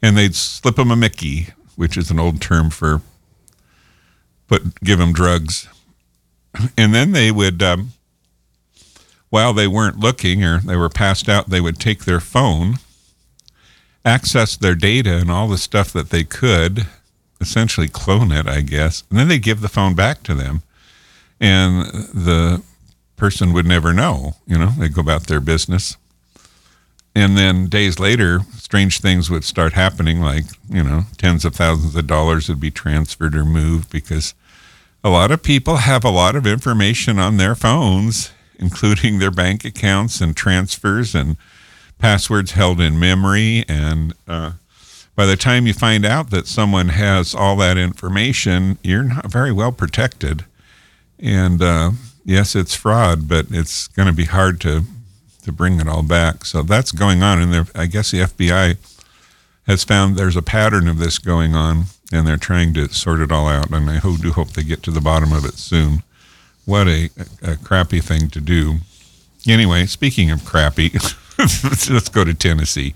and 0.00 0.16
they'd 0.16 0.34
slip 0.34 0.76
them 0.76 0.90
a 0.90 0.96
Mickey, 0.96 1.48
which 1.76 1.96
is 1.96 2.10
an 2.10 2.20
old 2.20 2.40
term 2.40 2.70
for 2.70 3.02
put 4.46 4.80
give 4.80 4.98
them 4.98 5.12
drugs, 5.12 5.68
and 6.76 6.94
then 6.94 7.12
they 7.12 7.30
would, 7.30 7.62
um, 7.62 7.92
while 9.30 9.52
they 9.52 9.66
weren't 9.66 9.98
looking 9.98 10.44
or 10.44 10.58
they 10.58 10.76
were 10.76 10.88
passed 10.88 11.28
out, 11.28 11.48
they 11.48 11.60
would 11.60 11.78
take 11.78 12.04
their 12.04 12.20
phone, 12.20 12.74
access 14.04 14.56
their 14.56 14.74
data 14.74 15.16
and 15.16 15.30
all 15.30 15.48
the 15.48 15.58
stuff 15.58 15.92
that 15.92 16.10
they 16.10 16.24
could 16.24 16.86
essentially 17.40 17.88
clone 17.88 18.32
it, 18.32 18.46
I 18.46 18.60
guess. 18.60 19.04
And 19.10 19.18
then 19.18 19.28
they 19.28 19.38
give 19.38 19.60
the 19.60 19.68
phone 19.68 19.94
back 19.94 20.22
to 20.24 20.34
them. 20.34 20.62
And 21.40 21.86
the 22.14 22.62
person 23.16 23.52
would 23.52 23.66
never 23.66 23.92
know, 23.92 24.36
you 24.46 24.56
know, 24.58 24.70
they 24.78 24.88
go 24.88 25.00
about 25.00 25.26
their 25.26 25.40
business. 25.40 25.96
And 27.14 27.36
then 27.36 27.66
days 27.66 27.98
later, 27.98 28.40
strange 28.56 29.00
things 29.00 29.28
would 29.28 29.44
start 29.44 29.74
happening, 29.74 30.20
like, 30.20 30.44
you 30.68 30.82
know, 30.82 31.02
tens 31.18 31.44
of 31.44 31.54
thousands 31.54 31.94
of 31.94 32.06
dollars 32.06 32.48
would 32.48 32.60
be 32.60 32.70
transferred 32.70 33.34
or 33.34 33.44
moved 33.44 33.90
because 33.90 34.34
a 35.04 35.10
lot 35.10 35.30
of 35.30 35.42
people 35.42 35.76
have 35.76 36.04
a 36.04 36.10
lot 36.10 36.36
of 36.36 36.46
information 36.46 37.18
on 37.18 37.36
their 37.36 37.54
phones, 37.54 38.32
including 38.58 39.18
their 39.18 39.30
bank 39.30 39.64
accounts 39.64 40.20
and 40.20 40.36
transfers 40.36 41.14
and 41.14 41.36
passwords 42.02 42.50
held 42.50 42.80
in 42.80 42.98
memory. 42.98 43.64
And 43.68 44.12
uh, 44.26 44.52
by 45.14 45.24
the 45.24 45.36
time 45.36 45.68
you 45.68 45.72
find 45.72 46.04
out 46.04 46.30
that 46.30 46.48
someone 46.48 46.88
has 46.88 47.32
all 47.32 47.56
that 47.58 47.78
information, 47.78 48.76
you're 48.82 49.04
not 49.04 49.30
very 49.30 49.52
well 49.52 49.70
protected. 49.70 50.44
And 51.20 51.62
uh, 51.62 51.92
yes, 52.24 52.56
it's 52.56 52.74
fraud, 52.74 53.28
but 53.28 53.46
it's 53.50 53.86
going 53.86 54.08
to 54.08 54.14
be 54.14 54.24
hard 54.24 54.60
to 54.62 54.82
to 55.44 55.50
bring 55.50 55.80
it 55.80 55.88
all 55.88 56.04
back. 56.04 56.44
So 56.44 56.62
that's 56.62 56.92
going 56.92 57.20
on, 57.20 57.40
and 57.40 57.68
I 57.74 57.86
guess 57.86 58.12
the 58.12 58.20
FBI 58.20 58.76
has 59.66 59.82
found 59.82 60.14
there's 60.14 60.36
a 60.36 60.42
pattern 60.42 60.86
of 60.86 60.98
this 60.98 61.18
going 61.18 61.56
on, 61.56 61.86
and 62.12 62.24
they're 62.26 62.36
trying 62.36 62.74
to 62.74 62.88
sort 62.90 63.18
it 63.18 63.32
all 63.32 63.48
out. 63.48 63.70
And 63.70 63.90
I 63.90 63.98
do 63.98 64.30
hope 64.30 64.50
they 64.50 64.62
get 64.62 64.84
to 64.84 64.92
the 64.92 65.00
bottom 65.00 65.32
of 65.32 65.44
it 65.44 65.54
soon. 65.54 66.04
What 66.64 66.86
a, 66.86 67.10
a 67.42 67.56
crappy 67.56 67.98
thing 67.98 68.28
to 68.30 68.40
do. 68.40 68.78
Anyway, 69.48 69.86
speaking 69.86 70.30
of 70.30 70.44
crappy, 70.44 70.90
let's 71.90 72.08
go 72.08 72.24
to 72.24 72.34
Tennessee. 72.34 72.94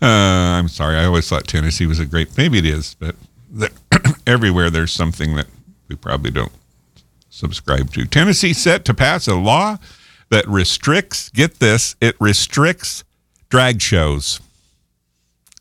Uh, 0.00 0.06
I'm 0.06 0.68
sorry. 0.68 0.96
I 0.96 1.04
always 1.04 1.28
thought 1.28 1.46
Tennessee 1.46 1.86
was 1.86 1.98
a 1.98 2.06
great. 2.06 2.36
Maybe 2.36 2.58
it 2.58 2.66
is, 2.66 2.94
but 2.98 3.16
the, 3.50 3.70
everywhere 4.26 4.70
there's 4.70 4.92
something 4.92 5.36
that 5.36 5.46
we 5.88 5.96
probably 5.96 6.30
don't 6.30 6.52
subscribe 7.30 7.92
to. 7.92 8.04
Tennessee 8.04 8.52
set 8.52 8.84
to 8.86 8.94
pass 8.94 9.26
a 9.26 9.34
law 9.34 9.78
that 10.30 10.46
restricts. 10.48 11.28
Get 11.30 11.60
this. 11.60 11.96
It 12.00 12.16
restricts 12.20 13.04
drag 13.48 13.80
shows. 13.80 14.40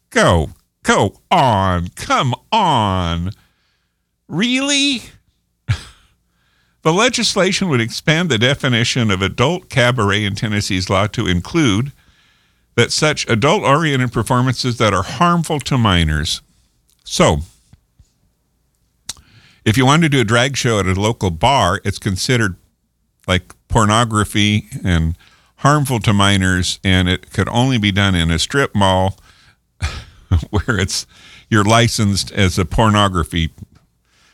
Go, 0.10 0.50
go 0.84 1.20
on. 1.30 1.90
Come 1.96 2.36
on. 2.52 3.32
Really? 4.28 5.04
The 6.82 6.94
legislation 6.94 7.68
would 7.70 7.82
expand 7.82 8.30
the 8.30 8.38
definition 8.38 9.10
of 9.10 9.24
adult 9.24 9.70
cabaret 9.72 10.24
in 10.24 10.36
Tennessee's 10.36 10.88
law 10.88 11.08
to 11.08 11.26
include 11.26 11.92
that 12.76 12.92
such 12.92 13.28
adult 13.30 13.64
oriented 13.64 14.12
performances 14.12 14.78
that 14.78 14.94
are 14.94 15.04
harmful 15.04 15.60
to 15.62 15.78
minors. 15.78 16.42
So, 17.04 17.40
if 19.64 19.78
you 19.78 19.86
want 19.86 20.04
to 20.04 20.10
do 20.10 20.22
a 20.22 20.26
drag 20.26 20.56
show 20.56 20.80
at 20.80 20.86
a 20.86 20.94
local 20.94 21.32
bar, 21.32 21.82
it's 21.84 21.98
considered 21.98 22.56
like 23.28 23.54
pornography 23.68 24.68
and 24.84 25.18
harmful 25.58 26.00
to 26.00 26.14
minors, 26.14 26.80
and 26.84 27.10
it 27.10 27.32
could 27.32 27.50
only 27.50 27.78
be 27.78 27.92
done 27.92 28.14
in 28.14 28.30
a 28.30 28.38
strip 28.38 28.76
mall 28.76 29.18
where 30.50 30.78
it's 30.80 31.08
you're 31.50 31.64
licensed 31.64 32.32
as 32.32 32.60
a 32.60 32.66
pornography. 32.66 33.52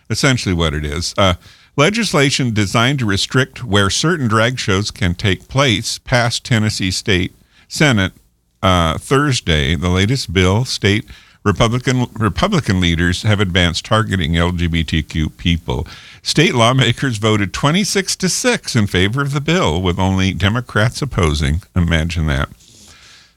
Essentially, 0.09 0.53
what 0.53 0.73
it 0.73 0.83
is. 0.83 1.13
Uh, 1.17 1.35
legislation 1.77 2.53
designed 2.53 2.99
to 2.99 3.05
restrict 3.05 3.63
where 3.63 3.89
certain 3.89 4.27
drag 4.27 4.59
shows 4.59 4.91
can 4.91 5.15
take 5.15 5.47
place 5.47 5.97
passed 5.99 6.43
Tennessee 6.43 6.91
State 6.91 7.33
Senate 7.69 8.11
uh, 8.61 8.97
Thursday, 8.97 9.75
the 9.75 9.89
latest 9.89 10.33
bill 10.33 10.65
state 10.65 11.05
Republican 11.43 12.05
Republican 12.13 12.79
leaders 12.79 13.23
have 13.23 13.39
advanced 13.39 13.85
targeting 13.85 14.33
LGBTQ 14.33 15.35
people. 15.37 15.87
State 16.21 16.53
lawmakers 16.53 17.17
voted 17.17 17.51
26 17.51 18.15
to 18.17 18.29
6 18.29 18.75
in 18.75 18.85
favor 18.85 19.21
of 19.21 19.33
the 19.33 19.41
bill 19.41 19.81
with 19.81 19.97
only 19.97 20.33
Democrats 20.33 21.01
opposing. 21.01 21.63
Imagine 21.75 22.27
that. 22.27 22.49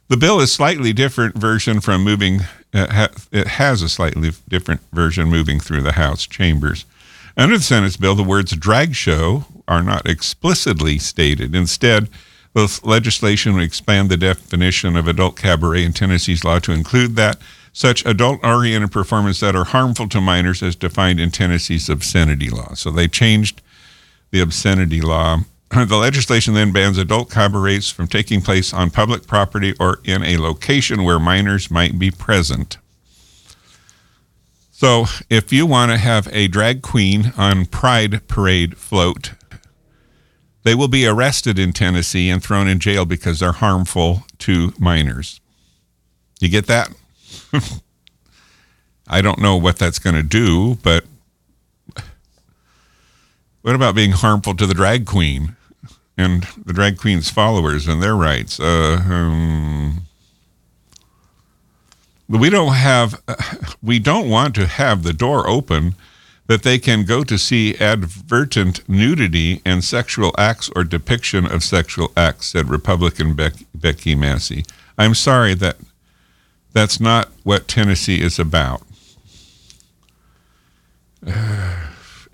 The 0.08 0.18
bill 0.18 0.38
is 0.40 0.52
slightly 0.52 0.92
different 0.92 1.34
version 1.34 1.80
from 1.80 2.04
moving 2.04 2.40
uh, 2.74 3.08
it 3.30 3.46
has 3.46 3.82
a 3.82 3.88
slightly 3.88 4.32
different 4.48 4.80
version 4.92 5.28
moving 5.28 5.60
through 5.60 5.82
the 5.82 5.92
House 5.92 6.26
chambers. 6.26 6.84
Under 7.36 7.56
the 7.56 7.62
Senate's 7.62 7.96
bill, 7.96 8.16
the 8.16 8.24
words 8.24 8.52
drag 8.52 8.94
show 8.94 9.44
are 9.68 9.82
not 9.82 10.08
explicitly 10.08 10.98
stated. 10.98 11.54
Instead, 11.54 12.08
the 12.54 12.80
legislation 12.84 13.54
would 13.54 13.64
expand 13.64 14.08
the 14.08 14.16
definition 14.16 14.96
of 14.96 15.08
adult 15.08 15.36
cabaret 15.36 15.84
in 15.84 15.92
Tennessee's 15.92 16.44
law 16.44 16.60
to 16.60 16.72
include 16.72 17.16
that 17.16 17.38
such 17.72 18.06
adult 18.06 18.42
oriented 18.44 18.92
performances 18.92 19.40
that 19.40 19.56
are 19.56 19.64
harmful 19.64 20.08
to 20.08 20.20
minors 20.20 20.62
as 20.62 20.76
defined 20.76 21.18
in 21.18 21.30
Tennessee's 21.30 21.88
obscenity 21.90 22.48
law. 22.48 22.72
So 22.74 22.90
they 22.90 23.08
changed 23.08 23.60
the 24.30 24.40
obscenity 24.40 25.00
law. 25.00 25.40
The 25.70 25.96
legislation 25.96 26.54
then 26.54 26.70
bans 26.70 26.98
adult 26.98 27.30
cabarets 27.30 27.90
from 27.90 28.06
taking 28.06 28.40
place 28.40 28.72
on 28.72 28.90
public 28.90 29.26
property 29.26 29.74
or 29.80 29.98
in 30.04 30.22
a 30.22 30.36
location 30.36 31.02
where 31.02 31.18
minors 31.18 31.68
might 31.68 31.98
be 31.98 32.12
present. 32.12 32.78
So, 34.70 35.06
if 35.30 35.52
you 35.52 35.66
want 35.66 35.90
to 35.90 35.96
have 35.96 36.28
a 36.30 36.46
drag 36.46 36.82
queen 36.82 37.32
on 37.36 37.66
Pride 37.66 38.28
Parade 38.28 38.76
float, 38.76 39.32
they 40.64 40.74
will 40.74 40.88
be 40.88 41.06
arrested 41.06 41.58
in 41.58 41.72
Tennessee 41.72 42.28
and 42.28 42.42
thrown 42.42 42.68
in 42.68 42.78
jail 42.78 43.04
because 43.04 43.40
they're 43.40 43.52
harmful 43.52 44.24
to 44.40 44.72
minors. 44.78 45.40
You 46.40 46.48
get 46.48 46.66
that? 46.66 46.90
I 49.08 49.20
don't 49.20 49.40
know 49.40 49.56
what 49.56 49.78
that's 49.78 49.98
going 49.98 50.16
to 50.16 50.22
do, 50.22 50.76
but 50.82 51.04
what 53.62 53.74
about 53.74 53.94
being 53.94 54.12
harmful 54.12 54.54
to 54.56 54.66
the 54.66 54.74
drag 54.74 55.06
queen? 55.06 55.56
and 56.16 56.46
the 56.64 56.72
drag 56.72 56.98
queen's 56.98 57.30
followers 57.30 57.88
and 57.88 58.02
their 58.02 58.14
rights. 58.14 58.60
Uh, 58.60 59.02
um, 59.08 60.02
we 62.28 62.50
don't 62.50 62.74
have, 62.74 63.20
we 63.82 63.98
don't 63.98 64.28
want 64.28 64.54
to 64.54 64.66
have 64.66 65.02
the 65.02 65.12
door 65.12 65.48
open 65.48 65.94
that 66.46 66.62
they 66.62 66.78
can 66.78 67.04
go 67.04 67.24
to 67.24 67.38
see 67.38 67.74
advertent 67.76 68.86
nudity 68.88 69.62
and 69.64 69.82
sexual 69.82 70.34
acts 70.36 70.70
or 70.76 70.84
depiction 70.84 71.46
of 71.46 71.64
sexual 71.64 72.12
acts, 72.16 72.48
said 72.48 72.68
Republican 72.68 73.34
Beck, 73.34 73.54
Becky 73.74 74.14
Massey. 74.14 74.64
I'm 74.98 75.14
sorry 75.14 75.54
that 75.54 75.76
that's 76.72 77.00
not 77.00 77.30
what 77.44 77.68
Tennessee 77.68 78.20
is 78.20 78.38
about. 78.38 78.82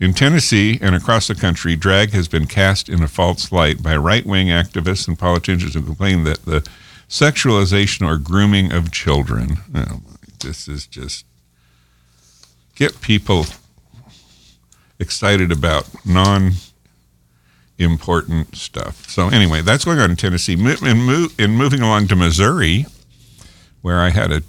In 0.01 0.15
Tennessee 0.15 0.79
and 0.81 0.95
across 0.95 1.29
the 1.29 1.35
country, 1.35 1.77
drag 1.77 2.13
has 2.13 2.27
been 2.27 2.47
cast 2.47 2.89
in 2.89 3.03
a 3.03 3.07
false 3.07 3.53
light 3.53 3.83
by 3.83 3.95
right 3.95 4.25
wing 4.25 4.47
activists 4.47 5.07
and 5.07 5.19
politicians 5.19 5.75
who 5.75 5.83
complain 5.83 6.25
that 6.25 6.47
the 6.47 6.67
sexualization 7.07 8.09
or 8.09 8.17
grooming 8.17 8.73
of 8.73 8.91
children. 8.93 9.59
Oh, 9.75 10.01
this 10.39 10.69
is 10.69 10.87
just 10.87 11.27
get 12.77 13.03
people 13.03 13.45
excited 15.01 15.51
about 15.51 15.89
non 16.05 16.53
important 17.79 18.55
stuff. 18.55 19.09
So, 19.09 19.29
anyway, 19.29 19.63
that's 19.63 19.85
going 19.85 19.99
on 19.99 20.11
in 20.11 20.17
Tennessee. 20.17 20.53
In, 20.53 20.67
in 21.39 21.51
moving 21.57 21.81
along 21.81 22.09
to 22.09 22.17
Missouri, 22.17 22.87
where 23.81 24.01
I 24.01 24.11
had 24.11 24.31
a 24.31 24.43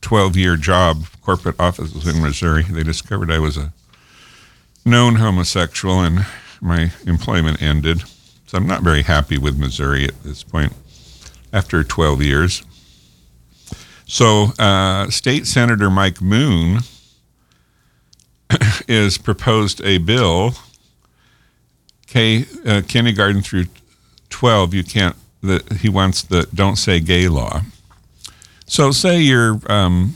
12 0.00 0.36
year 0.36 0.56
job, 0.56 1.04
corporate 1.20 1.58
offices 1.60 2.06
in 2.06 2.22
Missouri, 2.22 2.62
they 2.62 2.84
discovered 2.84 3.30
I 3.30 3.40
was 3.40 3.56
a 3.56 3.72
known 4.84 5.16
homosexual 5.16 6.00
and 6.00 6.24
my 6.60 6.92
employment 7.06 7.60
ended. 7.60 8.02
So, 8.46 8.58
I'm 8.58 8.66
not 8.66 8.82
very 8.82 9.02
happy 9.02 9.36
with 9.36 9.58
Missouri 9.58 10.04
at 10.04 10.22
this 10.22 10.42
point 10.42 10.72
after 11.52 11.82
12 11.82 12.22
years. 12.22 12.62
So, 14.06 14.52
uh, 14.58 15.10
State 15.10 15.46
Senator 15.46 15.90
Mike 15.90 16.20
Moon 16.20 16.80
is 18.88 19.18
proposed 19.18 19.80
a 19.84 19.98
bill, 19.98 20.54
K 22.06 22.46
uh, 22.66 22.82
kindergarten 22.86 23.42
through 23.42 23.66
12. 24.30 24.74
You 24.74 24.84
can't. 24.84 25.16
He 25.80 25.88
wants 25.88 26.22
the 26.22 26.48
don't 26.54 26.76
say 26.76 27.00
gay 27.00 27.28
law. 27.28 27.62
So, 28.66 28.90
say 28.90 29.20
you're 29.20 29.60
um, 29.66 30.14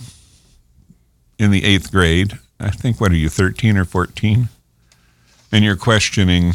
in 1.39 1.51
the 1.51 1.65
eighth 1.65 1.91
grade. 1.91 2.39
I 2.59 2.71
think 2.71 3.01
what 3.01 3.13
are 3.13 3.17
you, 3.17 3.29
13 3.29 3.77
or 3.77 3.85
14, 3.85 4.49
and 5.53 5.65
you're 5.65 5.77
questioning 5.77 6.55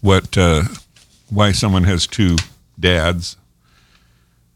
what 0.00 0.36
uh, 0.38 0.64
why 1.30 1.52
someone 1.52 1.84
has 1.84 2.06
two 2.06 2.36
dads 2.78 3.36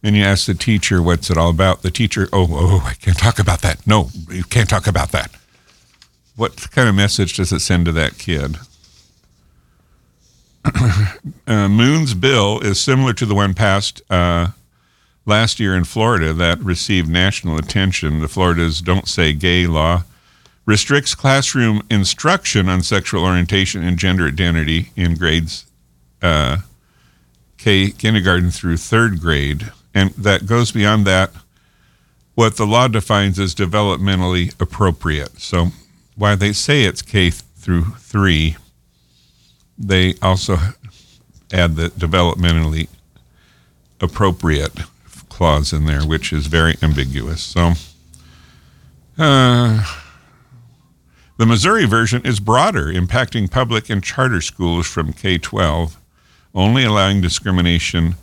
and 0.06 0.16
you 0.16 0.22
ask 0.22 0.46
the 0.46 0.54
teacher 0.54 1.02
what's 1.02 1.30
it 1.30 1.36
all 1.36 1.50
about? 1.50 1.82
The 1.82 1.90
teacher 1.90 2.28
oh 2.32 2.46
oh 2.50 2.82
i 2.86 2.94
can't 2.94 3.18
talk 3.18 3.38
about 3.38 3.60
that. 3.62 3.86
No 3.86 4.10
you 4.30 4.44
can't 4.44 4.68
talk 4.68 4.86
about 4.86 5.10
that. 5.10 5.30
What 6.36 6.70
kind 6.70 6.88
of 6.88 6.94
message 6.94 7.36
does 7.36 7.52
it 7.52 7.60
send 7.60 7.86
to 7.86 7.92
that 7.92 8.18
kid? 8.18 8.58
Uh, 11.48 11.68
moon's 11.68 12.12
bill 12.12 12.58
is 12.58 12.80
similar 12.80 13.12
to 13.12 13.24
the 13.24 13.34
one 13.34 13.54
passed 13.54 14.02
uh, 14.10 14.48
last 15.24 15.60
year 15.60 15.76
in 15.76 15.84
florida 15.84 16.32
that 16.32 16.58
received 16.58 17.08
national 17.08 17.56
attention. 17.56 18.18
The 18.18 18.26
florida's 18.26 18.80
don't 18.80 19.06
say 19.06 19.32
gay 19.32 19.68
law 19.68 20.02
restricts 20.64 21.14
classroom 21.14 21.82
instruction 21.88 22.68
on 22.68 22.82
sexual 22.82 23.24
orientation 23.24 23.84
and 23.84 23.96
gender 23.96 24.26
identity 24.26 24.90
in 24.96 25.14
grades 25.14 25.66
uh, 26.20 26.58
K 27.58 27.90
kindergarten 27.90 28.50
through 28.50 28.76
third 28.76 29.20
grade, 29.20 29.72
and 29.96 30.10
that 30.10 30.44
goes 30.44 30.72
beyond 30.72 31.06
that. 31.06 31.30
What 32.34 32.58
the 32.58 32.66
law 32.66 32.86
defines 32.86 33.38
as 33.38 33.54
developmentally 33.54 34.54
appropriate. 34.60 35.40
So, 35.40 35.68
while 36.16 36.36
they 36.36 36.52
say 36.52 36.82
it's 36.82 37.00
K 37.00 37.30
through 37.30 37.84
three, 37.98 38.58
they 39.78 40.14
also 40.20 40.58
add 41.50 41.76
the 41.76 41.88
developmentally 41.88 42.88
appropriate 43.98 44.80
clause 45.30 45.72
in 45.72 45.86
there, 45.86 46.02
which 46.02 46.30
is 46.30 46.46
very 46.46 46.76
ambiguous. 46.82 47.42
So, 47.42 47.72
uh, 49.16 49.82
the 51.38 51.46
Missouri 51.46 51.86
version 51.86 52.20
is 52.26 52.38
broader, 52.38 52.92
impacting 52.92 53.50
public 53.50 53.88
and 53.88 54.04
charter 54.04 54.42
schools 54.42 54.86
from 54.86 55.14
K 55.14 55.38
12 55.38 55.96
only 56.54 56.84
allowing 56.84 57.20
discrimination, 57.20 58.16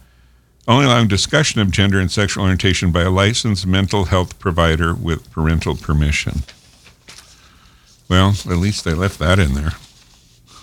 only 0.68 0.86
allowing 0.86 1.08
discussion 1.08 1.62
of 1.62 1.72
gender 1.72 2.00
and 2.00 2.12
sexual 2.12 2.44
orientation 2.44 2.92
by 2.92 3.02
a 3.02 3.10
licensed 3.10 3.68
mental 3.68 4.06
health 4.06 4.40
provider 4.40 4.94
with 4.94 5.30
parental 5.32 5.76
permission. 5.76 6.44
Well, 8.10 8.30
at 8.30 8.58
least 8.58 8.86
they 8.86 8.94
left 8.94 9.20
that 9.20 9.40
in 9.40 9.54
there. 9.56 9.74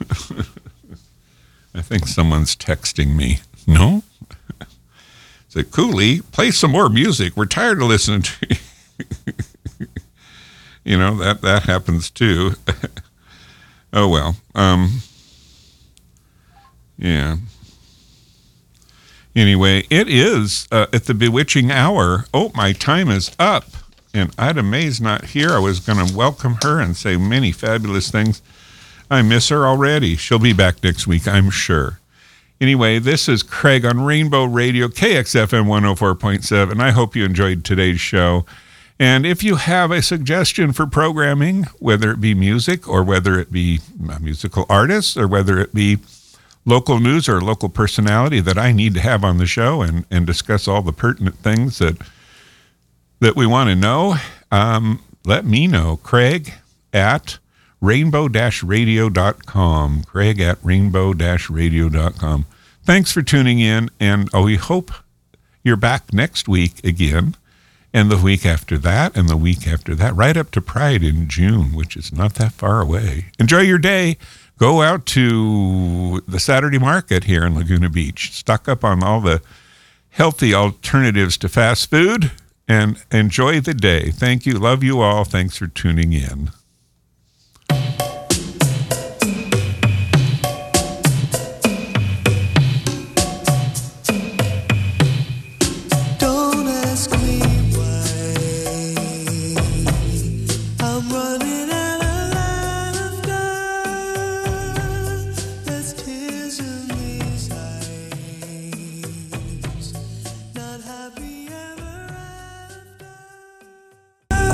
I 1.75 1.83
think 1.83 2.07
someone's 2.07 2.57
texting 2.57 3.15
me. 3.15 3.41
No? 3.67 4.03
Say, 5.49 5.65
Cooley, 5.65 6.21
play 6.33 6.51
some 6.51 6.71
more 6.71 6.89
music. 6.89 7.37
We're 7.37 7.47
tired 7.47 7.83
of 7.83 7.89
listening 7.89 8.23
to 8.23 8.47
you. 8.49 8.57
you 10.85 10.99
know, 10.99 11.17
that, 11.17 11.43
that 11.43 11.65
happens 11.65 12.09
too. 12.11 12.55
oh, 13.93 14.09
well. 14.09 14.37
Um, 14.55 15.03
yeah. 16.99 17.37
Anyway, 19.35 19.87
it 19.91 20.09
is 20.09 20.67
uh, 20.73 20.87
at 20.93 21.05
the 21.05 21.15
bewitching 21.15 21.71
hour. 21.71 22.25
Oh, 22.35 22.51
my 22.55 22.73
time 22.73 23.09
is 23.09 23.31
up. 23.39 23.65
And 24.13 24.35
Ida 24.37 24.63
May's 24.63 25.01
not 25.01 25.27
here. 25.27 25.51
I 25.51 25.61
was 25.61 25.79
going 25.79 26.05
to 26.05 26.17
welcome 26.17 26.57
her 26.63 26.81
and 26.81 26.97
say 26.97 27.17
many 27.17 27.53
fabulous 27.53 28.11
things. 28.11 28.43
I 29.09 29.23
miss 29.23 29.49
her 29.49 29.67
already. 29.67 30.17
She'll 30.17 30.41
be 30.41 30.53
back 30.53 30.83
next 30.83 31.07
week, 31.07 31.29
I'm 31.29 31.51
sure. 31.51 32.01
Anyway, 32.61 32.99
this 32.99 33.29
is 33.29 33.43
Craig 33.43 33.85
on 33.85 34.01
Rainbow 34.01 34.45
Radio, 34.45 34.89
KXFM 34.89 35.67
104.7. 35.67 36.81
I 36.81 36.91
hope 36.91 37.17
you 37.17 37.25
enjoyed 37.25 37.65
today's 37.65 38.01
show. 38.01 38.45
And 38.99 39.25
if 39.25 39.43
you 39.43 39.57
have 39.57 39.91
a 39.91 40.03
suggestion 40.03 40.73
for 40.73 40.87
programming, 40.87 41.65
whether 41.79 42.11
it 42.11 42.21
be 42.21 42.35
music 42.35 42.87
or 42.87 43.03
whether 43.03 43.39
it 43.39 43.51
be 43.51 43.81
musical 44.21 44.67
artists 44.69 45.17
or 45.17 45.27
whether 45.27 45.59
it 45.59 45.75
be 45.75 45.99
local 46.65 47.01
news 47.01 47.29
or 47.29 47.41
local 47.41 47.69
personality 47.69 48.39
that 48.41 48.59
I 48.59 48.73
need 48.73 48.95
to 48.95 49.01
have 49.01 49.25
on 49.25 49.39
the 49.39 49.47
show 49.47 49.83
and, 49.83 50.05
and 50.11 50.27
discuss 50.27 50.67
all 50.69 50.83
the 50.83 50.93
pertinent 50.93 51.37
things 51.37 51.79
that 51.79 51.97
that 53.21 53.37
we 53.37 53.47
want 53.47 53.69
to 53.69 53.77
know, 53.77 54.17
um, 54.51 55.03
let 55.27 55.45
me 55.45 55.67
know. 55.67 55.99
Craig 55.99 56.55
at 56.93 57.39
rainbow-radio.com. 57.81 60.05
Craig 60.05 60.41
at 60.41 60.59
rainbow-radio.com. 60.63 62.47
Thanks 62.83 63.13
for 63.13 63.21
tuning 63.23 63.61
in, 63.61 63.91
and 64.01 64.31
oh, 64.33 64.45
we 64.45 64.57
hope 64.57 64.91
you're 65.63 65.77
back 65.77 66.15
next 66.15 66.49
week 66.49 66.83
again, 66.83 67.37
and 67.93 68.11
the 68.11 68.17
week 68.17 68.47
after 68.47 68.79
that, 68.79 69.15
and 69.15 69.29
the 69.29 69.37
week 69.37 69.69
after 69.69 69.95
that, 69.95 70.17
right 70.17 70.37
up 70.37 70.51
to 70.53 70.63
Pride 70.63 71.05
in 71.05 71.29
June, 71.29 71.75
which 71.75 71.95
is 71.97 72.13
not 72.13 72.35
that 72.35 72.53
far 72.53 72.81
away. 72.81 73.27
Enjoy 73.39 73.61
your 73.61 73.79
day 73.79 74.17
go 74.61 74.83
out 74.83 75.07
to 75.07 76.21
the 76.29 76.39
Saturday 76.39 76.79
market 76.79 77.25
here 77.25 77.45
in 77.47 77.55
Laguna 77.55 77.89
Beach, 77.89 78.31
stock 78.33 78.69
up 78.69 78.85
on 78.85 79.03
all 79.03 79.21
the 79.21 79.41
healthy 80.11 80.55
alternatives 80.55 81.39
to 81.39 81.49
fast 81.49 81.91
food, 81.91 82.31
and 82.69 83.03
enjoy 83.11 83.61
the 83.61 83.75
day. 83.75 84.11
Thank 84.11 84.47
you. 84.47 84.55
Love 84.59 84.85
you 84.85 85.01
all. 85.01 85.25
Thanks 85.25 85.57
for 85.57 85.67
tuning 85.67 86.13
in. 86.13 86.51